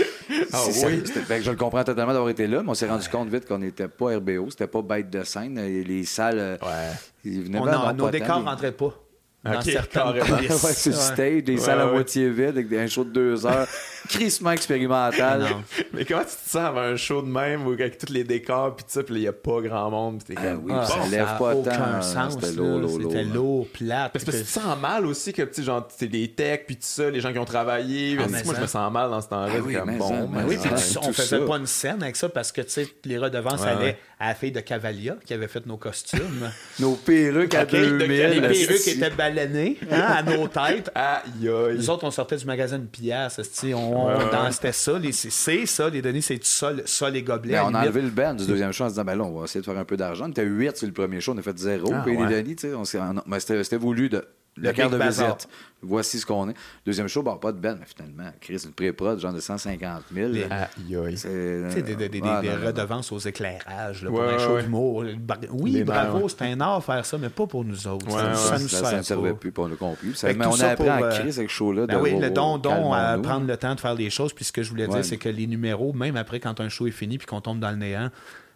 [0.52, 1.02] ah, oui.
[1.05, 3.59] fait, je le comprends totalement d'avoir été là, mais on s'est rendu compte vite qu'on
[3.59, 5.60] n'était pas RBO, c'était pas bête de scène.
[5.60, 6.93] Les salles, ouais.
[7.24, 9.06] ils venaient on, Nos décors ne rentraient pas
[9.52, 13.10] dans okay, certaines ouais, c'est stage, des salles à moitié vides avec un show de
[13.10, 13.66] deux heures,
[14.09, 15.47] crissement expérimental.
[15.93, 18.74] Mais comment tu te sens avant un show de même où avec tous les décors
[18.77, 20.97] puis tout ça, puis il n'y a pas grand monde, puis t'es ah, oui, ça
[20.97, 22.35] bon, lève pas aucun sens.
[22.35, 24.12] C'était lourd, lourd, C'était lourd, plate.
[24.12, 26.82] Parce que tu te sens mal aussi que tu genre c'est des techs puis tout
[26.82, 28.16] ça, les gens qui ont travaillé.
[28.20, 30.28] Ah, moi je me sens mal dans ce temps-là, ah, oui, comme bon.
[30.47, 30.56] oui,
[31.02, 34.28] on faisait pas une scène avec ça parce que tu sais les redevances allaient à
[34.28, 36.51] la fille de Cavalia qui avait fait nos costumes.
[36.81, 38.06] nos perruques à 2000.
[38.06, 40.91] Les perruques étaient balenées hein, à nos têtes.
[41.41, 43.41] Nous autres, on sortait du magasin de pièces.
[43.75, 44.09] On,
[44.51, 44.93] c'était ça.
[45.13, 47.55] C'est ça, les données, c'est ça, ça, les gobelets.
[47.55, 49.39] Ben, on a enlevé le band du deuxième show en se disant, ben là, on
[49.39, 50.27] va essayer de faire un peu d'argent.
[50.27, 51.91] On était 8 sur le premier show, on a fait zéro.
[51.93, 54.25] Ah, puis les données, tu sais, ben, c'était voulu de
[54.57, 55.49] le, carte de visite.
[55.83, 56.55] Voici ce qu'on est.
[56.85, 60.33] Deuxième show, bon, pas de belle, mais finalement, Chris, une pré-prod, genre de 150 000.
[61.16, 65.05] C'est des, des, des, redevances aux éclairages là, pour un show d'humour.
[65.51, 68.11] Oui, bravo, c'est un art faire ça, mais pas pour nous autres.
[68.11, 70.12] ça, nous ça, ne servait plus, pour nous compris.
[70.23, 71.87] mais on a appris en Chris avec ce show-là.
[71.87, 74.33] Ben oui, le don, don à prendre le temps de faire les choses.
[74.33, 76.87] Puis ce que je voulais dire, c'est que les numéros, même après, quand un show
[76.87, 78.11] est fini puis qu'on tombe dans le néant,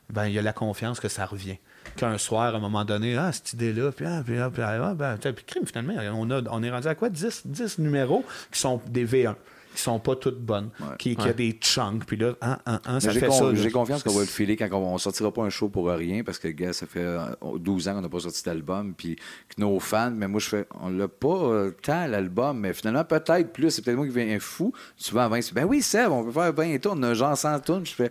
[0.09, 1.59] ben il y a la confiance que ça revient
[1.96, 4.94] qu'un soir, à un moment donné, ah, cette idée-là, puis, ah, puis, ah, puis, ah,
[4.94, 7.08] ben, puis crime, finalement, on, a, on est rendu à quoi?
[7.08, 9.34] 10, 10 numéros qui sont des V1
[9.74, 13.01] qui sont pas toutes bonnes, qui, qui a des chunks, puis là, un, un, un,
[13.01, 13.55] ça fait ça.
[13.55, 16.22] J'ai confiance qu'on va le filer quand on, ne sortira pas un show pour rien,
[16.24, 17.05] parce que, gars, ça fait
[17.42, 20.48] 12 euh, ans qu'on n'a pas sorti d'album, puis que nos fans, mais moi, je
[20.48, 24.12] fais, on l'a pas euh, tant, l'album, mais finalement, peut-être plus, c'est peut-être moi qui
[24.12, 24.72] viens fou.
[24.97, 27.84] Souvent, avant, ben oui, Seb, on peut faire 20 tours, on a genre 100 tours,
[27.84, 28.10] je fais.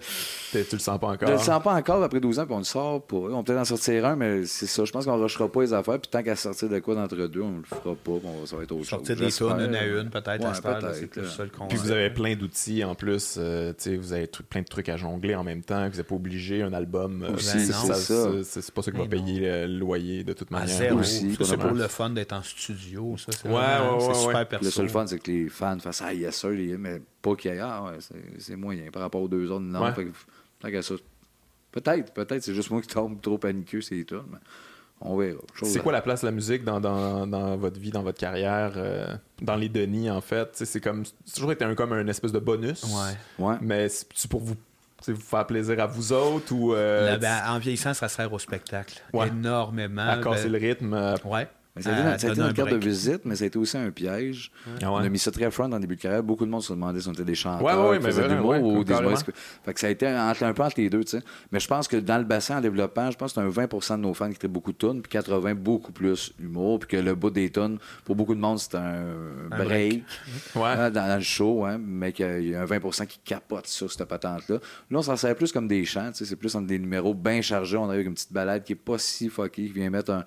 [0.52, 1.28] Tu le sens pas encore.
[1.28, 3.18] Je le sens pas encore après 12 ans, puis on le sort pas.
[3.18, 4.86] On peut peut-être en sortir un, mais c'est ça.
[4.86, 7.16] Je pense qu'on ne rushera pas les affaires, puis tant qu'à sortir de quoi d'entre
[7.28, 8.90] deux, on le fera pas, ça va être autre chose.
[8.90, 13.36] Sortir des tours une à une, peut-être, ouais, Puis vous avez plein d'outils en plus.
[13.38, 15.88] Euh, vous avez plein de trucs à jongler en même temps.
[15.90, 17.24] Vous n'êtes pas obligé un album.
[17.24, 21.04] Euh, c'est pas ça qui va payer le loyer de toute manière.
[21.04, 23.16] C'est pour le fun d'être en studio.
[23.18, 24.66] Ça, c'est ouais, super perso.
[24.66, 27.56] Le seul fun, c'est que les fans fassent Ah, yes, sir, mais pas qu'il y
[27.56, 27.60] ait.
[27.60, 27.94] Ah,
[28.38, 29.66] c'est moyen par rapport aux deux autres.
[29.66, 29.94] Non,
[31.72, 34.24] Peut-être, peut-être, c'est juste moi qui tombe trop paniqueux, c'est tout.
[34.32, 34.40] Mais.
[35.64, 38.74] C'est quoi la place de la musique dans, dans, dans votre vie, dans votre carrière,
[38.76, 39.08] euh,
[39.42, 40.50] dans les Denis, en fait?
[40.54, 41.04] C'est comme
[41.34, 42.84] toujours été un, comme un espèce de bonus.
[42.84, 43.46] Ouais.
[43.46, 43.56] ouais.
[43.62, 44.56] Mais c'est pour vous
[45.08, 49.02] vous faire plaisir à vous autres ou euh, ben, en vieillissant ça sert au spectacle
[49.14, 51.48] énormément à casser ben, le rythme euh, ouais
[51.78, 54.52] ça a été, notre carte de visite, mais ça a été aussi un piège.
[54.82, 56.24] Ah on a mis ça très front en début de carrière.
[56.24, 58.96] Beaucoup de monde se demandait si on était des chanteurs, ouais, de l'humour ou des
[59.64, 61.24] Fait que ça a été entre, un peu entre les deux, tu sais.
[61.52, 63.98] Mais je pense que dans le bassin en développement, je pense que c'est un 20
[63.98, 66.98] de nos fans qui étaient beaucoup de tunes, puis 80 beaucoup plus humour, puis que
[66.98, 69.06] le bout des tunes, pour beaucoup de monde, c'est un,
[69.50, 70.04] break,
[70.56, 74.56] dans, le show, hein, mais qu'il y a un 20% qui capote sur cette patente-là.
[74.56, 77.78] Là, on s'en sert plus comme des chants, c'est plus entre des numéros bien chargés.
[77.78, 80.26] On a eu une petite balade qui est pas si fucky, qui vient mettre un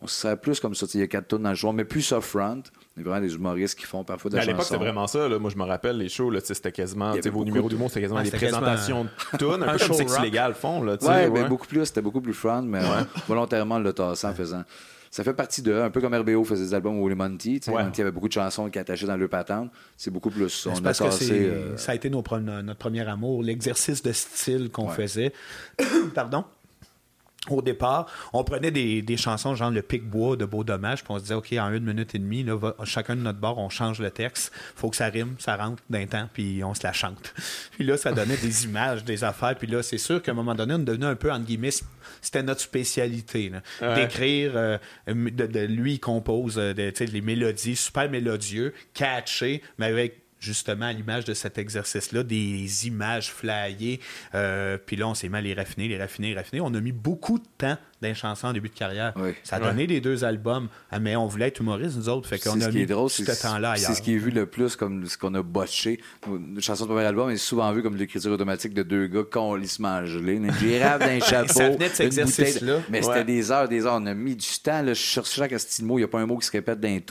[0.00, 0.86] on se sert plus comme ça.
[0.94, 2.62] Il y a quatre tonnes dans le show, mais plus soft front.
[2.96, 4.48] Il y a vraiment des humoristes qui font parfois des chansons.
[4.48, 5.28] À l'époque, c'était vraiment ça.
[5.28, 7.12] Moi, je me rappelle, les shows, c'était quasiment.
[7.32, 9.08] Vos numéros d'humour, c'était quasiment des présentations de
[9.38, 10.82] tunes, un, peu comme Sex Légal font.
[10.82, 11.48] Là, ouais, ouais.
[11.48, 11.84] beaucoup plus.
[11.86, 12.80] C'était beaucoup plus front, mais
[13.28, 14.64] volontairement le tassant en faisant.
[15.10, 17.60] Ça fait partie de, un peu comme RBO faisait des albums où les Monty.
[17.68, 17.82] Ouais.
[17.82, 19.70] Monty avait beaucoup de chansons qui attachaient dans le patente.
[19.96, 20.66] C'est beaucoup plus.
[20.66, 22.38] On a tassé, euh, Ça a été notre
[22.78, 25.32] premier amour, l'exercice de style qu'on faisait.
[26.14, 26.44] Pardon?
[27.52, 31.22] Au départ, on prenait des, chansons genre le pic-bois de Beau Dommage, puis on se
[31.22, 34.10] disait, OK, en une minute et demie, là, chacun de notre bord, on change le
[34.10, 34.52] texte.
[34.76, 37.34] faut que ça rime, ça rentre d'un temps, puis on se la chante.
[37.72, 39.54] Puis là, ça donnait des images, des affaires.
[39.56, 41.70] Puis là, c'est sûr qu'à un moment donné, on devenait un peu, entre guillemets,
[42.20, 43.52] c'était notre spécialité.
[43.80, 50.86] D'écrire, euh, de, lui, il compose euh, les mélodies, super mélodieux, catché, mais avec justement
[50.86, 54.00] à l'image de cet exercice-là, des images flyées.
[54.34, 56.60] Euh, puis là, on s'est mis à les raffiner, les raffiner, les raffiner.
[56.60, 59.14] On a mis beaucoup de temps d'un chanson en début de carrière.
[59.42, 62.28] Ça a donné des deux albums, ah, mais on voulait être humoriste, nous autres.
[62.28, 65.06] Fait qu'on a mis drôle, ce temps-là C'est ce qui est vu le plus comme
[65.06, 66.00] ce qu'on a botché.
[66.26, 70.04] Une chanson de premier album est souvent vu comme l'écriture automatique de deux gars colissement
[70.06, 70.34] gelés.
[70.34, 71.52] Une girafe d'un chapeau.
[71.52, 72.80] ça venait de cet exercice-là.
[72.90, 73.98] Mais c'était des heures, des heures.
[74.00, 74.82] On a mis du temps.
[74.82, 75.52] Là, je cherche chaque
[75.82, 75.98] mot.
[75.98, 77.02] Il n'y a pas un mot qui se répète dans les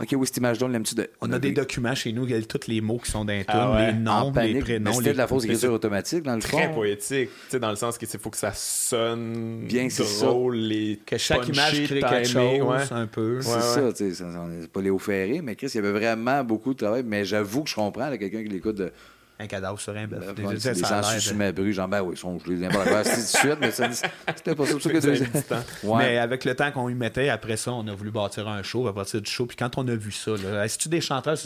[0.00, 1.08] OK, oui, cette image-là, on l'aime-tu de...
[1.20, 3.44] On a des documents chez nous, il y a tous les mots qui sont les
[3.48, 4.92] ah les noms, les prénoms.
[4.92, 6.56] C'était de la fausse écriture automatique, dans le fond.
[6.56, 7.30] Très poétique.
[7.60, 9.88] Dans le sens qu'il faut que ça sonne bien,
[10.24, 13.40] drôle, les que chaque image crée quelque chose, un peu.
[13.40, 14.24] C'est ça, tu sais.
[14.24, 17.02] On n'est pas Léo Ferré, mais Chris, il y avait vraiment beaucoup de travail.
[17.04, 18.92] Mais j'avoue que je comprends, quelqu'un qui l'écoute de
[19.38, 20.22] un cadavre sur un bœuf.
[20.28, 23.02] Euh, des, gens sur ma bru, genre, ben oui, sont gelés n'importe quoi.
[23.02, 24.78] C'est de suite, mais c'était pas ça.
[24.78, 25.98] ça que ouais.
[25.98, 28.86] Mais avec le temps qu'on y mettait, après ça, on a voulu bâtir un show,
[28.86, 29.46] à partir du show.
[29.46, 30.32] Puis quand on a vu ça,
[30.64, 31.36] est-ce que des chanteurs,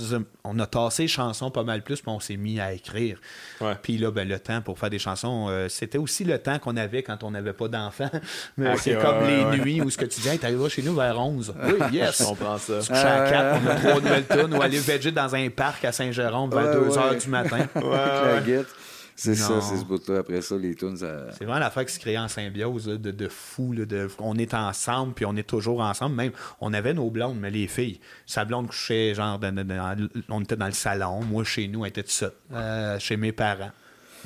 [0.45, 3.19] on a tassé les chansons pas mal plus, puis on s'est mis à écrire.
[3.83, 6.77] Puis là, ben, le temps pour faire des chansons, euh, c'était aussi le temps qu'on
[6.77, 8.11] avait quand on n'avait pas d'enfants.
[8.59, 11.19] Mais c'est comme les nuits où ce que tu dis, hey, t'arriveras chez nous vers
[11.19, 11.55] 11.
[11.65, 12.21] Oui, yes.
[12.21, 12.81] on prend ça.
[12.81, 15.85] Tu couches à 4, on a trois nouvelles tonnes, ou aller veger dans un parc
[15.85, 17.67] à Saint-Jérôme vers 2 h du matin.
[19.21, 20.21] C'est ça, c'est ce bout-là.
[20.21, 21.33] Après ça, les tunes, ça...
[21.33, 23.75] C'est vraiment l'affaire qui se crée en symbiose de, de fou.
[23.75, 26.15] de, on est ensemble, puis on est toujours ensemble.
[26.15, 29.41] Même, on avait nos blondes, mais les filles, sa blonde couchait, genre,
[30.29, 31.23] on était dans le salon.
[31.25, 33.73] Moi, chez nous, elle était toute seule, euh, chez mes parents.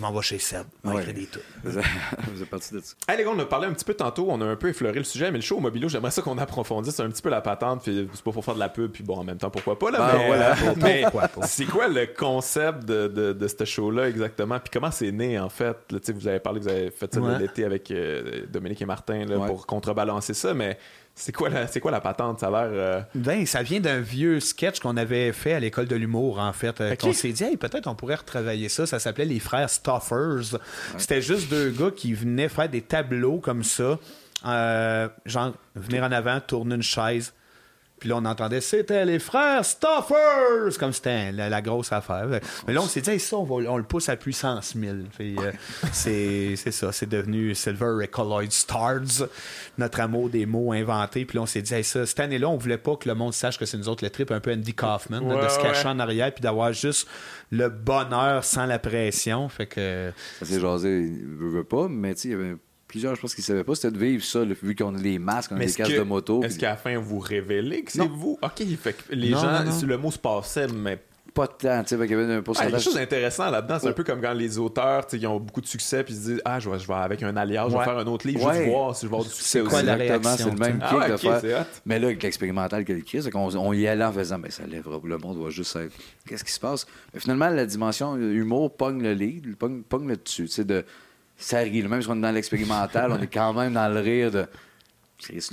[0.03, 0.67] M'en vais chez Seb.
[0.83, 1.13] On ouais.
[1.13, 1.45] des trucs.
[1.63, 2.97] Vous êtes parti de ça.
[3.07, 4.27] Hey, les gars, on a parlé un petit peu tantôt.
[4.31, 6.39] On a un peu effleuré le sujet, mais le show au Mobilo, j'aimerais ça qu'on
[6.39, 7.85] approfondisse un petit peu la patente.
[7.85, 9.93] Puis c'est pas pour faire de la pub, puis bon, en même temps, pourquoi pas.
[9.93, 10.57] Là, ben, mais, voilà.
[10.77, 14.59] mais c'est quoi le concept de, de, de ce show-là exactement?
[14.59, 15.77] Puis comment c'est né, en fait?
[15.93, 19.25] Là, vous avez parlé que vous avez fait ça l'été avec euh, Dominique et Martin
[19.25, 20.79] là, pour contrebalancer ça, mais
[21.15, 22.41] c'est quoi, la, c'est quoi la patente?
[22.41, 22.71] Ça a l'air.
[22.73, 26.53] Euh, ben, ça vient d'un vieux sketch qu'on avait fait à l'école de l'humour, en
[26.53, 26.81] fait.
[26.81, 28.87] Euh, on s'est dit, peut-être on pourrait retravailler ça.
[28.87, 30.59] Ça s'appelait Les Frères Stoffers.
[30.97, 33.99] C'était juste deux gars qui venaient faire des tableaux comme ça.
[34.47, 37.33] Euh, genre, venir en avant, tourner une chaise,
[38.03, 40.77] puis là, on entendait, c'était les frères Stuffers!
[40.77, 42.27] Comme c'était la, grosse affaire.
[42.67, 45.07] Mais là, on s'est dit, ça, on, le pousse à puissance 1000.
[45.21, 45.53] Euh,
[45.93, 49.29] c'est ça, c'est devenu Silver Colloid Stars,
[49.79, 51.25] notre amour des mots inventés.
[51.25, 53.57] Puis là, on s'est dit, ça, cette année-là, on voulait pas que le monde sache
[53.57, 56.35] que c'est nous autres le trip, un peu Andy Kaufman, de se cacher en arrière,
[56.35, 57.07] puis d'avoir juste
[57.53, 59.49] le bonheur sans la pression.
[59.49, 60.11] Fait que.
[60.41, 62.57] Ça s'est jasé, il veut pas, mais tu sais, il y avait
[62.93, 65.51] plusieurs, je pense qu'ils savaient pas, c'était de vivre ça, vu qu'on a les masques,
[65.53, 66.43] on a des casques de moto.
[66.43, 68.39] Est-ce qu'à la fin, vous révélez que c'est vous?
[68.43, 70.99] OK, fait que les gens, le mot se passait, mais
[71.33, 72.67] pas de temps, tu sais, il y avait un pourcentage.
[72.67, 75.07] Ah, il y a quelque chose d'intéressant là-dedans, c'est un peu comme quand les auteurs,
[75.07, 76.87] tu sais, ils ont beaucoup de succès, puis ils se disent, ah, je vais, je
[76.87, 79.17] vais avec un alliage, je vais faire un autre livre, juste voir si je vais
[79.17, 79.71] avoir du succès aussi.
[79.71, 81.67] Quoi, la Exactement, c'est le même kick ah, de faire.
[81.87, 84.67] Mais là, avec l'expérimental qu'elle écrit, c'est qu'on on y allait en faisant, mais ça
[84.67, 85.95] lèvera, le monde va juste être,
[86.29, 86.87] qu'est-ce qui se passe?
[87.15, 90.85] Mais finalement, la dimension humour pogne le lead, pogne, pogne le dessus, tu sais, de
[91.43, 91.83] ça rit.
[91.83, 94.47] Même si on est dans l'expérimental, on est quand même dans le rire de.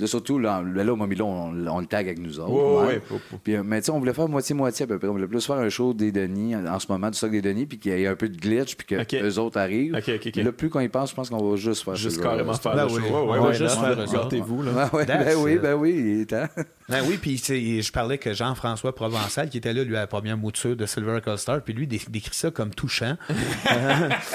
[0.00, 2.86] Là, surtout, là, là au Momilo, on, on, le tag avec nous autres.
[2.86, 3.00] Ouais,
[3.44, 5.06] Puis, euh, mais tu sais, on voulait faire moitié-moitié à peu près.
[5.06, 7.66] On voulait plus faire un show des Denis en, ce moment, du stock des Denis,
[7.66, 9.94] puis qu'il y ait un peu de glitch, puis que les autres arrivent.
[9.94, 12.84] Okay, là, plus qu'on y pense, je pense qu'on va juste faire Juste carrément faire
[12.84, 13.00] le show.
[13.12, 14.90] on va juste faire Gardez-vous, là.
[14.92, 16.48] Ben, ben oui, ben oui, il est temps.
[16.90, 20.36] Ben oui, puis je parlais que Jean-François Provençal, qui était là, lui, à la première
[20.36, 23.16] mouture de Silver Star, puis lui décrit ça comme touchant.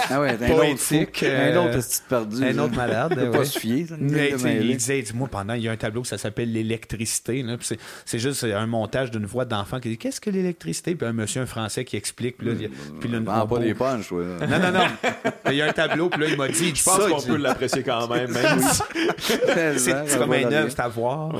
[0.09, 1.23] ah ouais, un poétique.
[1.23, 2.43] Autre un autre euh, perdu.
[2.43, 3.31] Un autre malade.
[3.31, 3.85] pas se fier.
[3.99, 7.45] il disait, moi, pendant, il y a un tableau, ça s'appelle l'électricité.
[8.05, 10.95] C'est juste un montage d'une voix d'enfant qui dit Qu'est-ce que l'électricité?
[10.95, 12.37] Puis un monsieur, un français, qui explique.
[12.37, 12.53] Puis là,
[12.99, 14.25] puis là, ah, pas des punches, ouais.
[14.47, 14.85] Non, non, non.
[15.49, 17.83] Il y a un tableau, puis là, il m'a dit Je pense qu'on peut l'apprécier
[17.83, 18.33] quand même.
[19.77, 21.31] c'est comme un œuvre, c'est à voir.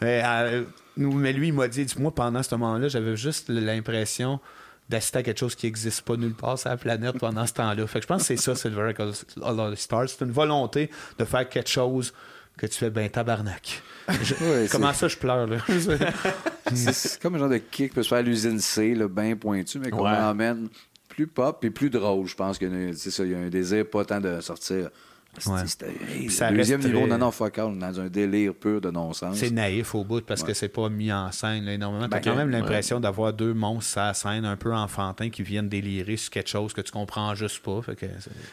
[0.00, 0.55] Mais, euh,
[0.96, 4.40] mais, lui, il m'a dit Moi, pendant ce moment-là, j'avais juste l'impression
[4.88, 7.86] d'assister à quelque chose qui n'existe pas nulle part sur la planète pendant ce temps-là.
[7.86, 8.92] Fait que je pense que c'est ça, Silver
[9.42, 10.08] All Stars.
[10.08, 12.12] C'est une volonté de faire quelque chose
[12.56, 13.82] que tu fais ben tabarnak.
[14.70, 15.58] comment ça, je pleure, là?
[16.74, 19.36] c'est comme un genre de kick qui peut se faire à l'usine C, là, bien
[19.36, 20.68] pointu, mais qu'on emmène
[21.08, 22.26] plus pop et plus drôle.
[22.26, 24.90] Je pense qu'il y a un désir pas tant de sortir
[25.46, 26.52] Ouais.
[26.52, 29.36] deuxième niveau, non, non, fuck dans un délire pur de non-sens.
[29.36, 32.08] C'est naïf au bout parce que c'est pas mis en scène énormément.
[32.08, 35.42] T'as ben, quand même l'impression d'avoir deux monstres à la scène un peu enfantins qui
[35.42, 37.80] viennent délirer sur quelque chose que tu comprends juste pas.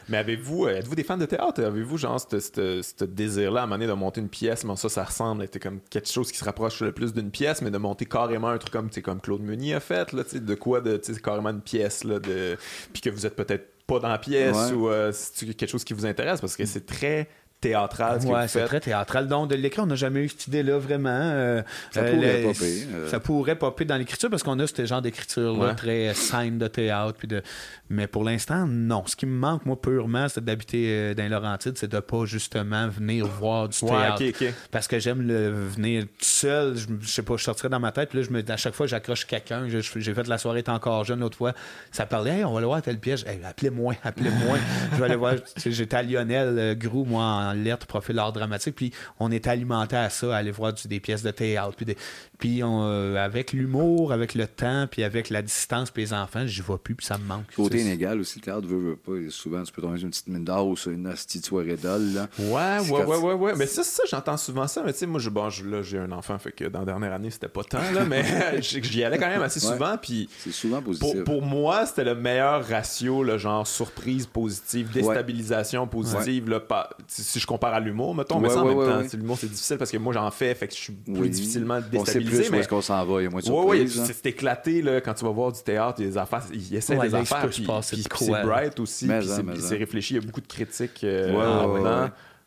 [0.10, 1.64] mais avez-vous, euh, êtes-vous des fans de théâtre?
[1.64, 5.04] Avez-vous genre ce désir-là à un moment donné de monter une pièce, mais ça, ça
[5.04, 8.06] ressemble à comme quelque chose qui se rapproche le plus d'une pièce, mais de monter
[8.06, 11.62] carrément un truc comme, comme Claude Meunier a fait, là, de quoi de carrément une
[11.62, 12.58] pièce, là, de...
[12.92, 15.94] puis que vous êtes peut-être pas dans la pièce ou euh, c'est quelque chose qui
[15.94, 17.28] vous intéresse parce que c'est très
[17.64, 18.20] théâtral.
[18.26, 19.28] Oui, c'est très théâtral.
[19.28, 21.10] Donc, de l'écran, on n'a jamais eu cette idée-là vraiment.
[21.10, 21.62] Euh,
[21.92, 25.74] ça, euh, pourrait popper, ça pourrait popper dans l'écriture parce qu'on a ce genre d'écriture-là,
[25.74, 27.18] très scène de théâtre.
[27.18, 27.42] Puis de...
[27.90, 29.04] Mais pour l'instant, non.
[29.06, 32.88] Ce qui me manque, moi, purement, c'est d'habiter euh, dans Laurentides, c'est de pas justement
[32.88, 34.24] venir voir du théâtre.
[34.72, 36.76] Parce que j'aime le venir tout seul.
[36.76, 38.74] Je, je, sais pas, je sortirais dans ma tête, puis là, je me, à chaque
[38.74, 39.68] fois, j'accroche quelqu'un.
[39.68, 41.54] J'ai fait la soirée, encore jeune l'autre fois.
[41.92, 43.26] Ça parlait, hey, on va aller voir tel piège.
[43.44, 44.58] appelez-moi, appelez-moi.
[44.92, 45.36] je vais aller voir.
[45.66, 49.96] J'étais à Lionel euh, Grou, moi, en lettres, profil art dramatique, puis on était alimenté
[49.96, 51.76] à ça, à aller voir des pièces de théâtre.
[51.76, 51.96] Puis,
[52.40, 56.62] puis euh, avec l'humour, avec le temps, puis avec la distance, puis les enfants, je
[56.62, 57.46] vois plus, puis ça me manque
[57.84, 58.40] inégal aussi.
[58.40, 59.30] Le théâtre veut, veut pas.
[59.30, 62.14] souvent, tu peux tomber sur une petite mine d'or ou sur une petite soirée d'ol.
[62.14, 62.28] Là.
[62.40, 63.54] Ouais, ouais, ouais, ouais, ouais.
[63.56, 64.84] Mais ça, ça j'entends souvent ça.
[64.84, 67.14] Mais tu sais, moi, je, bon, là, j'ai un enfant, fait que dans la dernière
[67.14, 69.98] année, c'était pas tant, là, mais j'y allais quand même assez souvent.
[69.98, 71.24] Puis c'est souvent positif.
[71.24, 76.50] Pour, moi, c'était le meilleur ratio, le genre surprise positive, déstabilisation positive.
[76.50, 76.62] Là,
[77.08, 79.92] si je compare à l'humour, mettons, mais ça en même temps, l'humour, c'est difficile parce
[79.92, 82.00] que moi, j'en fais, fait que je suis plus difficilement déstabilisé.
[82.00, 82.60] On sait plus mais...
[82.60, 84.00] est-ce qu'on s'en va, il y a moins de surprises.
[84.00, 86.44] Ouais, c'est éclaté, là, quand tu vas voir du théâtre, il y a des affaires,
[86.54, 89.08] il essaie des affaires c'est bright aussi.
[89.08, 90.16] Puis c'est réfléchi.
[90.16, 91.04] Il y a beaucoup de critiques.
[91.04, 91.76] Euh,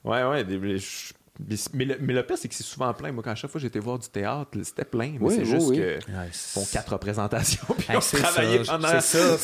[0.05, 0.44] ouais, ouais, ouais,
[1.74, 3.12] mais, le, mais, le, pire, c'est que c'est souvent plein.
[3.12, 5.16] Moi, quand à chaque fois que j'étais voir du théâtre, c'était plein.
[5.20, 5.98] Mais c'est juste que
[6.32, 7.66] font quatre représentations.
[7.78, 9.38] Puis on travaillait pendant ça,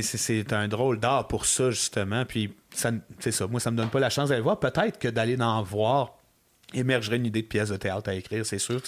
[0.00, 2.24] C'est un drôle d'art pour ça, justement.
[2.24, 3.46] Puis c'est ça.
[3.46, 4.58] Moi, ça me donne pas la chance d'aller voir.
[4.58, 6.14] Peut-être que d'aller en voir
[6.74, 8.80] émergerait une idée de pièce de théâtre à écrire, c'est sûr.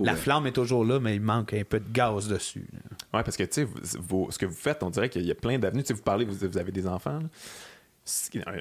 [0.00, 2.66] la flamme est toujours là, mais il manque un peu de gaz dessus.
[3.14, 5.58] Oui, parce que tu sais, ce que vous faites, on dirait qu'il y a plein
[5.58, 5.84] d'avenues.
[5.88, 7.20] Vous parlez, vous, vous avez des enfants.
[7.20, 7.28] Là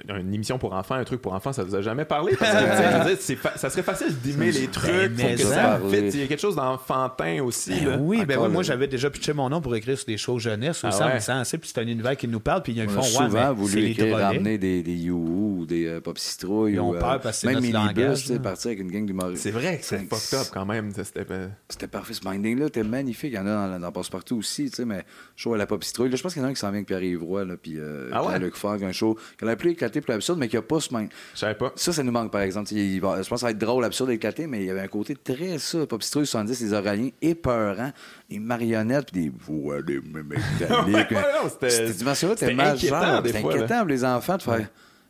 [0.10, 2.36] une émission pour enfants, un truc pour enfants, ça vous a jamais parlé?
[2.36, 6.56] Parce que, ça serait facile d'aimer les trucs que ça Il y a quelque chose
[6.56, 7.82] d'enfantin aussi.
[7.86, 10.84] Ben oui, ben moi, j'avais déjà pitché mon nom pour écrire sur des choses jeunesse
[10.84, 13.86] ou ah ça, puis c'est un univers qui nous parle, puis ils font souvent voulu
[13.86, 16.74] écrire, ramener des, des You ou des euh, Pop Citrouilles.
[16.74, 19.44] Ils ont peur parce que Même Minibus, partir avec une gang d'humoristes.
[19.44, 20.92] C'est vrai que c'est fucked up quand même.
[20.96, 22.14] C'était parfait.
[22.14, 23.32] Ce minding-là, c'était magnifique.
[23.34, 25.06] Il y en a dans, Passe-Partout aussi, mais
[25.36, 26.16] show à la Pop Citrouille.
[26.16, 28.10] je pense qu'il y en a un qui s'en vient avec Pierre-Yves Roy, puis euh,
[28.12, 30.80] ah Luc Fogg, un show qui a plus éclaté, plus absurde, mais qui a pas
[30.80, 31.10] ce même.
[31.34, 31.72] Je savais pas.
[31.76, 32.70] Ça, ça nous manque, par exemple.
[32.70, 35.16] je pense que ça va être drôle, absurde, éclaté, mais il y avait un côté
[35.16, 35.86] très ça.
[35.86, 37.92] Pop Citrouille 70, les Oraliens épeurants,
[38.30, 41.14] des marionnettes, puis des voix, des mécaniques.
[41.70, 43.22] Cette dimension-là, c'était majeur.
[43.26, 44.68] C'était inquiétant pour les enfants de faire.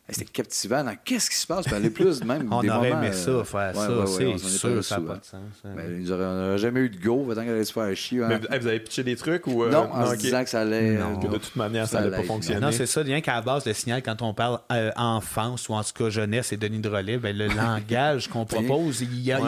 [0.08, 0.84] C'était captivant.
[1.04, 1.72] Qu'est-ce qui se passe?
[1.72, 2.48] aller plus même.
[2.52, 4.06] on des aurait moments, aimé ça, euh, faire ça.
[4.06, 5.40] c'est sûr, ça n'a pas de sens.
[5.64, 5.68] Hein.
[5.76, 8.22] Mais on n'aurait jamais eu de go, tant qu'elle allait se faire chier.
[8.22, 8.40] Hein.
[8.48, 9.64] Mais vous avez pitché des trucs ou.
[9.64, 10.96] Euh, non, en se disant que ça allait.
[10.96, 11.18] Non.
[11.18, 12.60] de toute manière, ça n'allait pas fonctionner.
[12.60, 13.02] Non, c'est ça.
[13.02, 16.08] Rien qu'à la base, le signal, quand on parle euh, enfance ou en tout cas
[16.08, 19.40] jeunesse et Denis Drolet, ben, le langage qu'on propose, il y a.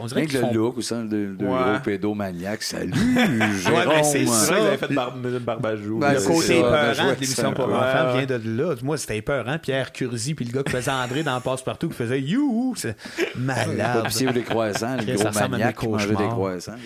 [0.00, 2.62] on dirait que le look ou ça, le gros pédomaniaque.
[2.62, 2.92] Salut,
[3.62, 4.04] Jérôme.
[4.04, 4.54] c'est ça.
[4.54, 4.92] Vous avez fait
[5.40, 5.98] Barbajou.
[6.00, 8.74] Le côté épeurant de l'émission pour enfants vient de là.
[8.82, 9.58] Moi, c'était épeurant.
[9.58, 12.74] Pierre Curzi, puis le gars faisait André dans Passe-Partout qui faisait You!
[12.76, 12.96] C'est
[13.36, 14.06] malade.
[14.14, 16.76] Puis des croissants, le gros maniaque qui mangeait des croissants.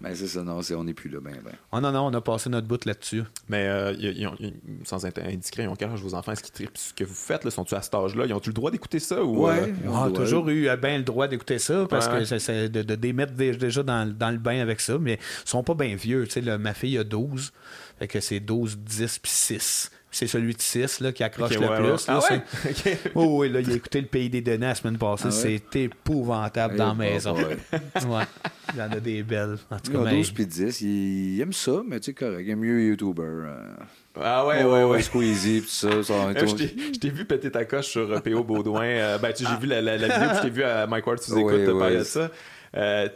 [0.00, 1.52] Mais ben, c'est ça, non, on n'est plus là, ben, ben.
[1.72, 3.22] Oh non, non, on a passé notre bout là-dessus.
[3.48, 3.94] Mais euh,
[4.84, 6.32] sans être indiscret, ils ont âge vos enfants?
[6.32, 7.48] Est-ce qu'ils trippent ce que vous faites?
[7.48, 8.26] Sont-ils à cet âge-là?
[8.26, 9.24] Ils ont-tu le droit d'écouter ça?
[9.24, 9.72] Ou, ouais, euh?
[9.82, 12.98] ils ont toujours eu euh, bien le droit d'écouter ça parce que c'est de, de,
[13.00, 16.26] les mettre déjà dans, dans, le bain avec ça, mais ils sont pas bien vieux.
[16.26, 17.52] Tu sais, ma fille a 12.
[17.98, 21.58] Fait que c'est 12, 10 puis 6 c'est celui de 6 là, qui accroche le
[21.58, 22.06] plus.
[22.06, 22.40] Là, ah
[23.14, 25.28] oh, oui, là, il a écouté le pays des données la semaine passée.
[25.28, 27.34] Ah c'est épouvantable dans la maison.
[27.34, 28.24] ouais.
[28.72, 29.58] Il y en a des belles.
[29.70, 31.40] En tout cas, 12 puis 10, il...
[31.40, 32.42] aime ça, mais tu sais, correct.
[32.44, 33.22] Il aime mieux YouTuber.
[33.22, 33.74] Euh.
[34.20, 35.02] Ah ouais, ouais, ouais.
[35.02, 36.02] Squeezie, pis ça.
[36.02, 38.44] ça je t'ai vu péter ta coche sur euh, P.O.
[38.44, 38.84] Baudouin.
[38.84, 41.32] Euh, ben, tu j'ai vu la, la, vidéo, je t'ai vu à Mike Ward, tu
[41.32, 42.30] écoutes, parler de ça.
[42.76, 43.08] Euh,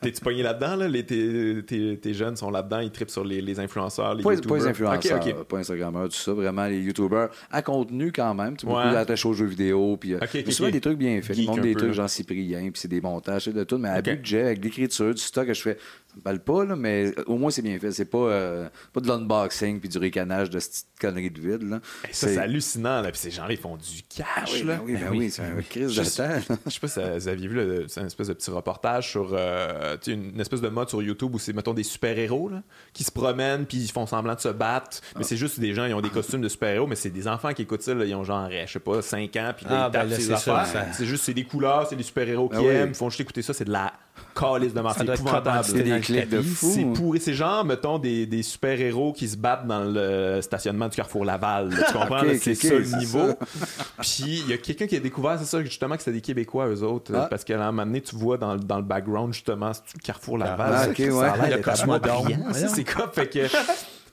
[0.00, 0.76] T'es-tu pogné là-dedans?
[0.76, 0.88] Là?
[0.88, 4.58] Les, tes, jeunes sont là-dedans, ils tripent sur les, les influenceurs, les pas, YouTubers.
[4.58, 5.44] Pas les influenceurs, okay, okay.
[5.44, 6.32] pas Instagrammeurs, tout ça.
[6.32, 8.56] Vraiment, les YouTubers à contenu quand même.
[8.56, 8.72] Tu ouais.
[8.72, 9.96] beaucoup aux jeux vidéo.
[9.96, 11.36] Puis, euh, okay, souvent des trucs bien faits.
[11.38, 13.78] Ils montrent des trucs genre Cyprien, puis c'est des montages, de tout.
[13.78, 15.78] Mais à budget, avec l'écriture, du stock que je fais
[16.24, 17.92] me pas, là, mais au moins c'est bien fait.
[17.92, 21.62] C'est pas, euh, pas de l'unboxing puis du ricanage de cette connerie de vide.
[21.62, 21.80] Là.
[22.12, 23.00] ça, c'est hallucinant.
[23.02, 23.10] Là.
[23.10, 24.26] Puis ces gens-là, ils font du cash.
[24.36, 24.76] Ah oui, là.
[24.76, 26.56] Ben oui, ben, ben oui, c'est un crise de temps.
[26.66, 29.96] Je sais pas si vous aviez vu c'est une espèce de petit reportage sur euh,
[30.06, 32.62] une espèce de mode sur YouTube où c'est, mettons, des super-héros là,
[32.92, 35.00] qui se promènent puis ils font semblant de se battre.
[35.14, 35.24] Mais ah.
[35.24, 37.62] c'est juste des gens, ils ont des costumes de super-héros, mais c'est des enfants qui
[37.62, 37.94] écoutent ça.
[37.94, 39.52] Là, ils ont genre, je sais pas, 5 ans.
[39.56, 40.66] Puis ah, ben, c'est affaires.
[40.92, 42.88] C'est juste, c'est des couleurs, c'est des super-héros ben qui aiment.
[42.90, 43.52] Ils font juste écouter ça.
[43.52, 43.92] C'est de la
[44.34, 44.98] calice de marque.
[44.98, 45.64] C'est épouvantable.
[45.64, 47.20] C'est des de fou pourri.
[47.20, 51.70] C'est genre, mettons, des, des super-héros qui se battent dans le stationnement du Carrefour Laval.
[51.70, 52.22] tu comprends?
[52.40, 53.28] c'est ça le niveau.
[54.00, 56.68] Puis il y a quelqu'un qui a découvert, c'est ça, justement, que c'était des Québécois,
[56.68, 57.12] eux autres.
[57.14, 57.26] Ah.
[57.28, 60.38] Parce qu'à un moment donné, tu vois dans, dans le background, justement, c'est le Carrefour
[60.38, 60.72] Laval?
[60.74, 61.56] Ah, ok, ouais.
[61.56, 62.52] Le cosmodome.
[62.52, 63.10] C'est quoi?
[63.12, 63.46] Fait que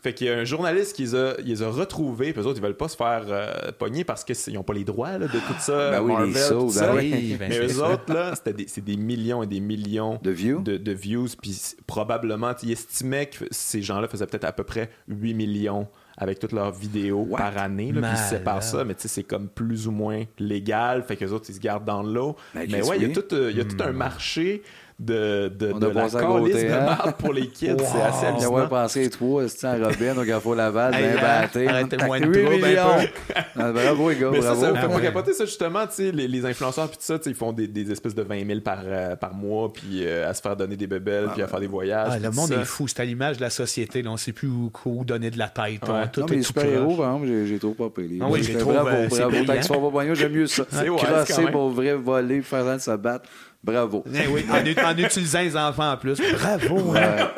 [0.04, 2.60] fait qu'il y a un journaliste qui les a, les a retrouvés, puis eux autres,
[2.60, 5.40] ils veulent pas se faire euh, pogner parce qu'ils n'ont pas les droits de tout
[5.60, 5.92] ça.
[5.92, 7.38] Ben oui, les sauts, ben oui.
[7.40, 10.62] Mais eux autres, là, c'est des millions et des millions de views?
[10.62, 11.58] De, views puis
[11.88, 16.52] probablement, ils estimaient que ces gens-là faisaient peut-être à peu près 8 millions avec toutes
[16.52, 17.94] leurs vidéos par année.
[17.94, 21.04] Là, puis ils séparent ça, mais tu sais, c'est comme plus ou moins légal.
[21.04, 22.36] Fait que les autres, ils se gardent dans l'eau.
[22.54, 23.98] Ben, mais ouais, il y a tout, euh, il y a tout un hmm.
[23.98, 24.64] marché
[25.00, 26.86] de, de, de la calice de hein?
[26.86, 27.76] marde pour les kids.
[27.80, 28.54] C'est assez hallucinant.
[28.54, 31.68] Ouais, pensé toi, c'est en Robin, au Gafo Laval, bien batté.
[31.68, 33.44] Arrêtez-moi de trouble un peu.
[33.56, 34.62] Ah, bravo, les gars, Mais bravo.
[34.62, 37.04] ça, ça me fait pas capoter, ça, justement, tu sais, les, les influenceurs, puis tout
[37.04, 40.30] ça, ils font des, des, espèces de 20 000 par, euh, par mois, puis euh,
[40.30, 42.10] à se faire donner des bébelles, puis à faire des voyages.
[42.12, 44.48] Ah, le monde est fou, c'est à l'image de la société, là, on sait plus
[44.48, 45.82] où, où donner de la tête.
[46.12, 48.20] Tout non, mais les super-héros, par exemple, j'ai trop pas payé.
[48.22, 49.46] Ah oui, j'ai trop Bravo, bravo.
[49.46, 50.66] Tant qu'ils sont pas j'aime mieux ça.
[50.66, 53.30] Crosser pour vrai, voler, faire se battre.
[53.64, 54.04] Bravo.
[54.14, 56.20] Eh oui, en, utilisant les enfants en plus.
[56.34, 56.94] Bravo.
[56.96, 57.32] Hein?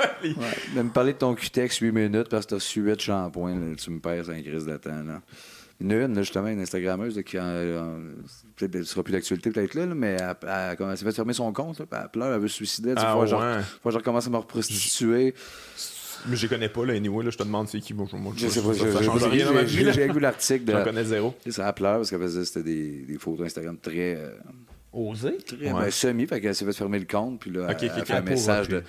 [0.75, 3.75] De me parler de ton QTEX 8 minutes parce que tu as su 8 shampoings,
[3.77, 5.03] tu me perds un crise de temps.
[5.05, 5.21] Là.
[5.81, 7.37] Une, une justement, une Instagrammeuse qui
[8.55, 11.79] peut-être sera plus d'actualité peut-être là, mais elle, elle, s'est fait fermer son compte.
[11.79, 12.91] Là, elle pleure, elle veut se suicider.
[12.91, 13.43] Il ah, faut, genre,
[13.83, 15.35] faut que je recommence à me reprostituer.
[16.27, 17.93] Mais je les connais pas, là, anyway, là, je te demande c'est qui.
[17.93, 18.71] Moi, je, sais pas,
[19.65, 20.63] J'ai vu l'article.
[20.65, 21.35] Je connais zéro.
[21.49, 24.15] Ça pleure parce qu'elle faisait c'était des, des, photos Instagram très.
[24.15, 24.31] Euh,
[24.95, 25.37] Osé?
[25.37, 28.13] Très ben, semi, fait qu'elle s'est fait fermer le compte, puis là, elle, a fait
[28.13, 28.83] un message de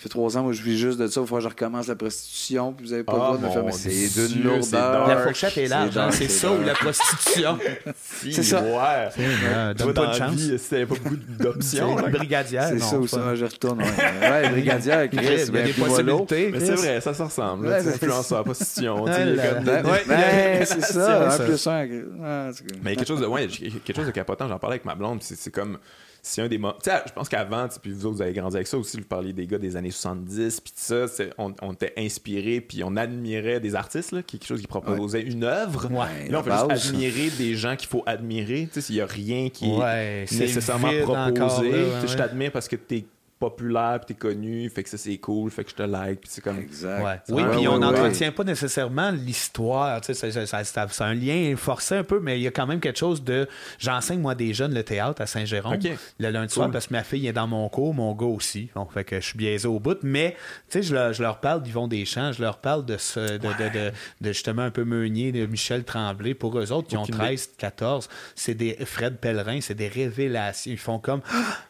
[0.00, 1.20] ça fait trois ans, moi, je vis juste de ça.
[1.20, 2.72] Il faut que je recommence la prostitution.
[2.72, 3.64] Puis vous n'avez pas le droit de me faire.
[3.64, 5.06] Mais c'est d'une lourdeur.
[5.06, 5.98] La fourchette est large.
[5.98, 7.58] Hein, c'est ça ou la prostitution?
[7.98, 8.62] c'est ça.
[8.62, 9.74] Ouais.
[9.74, 10.40] Donne pas de chance.
[10.56, 11.96] C'était pas beaucoup d'options.
[11.96, 12.68] brigadière.
[12.70, 13.34] C'est ça ou ça.
[13.34, 13.82] Je retourne.
[13.82, 15.18] Ouais, brigadière, Chris.
[15.22, 16.48] Il y a des possibilités.
[16.50, 17.70] Mais c'est vrai, ça se ressemble.
[17.70, 19.04] Influenceur, prostitution.
[19.04, 21.34] C'est ça.
[21.34, 22.50] Un plus un.
[22.82, 24.48] Mais quelque chose de capotant.
[24.48, 25.22] J'en parlais avec ma blonde.
[25.22, 25.76] C'est comme
[26.22, 26.76] c'est un des moments.
[26.82, 29.04] Tu sais, je pense qu'avant, puis vous autres, vous avez grandi avec ça aussi, vous
[29.04, 31.06] parliez des gars des années 70, puis ça,
[31.38, 35.44] on, on était inspiré, puis on admirait des artistes, là, quelque chose qui proposait une
[35.44, 35.90] œuvre.
[35.90, 38.68] Ouais, là, on peut juste admirer des gens qu'il faut admirer.
[38.72, 41.70] Tu sais, s'il n'y a rien qui est nécessairement proposé,
[42.06, 43.04] je t'admire parce que tu es
[43.40, 46.30] populaire, puis t'es connu, fait que ça c'est cool, fait que je te like, puis
[46.30, 46.58] c'est comme.
[46.58, 47.24] Exact.
[47.30, 52.20] Oui, puis on n'entretient pas nécessairement l'histoire, tu sais, c'est un lien forcé un peu,
[52.20, 53.48] mais il y a quand même quelque chose de.
[53.78, 55.78] J'enseigne moi des jeunes le théâtre à Saint-Jérôme
[56.18, 58.86] le lundi soir parce que ma fille est dans mon cours, mon gars aussi, bon,
[58.86, 60.36] fait que je suis biaisé au bout, mais
[60.68, 63.92] tu sais, je, je, leur parle d'Yvon Deschamps, je leur parle de, ce, de, de,
[64.20, 68.08] de, justement un peu Meunier, de Michel Tremblay, pour eux autres, qui ont 13, 14,
[68.34, 71.22] c'est des Fred Pellerin, c'est des révélations, ils font comme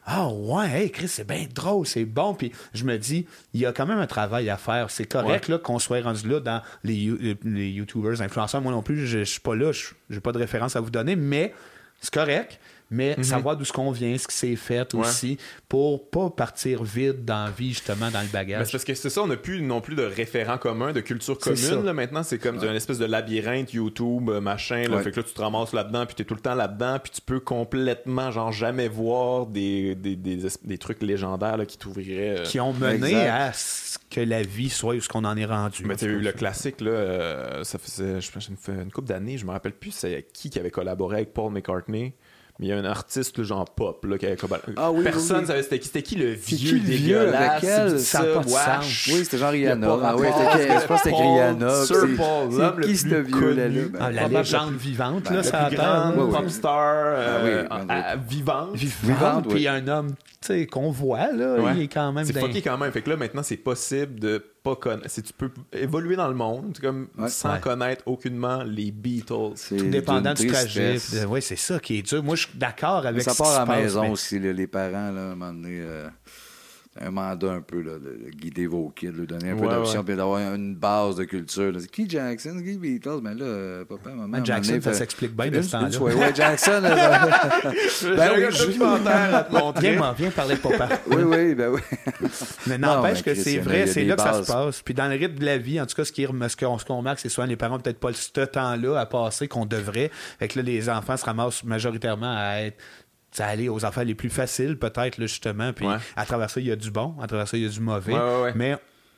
[0.05, 1.47] Ah oh, ouais, hey Chris, c'est bien
[1.85, 2.35] c'est bon.
[2.35, 4.91] Puis je me dis, il y a quand même un travail à faire.
[4.91, 7.13] C'est correct là, qu'on soit rendu là dans les,
[7.45, 8.61] les YouTubers, influenceurs.
[8.61, 10.91] Moi non plus, je, ne suis pas là, je n'ai pas de référence à vous
[10.91, 11.55] donner, mais
[12.01, 12.59] c'est correct
[12.91, 13.25] mais mhm.
[13.25, 15.39] savoir d'où ce qu'on vient, ce qui s'est fait aussi,
[15.69, 18.71] pour pas partir vide dans la vie, justement, dans le bagage.
[18.71, 21.85] parce que c'est ça, on n'a plus non plus de référents communs, de culture commune.
[21.85, 24.89] Là, maintenant, c'est comme une espèce de labyrinthe YouTube, euh, machin.
[24.89, 26.99] Là, Fait que là, tu te ramasses là-dedans, puis tu es tout le temps là-dedans,
[26.99, 32.41] puis tu peux complètement, genre, jamais voir des, des, des, trucs légendaires là, qui t'ouvriraient.
[32.41, 35.45] Euh, qui ont mené à ce que la vie soit où ce qu'on en est
[35.45, 35.85] rendu.
[35.85, 39.39] Mais tu eu le classique, là, euh, ça faisait, je pense, une, une couple d'années,
[39.39, 42.15] je me rappelle plus c'est qui qui avait collaboré avec Paul McCartney
[42.63, 44.37] il y a un artiste genre pop là, qui avait
[44.77, 45.87] ah, oui, personne ne savait c'était qui.
[45.87, 47.63] C'était qui le vieux qui, dégueulasse?
[47.63, 52.07] vieux ça, ça oui c'était genre Rihanna ah, oui, je pense que c'était Rihanna Sir
[52.17, 53.65] Paul l'homme qui ce vieux là,
[53.99, 56.13] ah, la légende vivante ben, là ça attend.
[56.13, 57.67] Pop star euh,
[58.29, 58.77] vivante.
[58.77, 60.15] Vivante puis un homme
[60.71, 62.93] qu'on voit là il est quand même c'est fucké quand même.
[62.93, 66.79] Fait que là maintenant c'est possible de pas connaître tu peux évoluer dans le monde
[66.81, 69.55] comme sans connaître aucunement les Beatles.
[69.69, 72.23] Tout dépendant du trajet oui c'est ça qui est dur.
[72.23, 75.35] Moi je d'accord avec ça part à la maison aussi, les parents, là, à un
[75.35, 75.81] moment donné.
[75.81, 76.09] Euh,
[76.99, 80.17] un mandat un peu là, de, guider vos kids, de donner un peu d'options, puis
[80.17, 81.73] d'avoir une base de culture.
[81.79, 84.27] C'est qui Jackson, qui Beatles, mais là, euh, papa, maman.
[84.27, 85.99] Mais Jackson, ça s'explique bien de ce temps-là.
[86.01, 86.81] Oui, Jackson.
[86.83, 89.93] ben oui, je documentaire à te montrer.
[89.93, 90.89] Viens, viens parler de papa.
[91.07, 91.81] oui, oui, ben oui.
[92.67, 94.83] mais n'empêche que c'est vrai, c'est là que ça se passe.
[94.83, 96.49] Puis dans le rythme de la vie, en tout cas, ce qu'on
[96.79, 100.11] ce qu'on remarque, c'est souvent les parents peut-être pas ce temps-là à passer qu'on devrait.
[100.41, 102.79] Fait que là, les enfants se ramassent majoritairement à être
[103.39, 105.73] aller aux affaires les plus faciles, peut-être, justement.
[105.73, 105.87] Puis
[106.17, 107.81] à travers ça, il y a du bon, à travers ça, il y a du
[107.81, 108.15] mauvais.
[108.55, 108.77] mais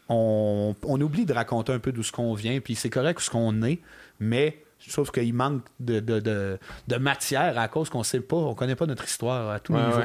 [0.09, 3.31] on, oublie de raconter un peu d'où ce qu'on vient, puis c'est correct où ce
[3.31, 3.81] qu'on est,
[4.21, 8.77] mais sauf qu'il manque de, de, matière à cause qu'on ne sait pas, on connaît
[8.77, 10.03] pas notre histoire à tous les niveaux.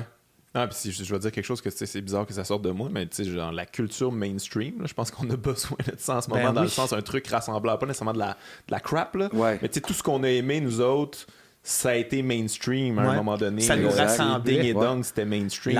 [0.53, 2.71] Ah, puis je, je vais dire quelque chose que c'est bizarre que ça sorte de
[2.71, 6.17] moi, mais tu sais, genre la culture mainstream, je pense qu'on a besoin de ça
[6.17, 8.71] en ce ben moment, dans le sens un truc rassembleur, pas nécessairement de la, de
[8.71, 11.27] la crap, là, mais tu sais, tout ce qu'on a aimé, nous autres,
[11.67, 13.61] ça a été mainstream à un moment donné.
[13.61, 14.53] Ça nous rassemblait.
[14.53, 15.75] Ding et Dong, c'était mainstream.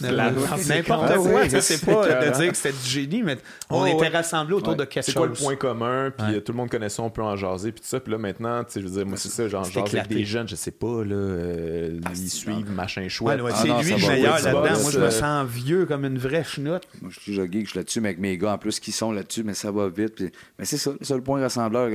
[0.00, 1.48] N'importe quoi.
[1.60, 3.36] C'est pas de dire que c'était du génie, mais
[3.68, 5.12] on était rassemblés autour de quelque chose.
[5.12, 7.36] C'est quoi le point commun, puis euh, tout le monde connaissait ça, on peut en
[7.36, 8.00] jaser, puis tout ça.
[8.00, 10.24] Puis là, maintenant, tu sais, je veux dire, moi, c'est ça, genre, genre avec des
[10.24, 13.40] jeunes, je sais pas, là, euh, ah, ils suivent machin chouette.
[13.56, 14.80] C'est ah lui le meilleur là-dedans.
[14.80, 16.84] Moi, je me sens vieux comme une vraie chenoute.
[17.02, 19.12] Moi, je suis jogué, je suis là-dessus, mais avec mes gars, en plus, qui sont
[19.12, 20.24] là-dessus, mais ça va vite.
[20.58, 21.90] Mais c'est ça, le seul point rassembleur,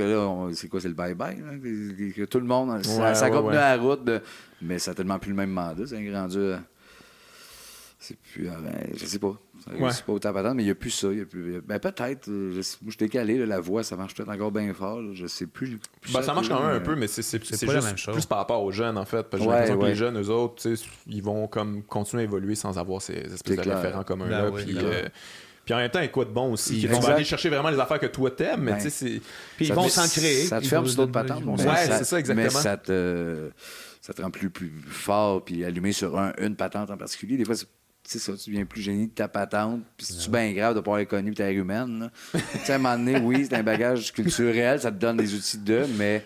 [0.54, 4.10] c'est quoi, c'est le bye-bye, que tout le monde ça, ça continue la route,
[4.62, 5.86] mais ça n'a tellement plus le même mandat.
[5.86, 6.38] C'est rendu.
[6.38, 6.56] Euh,
[7.98, 8.48] c'est plus.
[8.48, 9.34] Euh, ben, je sais pas.
[9.90, 11.10] C'est pas autant patente, mais il n'y a plus ça.
[11.10, 12.28] Y a plus, ben, peut-être.
[12.28, 15.00] Euh, je, je suis décalé, la voix, ça marche peut-être encore bien fort.
[15.14, 15.78] je sais plus.
[16.12, 18.98] ben, ça marche quand même un peu, mais c'est juste plus par rapport aux jeunes,
[18.98, 19.22] en fait.
[19.22, 20.62] Parce que j'ai l'impression que les jeunes, eux autres,
[21.06, 24.50] ils vont comme continuer à évoluer sans avoir ces espèces de référents communs-là.
[25.64, 26.80] Puis, en même temps, quoi de bon aussi.
[26.80, 29.20] Ils vont aller chercher vraiment les affaires que toi t'aimes, mais tu sais, c'est.
[29.56, 30.44] Puis ils vont s'en créer.
[30.44, 31.44] Ça te ferme sur d'autres patentes.
[31.44, 32.44] Ouais, c'est ça, exactement.
[32.44, 33.50] Mais ça te,
[34.00, 37.36] ça te rend plus, plus fort, puis allumé sur un, une patente en particulier.
[37.36, 37.54] Des fois,
[38.06, 41.00] c'est ça, tu deviens plus génie de ta patente, puis c'est bien grave de pas
[41.00, 42.10] être connu ta humaine.
[42.32, 45.34] tu sais, à un moment donné, oui, c'est un bagage culturel, ça te donne des
[45.34, 46.22] outils de, mais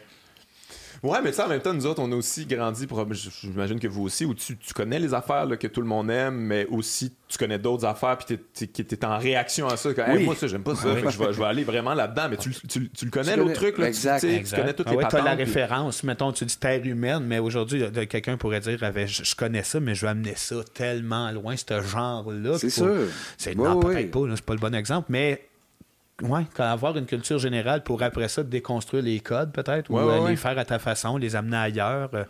[1.03, 3.87] Ouais, mais ça, en même temps, nous autres, on a aussi grandi, pour, j'imagine que
[3.89, 6.67] vous aussi, où tu, tu connais les affaires là, que tout le monde aime, mais
[6.67, 9.91] aussi tu connais d'autres affaires, puis tu es, en réaction à ça.
[9.91, 10.25] oui.
[10.25, 10.89] moi, ça, j'aime pas ça.
[10.97, 13.79] je, vais, je, vais, aller vraiment là-dedans, mais tu, tu, tu le connais, l'autre truc.
[13.79, 16.03] Là, exact, tu, tu connais toutes ah, les ouais, Tu as la référence.
[16.05, 20.03] Mettons, tu dis terre humaine, mais aujourd'hui, quelqu'un pourrait dire je, connais ça, mais je
[20.03, 22.59] vais amener ça tellement loin, ce genre-là.
[22.59, 23.07] C'est sûr.
[23.37, 25.48] C'est non, peut-être pas, c'est pas le bon exemple, mais
[26.23, 30.35] oui, avoir une culture générale pour après ça déconstruire les codes peut-être, ou euh, les
[30.35, 32.11] faire à ta façon, les amener ailleurs.
[32.13, 32.25] Euh,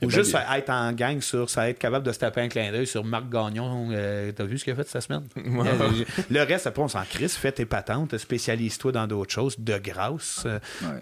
[0.00, 2.86] ou juste être en gang sur ça, être capable de se taper un clin d'œil
[2.86, 3.88] sur Marc Gagnon.
[3.92, 5.24] Euh, t'as vu ce qu'il a fait cette semaine?
[6.30, 10.46] le reste, après, on s'en crisse, fais tes patentes, spécialise-toi dans d'autres choses, de grâce.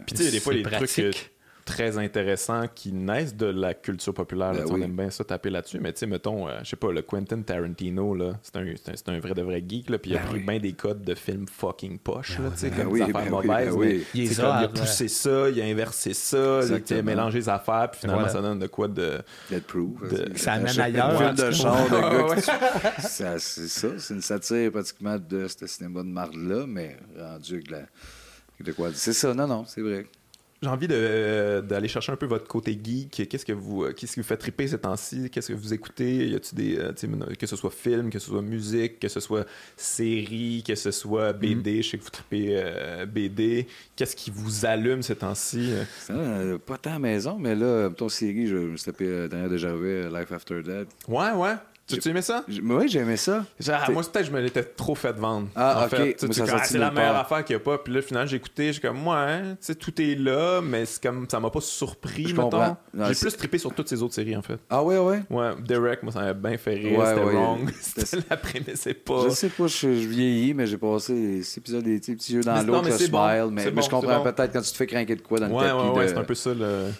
[0.06, 1.31] Puis tu sais, des fois, les trucs
[1.64, 4.52] très intéressants qui naissent de la culture populaire.
[4.52, 5.78] Ben on aime bien ça taper là-dessus.
[5.80, 9.34] Mais tu sais, mettons, euh, je sais pas, le Quentin Tarantino, c'est un, un, vrai
[9.34, 9.90] de vrai geek.
[9.90, 12.38] Là, puis il a ben pris bien des codes de films fucking poche.
[12.38, 13.74] Ben là, comme des affaires mauvaises.
[14.14, 17.90] il, a poussé ça, il a inversé ça, il a mélangé les affaires.
[17.90, 19.20] Puis finalement, ça donne de quoi de.
[19.50, 21.34] De, ça amène ailleurs.
[21.34, 22.92] de genre de gars.
[22.98, 23.88] C'est ça.
[23.98, 27.82] C'est une satire pratiquement de ce cinéma de marde-là, mais rendu avec la.
[28.60, 30.06] De quoi C'est ça, non, non, c'est vrai.
[30.62, 33.28] J'ai envie d'aller chercher un peu votre côté geek.
[33.28, 35.28] Qu'est-ce que vous, qu'est-ce qui vous fait triper ces temps-ci?
[35.28, 36.28] Qu'est-ce que vous écoutez?
[36.28, 39.44] Y a-t-il des, euh, que ce soit film, que ce soit musique, que ce soit
[39.76, 41.82] série, que ce soit BD mhm.
[41.82, 43.66] Je sais que vous tripez euh, BD.
[43.96, 45.72] Qu'est-ce qui vous allume ces temps-ci?
[46.10, 49.56] Euh, Pas tant à maison, mais là, ton série, je me suis tapé dernière de
[49.56, 50.88] Gervais, Life After Death.
[51.08, 51.56] Ouais, ouais.
[51.86, 52.44] Tu, aimais ça?
[52.48, 53.44] Oui, j'ai aimé ça.
[53.90, 55.48] moi, peut-être je me l'étais trop fait vendre.
[55.54, 56.16] Ah, ok.
[56.18, 57.78] C'est la meilleure affaire qu'il n'y a pas.
[57.78, 61.26] Puis là, finalement, j'ai écouté, j'ai comme, moi, hein, tout est là, mais c'est comme,
[61.28, 62.76] ça m'a pas surpris, je mettons.
[62.94, 64.58] J'ai plus trippé sur toutes ces autres séries, en fait.
[64.70, 65.22] Ah, ouais, ouais?
[65.30, 67.06] Ouais, Derek, moi, ça m'a bien fait rire.
[67.06, 67.70] c'était wrong.
[67.80, 69.24] c'était la prémisse, c'est pas.
[69.28, 72.82] Je sais pas, je, vieillis, mais j'ai passé ces épisodes, des petits yeux dans l'eau,
[72.82, 73.48] le smile.
[73.50, 75.88] Mais, je comprends peut-être quand tu te fais craquer de quoi dans le tapis.
[75.88, 76.90] Ouais, ouais, c'est un peu ça, le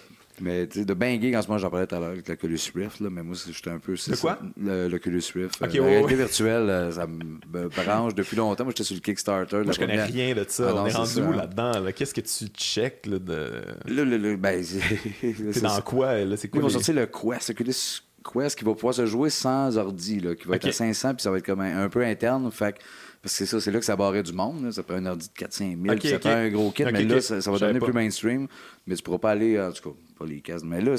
[0.41, 2.59] Mais tu sais, de gay, en ce moment, j'en parlais tout à l'heure avec l'Oculus
[2.75, 3.95] Rift, là, mais moi, j'étais un peu.
[3.95, 4.39] C'est quoi?
[4.57, 5.59] L'Oculus Rift.
[5.59, 8.63] la réalité virtuelle, euh, ça me branche depuis longtemps.
[8.63, 9.63] Moi, j'étais sur le Kickstarter.
[9.63, 10.69] Moi, je connais rien de ça.
[10.69, 13.61] Ah, On est rendu où là-dedans Qu'est-ce que tu checkes là, de.
[13.87, 16.37] Là, là, ben, c'est dans quoi là?
[16.37, 19.77] C'est quoi Ils vont sortir le Quest, Oculus Quest, qui va pouvoir se jouer sans
[19.77, 22.49] ordi, là, qui va être à 500, puis ça va être comme un, peu interne.
[22.51, 22.75] Fait
[23.23, 24.69] parce que c'est ça, c'est là que ça barrait du monde.
[24.73, 26.11] Ça prend un ordi de 4-5 000.
[26.11, 28.47] ça prend un gros kit, mais là, ça, va devenir plus mainstream.
[28.85, 30.63] Mais tu pourras pas aller, en tout cas, pas les cases.
[30.65, 30.95] Mais là,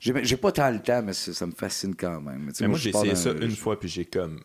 [0.00, 2.50] j'ai pas tant le temps, mais ça me fascine quand même.
[2.60, 4.40] Mais, moi, j'ai essayé ça une fois, puis j'ai comme.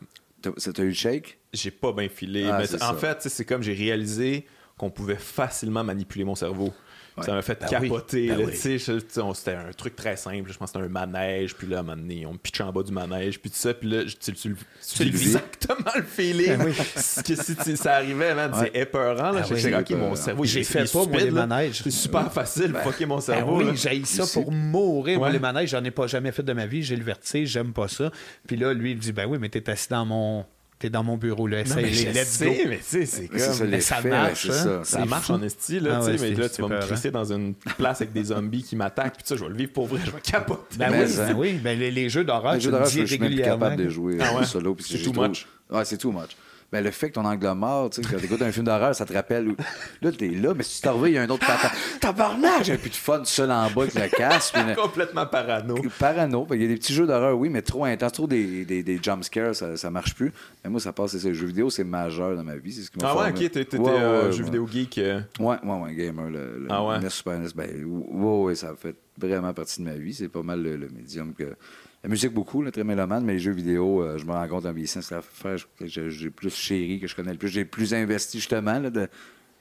[0.58, 1.40] Ça t'a eu le shake?
[1.54, 2.50] J'ai pas bien filé.
[2.52, 4.46] Ah, mais en fait, c'est comme j'ai réalisé
[4.78, 6.74] qu'on pouvait facilement manipuler mon cerveau.
[7.22, 8.28] Ça m'a fait ben capoter.
[8.28, 10.52] Ben c'était un truc très simple.
[10.52, 11.56] Je pense que c'était un manège.
[11.56, 13.40] Puis là, à un moment donné, on me pitch en bas du manège.
[13.40, 13.74] Puis tout ça.
[13.74, 14.56] Puis là, tu, tu,
[14.96, 16.58] tu, exactement le feeling.
[16.58, 16.74] Ben
[17.24, 19.32] que si ça arrivait, c'est épeurant.
[19.32, 19.44] Là.
[19.54, 20.44] j'ai OK, mon cerveau.
[20.46, 21.82] J'ai fait pas, moi, les manèges.
[21.84, 22.74] C'est super facile.
[22.84, 23.58] fucker mon cerveau.
[23.58, 25.20] oui, j'ai ça pour mourir.
[25.20, 26.84] Moi, les manèges, j'en ai pas jamais fait de ma vie.
[26.84, 28.12] J'ai le vertige, j'aime pas ça.
[28.48, 30.46] Puis là, lui, il me dit Ben oui, mais t'es assis dans mon
[30.90, 31.64] dans mon bureau, là.
[31.76, 32.52] Mais les let's go.
[32.68, 33.40] mais tu sais, c'est comme.
[33.40, 34.54] Ça, ça marche, hein?
[34.54, 34.84] ça.
[34.84, 37.32] ça marche en esti, là, ah, tu sais, mais là, tu vas me crisser dans
[37.32, 40.00] une place avec des zombies qui m'attaquent, puis ça, je vais le vivre pour vrai,
[40.06, 40.78] je vais capoter.
[40.78, 43.66] Ben oui, ben oui, ben les, jeux d'horreur, je suis régulièrement.
[43.66, 44.46] capable de jouer ah ouais?
[44.46, 44.76] solo.
[44.80, 45.48] C'est too much.
[45.70, 46.36] Ouais, c'est too much
[46.74, 49.06] ben, le fait que ton angle mort, tu sais, quand t'écoutes un film d'horreur, ça
[49.06, 49.50] te rappelle.
[49.50, 49.56] Où...
[50.02, 51.70] Là, t'es là, mais si tu t'en reviens, il y a un autre patin.
[52.02, 52.64] Tabarnak!
[52.64, 54.58] J'ai plus de fun seul en bas avec le casque.
[54.76, 55.76] Complètement parano.
[56.00, 56.48] Parano.
[56.52, 59.00] Il y a des petits jeux d'horreur, oui, mais trop intense, trop des, des, des
[59.00, 60.34] jumpscares, ça, ça marche plus.
[60.64, 61.28] Mais moi, ça passe, c'est ça.
[61.28, 62.72] Le jeu vidéo, c'est majeur dans ma vie.
[62.72, 64.98] C'est ce qui ah ouais, ok, t'étais ouais, euh, jeu vidéo geek.
[64.98, 65.22] Euh.
[65.40, 66.32] Ouais, ouais, ouais, gamer.
[66.32, 67.00] Le, ah ouais?
[67.00, 70.16] NES, Super NES, ben, ouais, ouais, ça a fait vraiment partie de ma vie.
[70.16, 71.54] C'est pas mal le médium que
[72.04, 74.66] la musique, beaucoup, le très mélomane, mais les jeux vidéo, euh, je me rends compte
[74.66, 77.48] en vieillissant, c'est l'affaire que j'ai plus chéri, que je connais le plus.
[77.48, 79.08] J'ai plus investi, justement, là, de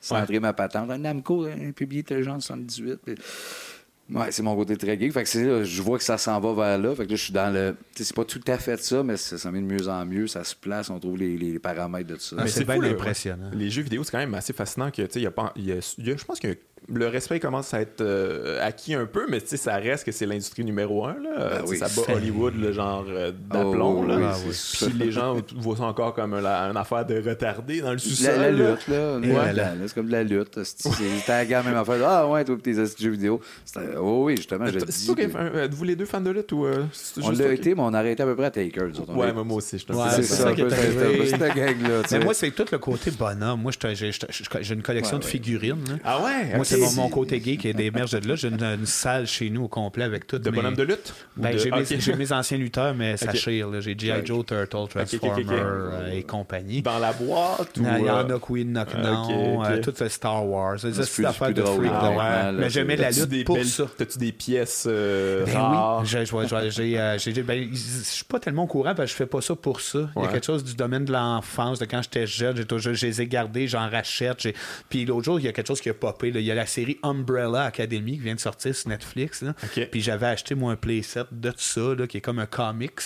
[0.00, 0.90] centrer ma patente.
[0.90, 2.98] Un Namco, un publié intelligent 78.
[4.10, 5.12] Ouais, c'est mon côté très geek.
[5.12, 6.94] Fait que je vois que ça s'en va vers là.
[6.94, 7.76] Fait que là, je suis dans le.
[7.94, 10.26] C'est pas tout à fait ça, mais ça, ça met de mieux en mieux.
[10.26, 12.46] Ça se place, on trouve les, les paramètres de tout ça.
[12.48, 13.50] c'est bien impressionnant.
[13.54, 15.52] Les jeux vidéo, c'est quand même assez fascinant que, tu sais, il y a pas.
[15.56, 16.56] Y a, je pense qu'il y a
[16.88, 20.64] le respect commence à être euh, acquis un peu, mais ça reste que c'est l'industrie
[20.64, 21.14] numéro un.
[21.14, 21.62] Là.
[21.66, 24.04] Ben ça bat Hollywood, le genre euh, d'aplomb.
[24.08, 24.34] Oh, ah
[24.86, 28.38] Puis les gens voient ça encore comme une affaire de retardé dans le sous-sol.
[28.38, 29.20] La, lutte, là.
[29.86, 30.62] c'est comme de la lutte.
[30.64, 31.96] C'était la même affaire.
[32.04, 33.40] Ah ouais, toi, tes jeux vidéo.
[33.98, 35.10] Oh oui, justement, je dis.
[35.56, 36.66] Êtes-vous les deux fans de lutte ou.
[36.66, 36.84] Euh,
[37.22, 38.88] on l'a été, mais on a arrêté à peu près à Taker.
[39.08, 42.02] Ouais, moi aussi, je C'est ça, cette gang-là.
[42.10, 43.62] Mais moi, c'est tout le côté bonhomme.
[43.62, 46.00] Moi, j'ai une collection de figurines.
[46.04, 46.71] Ah ouais?
[46.76, 48.34] C'est mon, côté gay qui émerge de là.
[48.34, 50.38] J'ai une, salle chez nous au complet avec tout.
[50.38, 50.56] De mes...
[50.56, 51.14] bonhomme de lutte?
[51.36, 53.68] Ben, j'ai, mes, anciens lutteurs, mais ça chire.
[53.80, 54.24] J'ai G.I.
[54.24, 56.82] Joe, Turtle, Transformer euh, et compagnie.
[56.82, 57.76] Dans la boîte?
[57.76, 60.78] Il y en a Queen, Knock Non, euh, tout le Star Wars.
[60.78, 61.92] C'est affaire de freak.
[61.94, 63.84] Ah mais j'aimais la lutte pour ça.
[63.96, 66.04] T'as-tu des pièces rares?
[66.04, 67.70] oui.
[67.72, 70.10] Je suis pas tellement au courant parce que je fais pas ça pour ça.
[70.16, 72.64] Il y a quelque chose du domaine de l'enfance, de quand j'étais jeune.
[72.76, 74.48] Je les ai gardés, j'en rachète.
[74.88, 76.28] Puis l'autre jour, il y a quelque chose qui a popé.
[76.34, 79.44] Il y a la série Umbrella Academy qui vient de sortir sur Netflix.
[79.90, 83.00] Puis j'avais acheté moi un playset de tout ça, qui est comme un comics.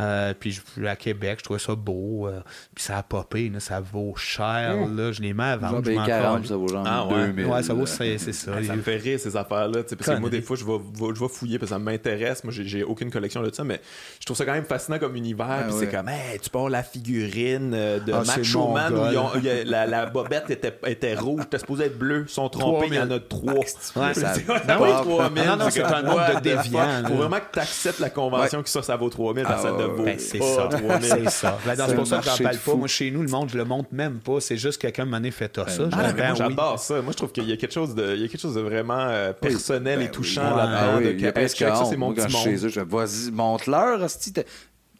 [0.00, 2.26] Euh, puis je suis à Québec, je trouvais ça beau.
[2.26, 2.40] Euh,
[2.74, 4.76] puis ça a popé, ça vaut cher.
[4.76, 4.96] Mmh.
[4.96, 5.84] Là, je les mets à vendre.
[5.84, 7.26] Genre 40, ça vaut genre ah, ouais.
[7.28, 7.46] 2000.
[7.46, 8.62] Ouais, ça vaut, c'est ça.
[8.62, 9.82] ça me fait rire ces affaires-là.
[9.82, 10.78] Parce que moi, des fois, je vais,
[11.14, 12.44] je vais fouiller parce que ça m'intéresse.
[12.44, 13.80] Moi, j'ai aucune collection de ça, mais
[14.20, 15.46] je trouve ça quand même fascinant comme univers.
[15.48, 19.40] Ah puis c'est comme, hey, tu parles la figurine euh, de ah, Macho Man où
[19.66, 22.24] la, la, bobette était, était rouge, t'es supposé être bleu.
[22.28, 23.54] Ils sont trompés, il y en a trois.
[23.54, 24.34] Ouais, ça,
[24.68, 27.02] non, non, c'est un nombre de déviants.
[27.06, 29.86] Faut vraiment que tu acceptes la convention que ça, ça vaut 3000 parce que ça
[29.88, 30.68] vaut ben, c'est ça.
[31.00, 31.58] c'est ça.
[31.86, 32.74] c'est pour ça que j'en parle pas.
[32.74, 34.40] Moi, chez nous, le monde, je le montre même pas.
[34.40, 35.88] C'est juste que quelqu'un m'en fait ça.
[35.92, 37.00] Ah, ben, j'adore ça.
[37.02, 38.60] Moi, je trouve qu'il y a quelque chose de, il y a quelque chose de
[38.60, 41.18] vraiment euh, personnel et ben touchant là-dedans.
[41.18, 42.44] y a presque ça, c'est mon petit monde.
[42.44, 44.08] Chez eux, je vas-y, montre-leur,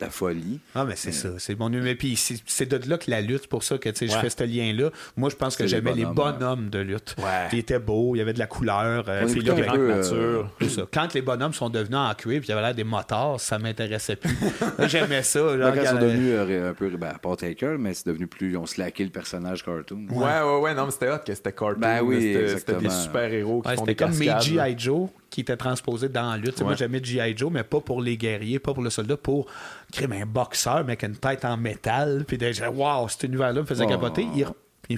[0.02, 0.60] la folie.
[0.74, 1.30] Ah, mais c'est ça.
[1.38, 1.94] C'est mon humain.
[1.98, 2.16] Puis
[2.46, 4.90] c'est de là que la lutte, pour ça que je fais ce lien-là.
[5.16, 7.16] Moi, je pense que j'aimais les bonhommes, de lutte.
[7.52, 9.04] Ils étaient beaux, il y avait de la couleur.
[9.08, 10.50] Euh, puis là, grande nature.
[10.68, 10.82] Ça.
[10.92, 13.58] Quand les bonhommes sont devenus en cuir, puis il y avait l'air des motards, ça
[13.58, 14.36] m'intéressait plus.
[14.86, 15.58] J'aimais ça.
[15.58, 18.56] Genre, quand ils sont devenus euh, un peu, ben, pas Taker, mais c'est devenu plus.
[18.56, 20.06] On slacké le personnage cartoon.
[20.10, 20.74] Ouais, ouais, ouais.
[20.74, 21.80] Non, mais c'était hot que c'était cartoon.
[21.80, 26.30] Ben oui, c'était des super-héros qui font des comme Meiji Joe qui était transposé dans
[26.30, 26.60] la lutte.
[26.60, 27.34] Moi, j'aimais G.I.
[27.34, 29.46] Joe, mais pas pour les guerriers, pas pour le soldat, pour
[29.90, 32.24] créer un boxeur, mais avec une tête en métal.
[32.28, 34.26] Puis déjà, waouh, cet univers-là me faisait capoter.
[34.34, 34.46] il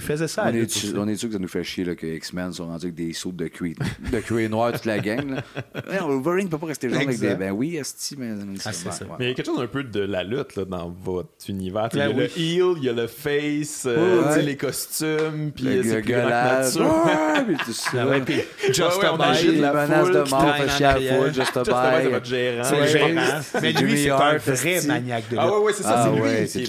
[0.01, 0.45] faisait ça.
[0.47, 2.67] On est, sûr, on est sûr que ça nous fait chier là, que X-Men sont
[2.67, 3.75] rendus avec des sauts de cuir,
[4.11, 5.35] de cuir noir toute la gang.
[5.35, 5.43] Là?
[5.87, 7.35] Ouais, Wolverine ne peut pas rester jaune avec des.
[7.35, 8.31] Ben oui, Esti, mais.
[8.65, 9.05] Ah, c'est ça.
[9.19, 11.89] Mais il y a quelque chose un peu de la lutte là, dans votre univers.
[11.93, 15.83] Il y a le heel, il y a le face, euh, les costumes, puis le
[15.83, 16.75] c'est gueulage.
[16.85, 18.05] Ouais, puis tout ça.
[18.09, 18.35] Ah puis
[18.67, 22.11] Just a Bite, la menace de mort, fait chier à foule, Just a Bite.
[22.11, 23.41] votre gérant.
[23.61, 25.39] Mais lui, c'est un vrai maniaque de lutte.
[25.39, 26.11] Ah ouais, ouais, c'est ça,
[26.47, 26.67] c'est lui.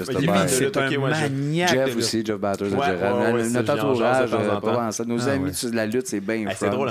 [0.49, 3.06] C'est un maniaque Jeff aussi, Jeff Batters, le gérant.
[3.53, 6.91] Notre entourage, nos amis de la lutte, c'est bien C'est drôle,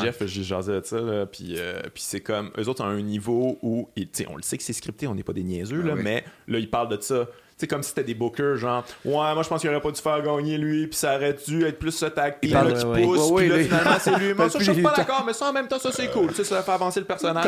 [0.00, 0.98] Jeff, j'ai jasé de ça,
[1.30, 1.56] puis
[1.94, 3.88] c'est comme, eux autres ont un niveau où,
[4.28, 6.70] on le sait que c'est scripté, on n'est pas des niaiseux, là, mais là, ils
[6.70, 7.26] parlent de ça
[7.58, 10.00] c'est comme si c'était des bookers, genre, ouais, moi je pense qu'il aurait pas dû
[10.00, 13.32] faire gagner lui, puis ça aurait dû être plus ce tag puis là, qui pousse,
[13.34, 14.34] puis là, finalement, c'est lui.
[14.38, 16.28] Moi, ça, je suis pas d'accord, mais ça, en même temps, ça, c'est cool.
[16.28, 17.44] Tu sais, ça fait avancer le personnage.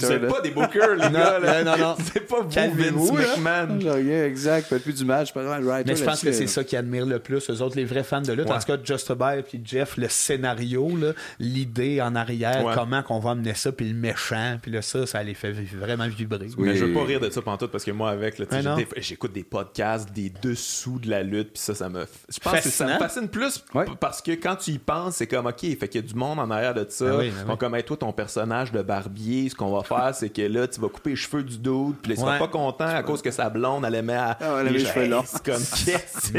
[0.00, 1.38] C'est pas des bookers, les gars.
[1.38, 1.64] Là.
[1.64, 3.78] Non, non, C'est pas vous, Vince McMahon.
[4.24, 4.66] exact.
[4.68, 5.32] Faites plus du match.
[5.34, 8.20] Mais je pense que c'est ça qui admire le plus, eux autres, les vrais fans
[8.20, 8.50] de lutte.
[8.50, 10.90] En tout cas, Just About puis Jeff, le scénario,
[11.38, 15.22] l'idée en arrière, comment qu'on va amener ça, puis le méchant, puis là, ça, ça
[15.22, 16.48] les fait vraiment vibrer.
[16.58, 18.40] Mais je veux pas rire de ça tout parce que moi, avec,
[18.98, 22.06] j'écoute des podcasts des dessous de la lutte, puis ça, ça me.
[22.28, 23.64] Je pense que ça me fascine plus
[24.00, 26.38] parce que quand tu y penses, c'est comme, OK, fait qu'il y a du monde
[26.38, 27.06] en arrière de ça.
[27.08, 30.42] Ah oui, ah comme, toi, ton personnage de barbier, ce qu'on va faire, c'est que
[30.42, 33.22] là, tu vas couper les cheveux du dos, puis il sera pas content à cause
[33.22, 34.36] que sa blonde, elle aimait à.
[34.40, 35.24] Ah, les, cheveux longs.
[35.26, 36.32] C'est comme, C'est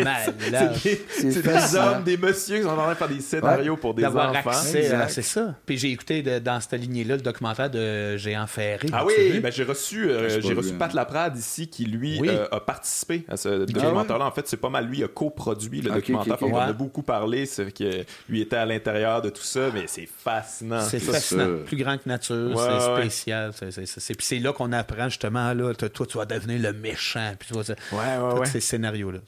[1.42, 4.52] des hommes, des messieurs qui sont en train de faire des scénarios pour des enfants.
[4.54, 5.56] C'est ça.
[5.66, 8.88] Puis j'ai écouté dans cette lignée-là le documentaire de Géant Ferré.
[8.94, 12.60] Ah oui, ben, j'ai reçu, euh, j'ai reçu Pat Laprade ici qui, lui, euh, a
[12.60, 12.79] participé
[13.28, 14.26] à ce documentaire-là.
[14.26, 16.38] En fait, c'est pas mal lui, il a coproduit le documentaire.
[16.42, 19.86] On en a beaucoup parlé, c'est que lui était à l'intérieur de tout ça, mais
[19.88, 20.82] c'est fascinant.
[20.82, 21.64] C'est fascinant.
[21.66, 23.52] Plus grand que nature, c'est spécial.
[23.54, 27.34] Puis c'est là qu'on apprend justement, là, toi, tu vas devenir le méchant.
[27.38, 29.20] Puis tu vois, ouais, ces scénarios-là.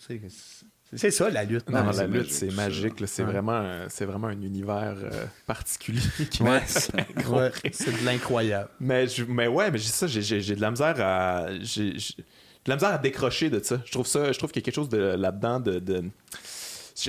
[0.93, 1.69] C'est ça la lutte.
[1.69, 2.95] Non, la lutte, c'est magique.
[3.05, 6.01] C'est vraiment, c'est vraiment un univers euh, particulier.
[6.41, 8.69] ouais, c'est de l'incroyable.
[8.79, 11.47] Mais, mais ouais, mais ça, j'ai de la misère à
[12.65, 13.81] de la misère à décrocher de ça.
[13.85, 16.03] Je trouve ça, je trouve qu'il y a quelque chose de là-dedans de,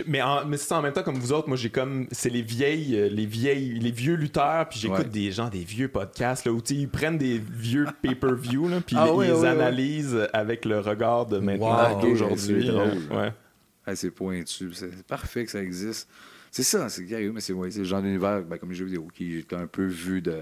[0.07, 2.43] mais, en, mais c'est en même temps comme vous autres moi j'ai comme c'est les
[2.43, 6.53] vieilles euh, les vieilles les vieux lutteurs puis j'écoute des gens des vieux podcasts là
[6.53, 11.39] où ils prennent des vieux pay-per-view puis ah ils les analysent avec le regard de
[11.39, 13.95] maintenant d'aujourd'hui ouais.
[13.95, 16.09] c'est pointu c'est parfait que ça existe.
[16.51, 19.53] C'est ça c'est mais c'est le genre d'univers ben, comme les jeux vidéo qui est
[19.53, 20.41] un peu vu de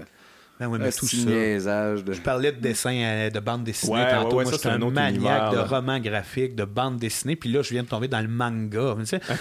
[0.69, 1.95] ben tout ça.
[1.95, 4.35] Je parlais de dessin, euh, de bande dessinée tantôt.
[4.35, 7.35] moi, je suis un, maniaque de romans graphiques, de bande dessinée.
[7.35, 8.95] Puis là, je viens de tomber dans le manga.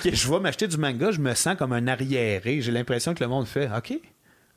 [0.05, 2.61] Je vais m'acheter du manga, je me sens comme un arriéré.
[2.61, 3.99] J'ai l'impression que le monde fait OK.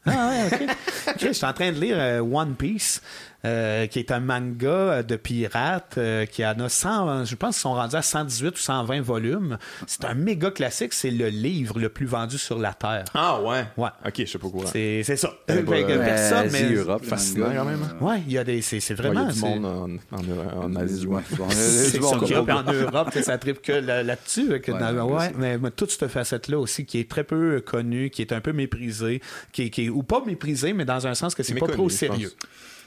[0.06, 0.76] Ah ouais, OK.
[1.20, 3.02] je suis en train de lire euh, One Piece.
[3.46, 7.56] Euh, qui est un manga euh, de pirates euh, qui en a 100, je pense
[7.56, 9.58] qu'ils sont rendus à 118 ou 120 volumes.
[9.86, 13.04] C'est un méga classique, c'est le livre le plus vendu sur la Terre.
[13.14, 13.66] Ah ouais?
[13.76, 13.90] Ouais.
[14.06, 14.66] Ok, je sais pas quoi.
[14.68, 15.34] C'est, ça.
[15.46, 16.72] Ben, personne, mais.
[16.72, 17.82] Europe, fascinant quand même.
[18.00, 18.62] Ouais, il y a des.
[18.62, 19.28] C'est, vraiment.
[19.28, 21.06] il y a du monde en, en, Asie.
[21.06, 21.22] Ouais.
[21.50, 24.62] c'est sûr en Europe, ça tripe que là-dessus.
[24.62, 28.40] Que ouais, mais, toute cette facette-là aussi qui est très peu connue, qui est un
[28.40, 29.20] peu méprisée,
[29.52, 32.32] qui est, ou pas méprisée, mais dans un sens que c'est pas trop sérieux.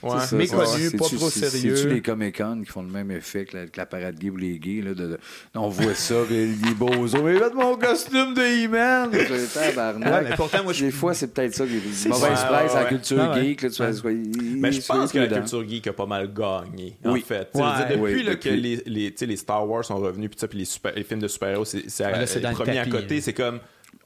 [0.03, 1.75] Ouais, ça, méconnu, pas trop sérieux.
[1.75, 4.81] C'est-tu les Comic-Con qui font le même effet que la, parade gay ou les gays?
[4.81, 5.17] Là, de,
[5.55, 7.23] on voit ça, les bozos.
[7.23, 9.09] Mais faites mon costume de He-Man!
[10.23, 13.33] mais pourtant, moi, Des fois, c'est peut-être ça qui est mauvaise presse à la culture
[13.33, 13.61] geek.
[13.63, 13.81] Là, tu
[14.57, 17.49] mais je pense que la culture geek a pas mal gagné, en fait.
[17.53, 21.65] depuis que les, les, les Star Wars sont revenus, puis les, les films de super-héros,
[21.65, 23.59] c'est le premier à côté, c'est comme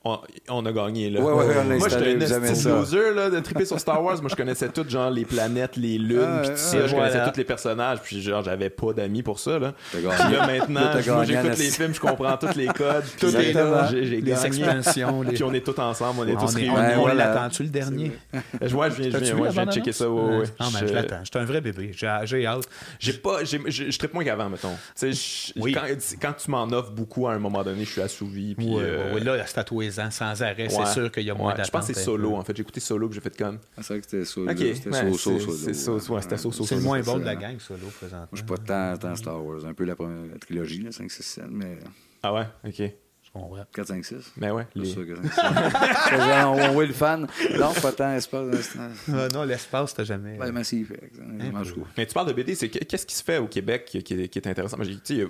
[0.04, 1.22] on, a gagné là.
[1.22, 4.20] Ouais, ouais, on moi j'étais un loser là, de triper sur Star Wars.
[4.20, 6.88] Moi je connaissais tout genre les planètes, les lunes, ah, tout ça.
[6.88, 9.74] je connaissais tous les personnages, puis genre j'avais pas d'amis pour ça là.
[9.92, 13.54] Puis là maintenant, moi j'écoute les films, je comprends tous les codes, tout les,
[13.92, 16.72] j'ai les expansions, puis on est tous ensemble, on est tous réunis.
[16.98, 18.12] On l'attend-tu le dernier?
[18.60, 20.10] Je vois, je viens, je viens, checker ça.
[20.10, 21.24] Ouais, Non mais je l'attends.
[21.24, 21.92] J'étais un vrai bébé.
[21.94, 22.08] J'ai
[22.48, 22.68] hâte.
[23.00, 24.76] J'ai pas, je tripe moins qu'avant mettons.
[26.20, 28.56] Quand tu m'en offres beaucoup à un moment donné, je suis assouvi.
[28.56, 29.60] Puis euh, là, c'est
[30.00, 31.66] ans sans arrêt c'est sûr qu'il y a moins d'attente.
[31.68, 32.56] Je pense que c'est solo, en fait.
[32.56, 33.60] J'ai écouté solo, que j'ai fait comme.
[33.78, 34.50] Ah, c'est vrai que c'était solo.
[34.50, 35.40] C'était solo, solo.
[35.56, 36.66] C'est solo.
[36.66, 38.28] C'est le moins bon de la gang, solo, présentement.
[38.32, 39.66] Je suis pas tant, tant Star Wars.
[39.66, 41.80] Un peu la, première, la trilogie, 5, 6, 7, mais.
[42.24, 42.94] Ah ouais, ok.
[43.34, 44.16] 4, 5, 6.
[44.36, 44.68] Mais ouais.
[44.76, 44.86] Les...
[44.86, 46.20] Ça, 4, 5, 6.
[46.46, 47.28] on, voit le fan.
[47.58, 48.76] Non, pas tant espace.
[49.08, 50.36] Euh, non, l'espace, t'as jamais.
[50.38, 50.92] Ben, massif.
[51.98, 54.48] Mais tu parles de BD, c'est qu'est-ce qui se fait au Québec qui, qui, est
[54.48, 54.76] intéressant?
[54.76, 54.86] Moi,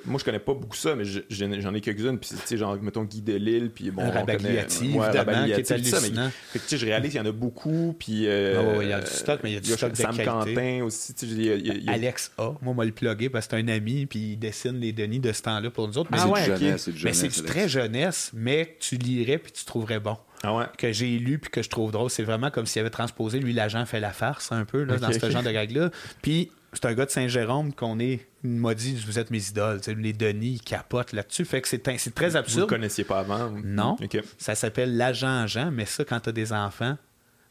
[0.05, 2.17] moi, je connais pas beaucoup ça, mais j'en ai quelques-unes.
[2.17, 4.09] Puis, tu sais, genre, mettons Guy Delisle, puis bon.
[4.09, 5.99] Rabagliati, ouais, évidemment, qui est hallucinant.
[5.99, 6.29] Ça, mais,
[6.59, 7.95] fait que, je réalise qu'il y en a beaucoup.
[7.99, 8.27] Puis.
[8.27, 10.17] Euh, oh, il y a du stock, mais il y a du stock de Sam
[10.17, 11.13] Quentin aussi.
[11.87, 12.53] Alex A.
[12.63, 15.31] Moi, moi le plugger parce que c'est un ami, puis il dessine les Denis de
[15.31, 16.09] ce temps-là pour nous autres.
[16.13, 16.47] Ah ouais,
[17.03, 20.17] mais c'est du très jeune jeunesse, mais que tu lirais puis tu trouverais bon.
[20.43, 22.09] Ah que j'ai lu puis que je trouve drôle.
[22.09, 25.11] C'est vraiment comme s'il avait transposé, lui, l'agent fait la farce un peu là, dans
[25.11, 25.91] ce genre de gag-là.
[26.21, 28.25] Puis c'est un gars de Saint-Jérôme qu'on est.
[28.43, 29.79] Il m'a dit Vous êtes mes idoles.
[29.97, 31.45] les Denis, ils capotent là-dessus.
[31.45, 32.61] Fait que c'est, très absurde.
[32.61, 33.97] Vous ne connaissiez pas avant Non.
[34.37, 36.97] Ça s'appelle L'agent Jean, mais ça, quand tu as des enfants,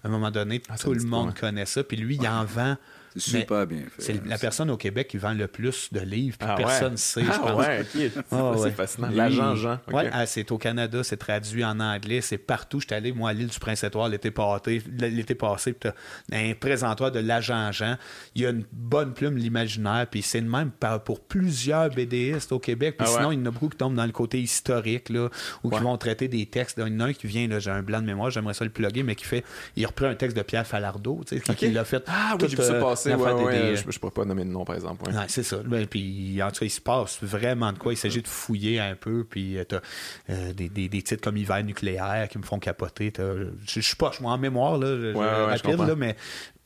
[0.03, 1.85] à un moment donné, ah, tout le monde connaît ça.
[1.85, 2.77] Puis lui, il en vend
[3.17, 4.03] super bien fait.
[4.03, 6.97] C'est la personne au Québec qui vend le plus de livres, puis ah personne ne
[6.97, 7.59] sait, je ah pense.
[7.59, 7.85] Ouais,
[8.31, 9.09] ah c'est fascinant.
[9.11, 9.79] L'agent Jean.
[9.93, 12.81] Ouais, c'est au Canada, c'est traduit en anglais, c'est partout.
[12.81, 15.91] J'étais allé, moi, à l'île du Prince-Édouard l'été passé, l'été passé, puis
[16.33, 17.97] un présentoir de l'agent Jean.
[18.35, 20.71] Il y a une bonne plume, l'imaginaire, puis c'est le même
[21.05, 22.97] pour plusieurs BDistes au Québec.
[22.99, 25.29] Puis sinon, il y en a beaucoup qui tombent dans le côté historique, là,
[25.63, 26.79] ou qui vont traiter des textes.
[26.79, 28.71] Il y en a un qui vient, j'ai un blanc de mémoire, j'aimerais ça le
[28.71, 29.45] plugger, mais qui fait,
[29.77, 32.05] il reprend un texte de Pierre Falardeau, tu sais, qui, l'a fait.
[32.07, 35.11] Ah oui, j'ai vu ça je, ne pourrais pas nommer de nom, par exemple.
[35.29, 35.59] c'est ça.
[35.65, 37.93] Ben, puis, en tout cas, il se passe vraiment de quoi.
[37.93, 39.25] Il s'agit de fouiller un peu.
[39.25, 39.83] Puis, euh, tu as
[40.31, 43.13] euh, des, des, des, titres comme Hiver nucléaire qui me font capoter.
[43.19, 46.17] Je suis pas, je suis en mémoire, là, rapide, là, mais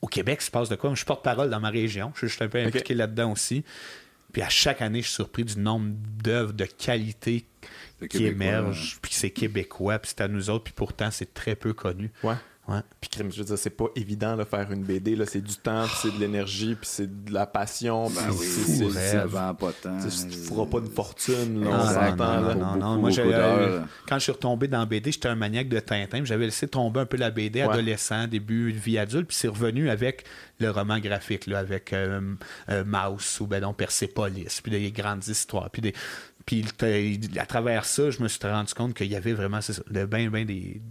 [0.01, 0.91] au Québec, il se passe de quoi?
[0.91, 2.11] Je suis porte-parole dans ma région.
[2.15, 3.63] Je suis un peu impliqué là-dedans aussi.
[4.31, 7.45] Puis à chaque année, je suis surpris du nombre d'œuvres de qualité
[8.09, 11.73] qui émergent, puis c'est québécois, puis c'est à nous autres, puis pourtant, c'est très peu
[11.73, 12.11] connu.
[12.23, 12.35] Ouais.
[12.67, 12.79] Ouais.
[12.99, 15.15] Puis crime, je veux dire, c'est pas évident de faire une BD.
[15.15, 15.25] Là.
[15.27, 18.09] C'est du temps, puis c'est de l'énergie, puis c'est de la passion.
[18.09, 19.99] Ben oui, c'est, ça vend pas tant.
[19.99, 21.63] Tu feras pas de fortune.
[21.63, 25.35] Là, non, non, non, non, Moi, euh, quand je suis retombé dans BD, j'étais un
[25.35, 26.25] maniaque de Tintin.
[26.25, 29.89] J'avais laissé tomber un peu la BD adolescent, début de vie adulte, puis c'est revenu
[29.89, 30.25] avec
[30.59, 32.35] le roman graphique, là, avec euh,
[32.69, 35.93] euh, Mouse ou ben non, Persepolis, puis des grandes histoires, puis des,
[36.45, 36.63] puis
[37.37, 40.29] à travers ça, je me suis rendu compte qu'il y avait vraiment ça, de bien,
[40.29, 40.81] bien des,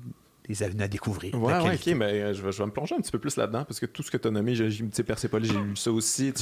[0.49, 1.35] des avenues à découvrir.
[1.35, 3.37] Ouais, ouais, ok, mais euh, je, vais, je, vais, me plonger un petit peu plus
[3.37, 5.77] là-dedans parce que tout ce que tu as nommé, j'ai, tu sais, Persepolis, j'ai lu
[5.77, 6.33] ça aussi.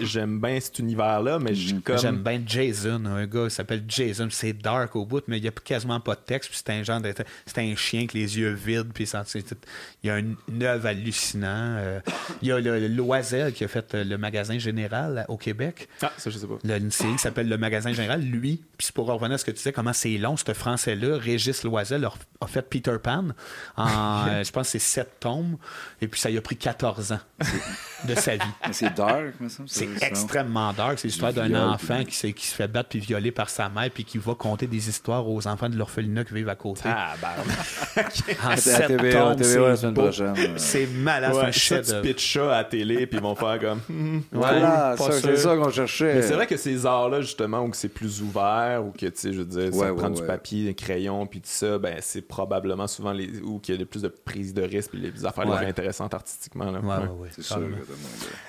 [0.00, 1.80] J'aime bien cet univers-là, mais mm-hmm.
[1.82, 1.98] comme...
[1.98, 5.48] J'aime bien Jason, un gars qui s'appelle Jason, c'est dark au bout, mais il n'y
[5.48, 7.14] a quasiment pas de texte, puis c'est un genre de...
[7.46, 9.08] C'est un chien avec les yeux vides, puis
[10.02, 11.44] il y a une, œuvre hallucinante.
[11.44, 12.00] Euh,
[12.42, 15.88] il y a le, Loisel qui a fait le magasin général au Québec.
[16.02, 16.76] Ah, ça, je sais pas.
[16.76, 18.22] une série qui s'appelle Le magasin général.
[18.22, 21.62] Lui, puis pour revenir à ce que tu disais, comment c'est long, ce français-là, Régis
[21.62, 22.04] Loisel
[22.40, 23.28] a fait Peter Pan.
[23.76, 25.56] En, je pense que c'est sept tomes.
[26.00, 27.20] Et puis ça y a pris 14 ans
[28.04, 28.40] de sa vie.
[28.72, 29.34] C'est dark,
[29.66, 30.98] C'est extrêmement dark.
[30.98, 34.04] C'est l'histoire d'un enfant qui, qui, se fait battre puis violer par sa mère puis
[34.04, 36.82] qui va conter des histoires aux enfants de l'orphelinat qui vivent à côté.
[36.84, 38.04] Ah, ben.
[38.52, 39.36] en sept tomes,
[40.56, 41.34] c'est malade.
[41.34, 43.80] Ouais, ça, tu pitches ça à la télé puis ils vont faire comme.
[43.88, 46.14] Hmm, voilà, c'est ça qu'on cherchait.
[46.14, 49.32] Mais c'est vrai que ces arts-là, justement, où c'est plus ouvert ou que, tu sais,
[49.32, 52.86] je veux dire, ça prend du papier, des crayons puis tout ça, ben c'est probablement
[52.86, 55.56] souvent les où qu'il y a plus de prise de risque et les affaires les
[55.56, 56.70] plus intéressantes artistiquement.
[56.70, 56.80] Là.
[56.80, 57.60] Ouais, ouais, c'est sûr.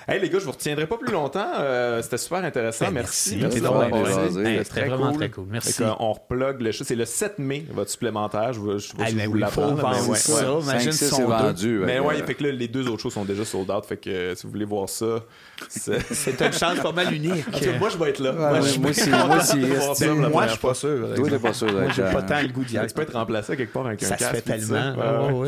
[0.08, 1.50] Hey les gars, je vous retiendrai pas plus longtemps.
[1.58, 2.86] Euh, c'était super intéressant.
[2.86, 3.36] Ben, merci.
[3.36, 5.46] Merci, merci C'était vraiment très cool.
[5.50, 5.82] Merci.
[5.98, 6.84] on replug le show.
[6.84, 8.52] C'est le 7 mai, votre supplémentaire.
[8.52, 10.08] Je, je, je, ah, ben oui, l'apprendre.
[10.08, 10.58] Ouais, ça.
[10.60, 11.80] Imagine c'est vendu.
[11.84, 13.84] Mais ouais, fait que là, les deux autres shows sont déjà sold out.
[13.86, 15.24] Fait que euh, si vous voulez voir ça,
[15.68, 17.44] c'est une chance pas mal unique.
[17.78, 18.32] moi, je vais être là.
[18.36, 18.78] moi, aussi.
[18.80, 20.28] Moi.
[20.28, 21.14] Moi, je suis pas sûr.
[21.14, 21.72] Toi, t'es pas sûr.
[21.72, 22.88] Moi, j'ai pas tant le goût d'y aller.
[22.88, 24.22] Tu peux être remplacé quelque part avec un casque.
[24.22, 24.75] Ça se fait tellement.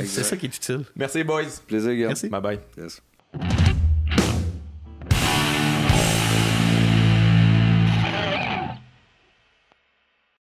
[0.05, 0.85] C'est ça qui est utile.
[0.97, 1.45] Merci, boys.
[1.67, 2.09] Plaisir, Guillaume.
[2.09, 2.29] Merci.
[2.29, 2.61] Bye bye.
[2.77, 3.03] Yes.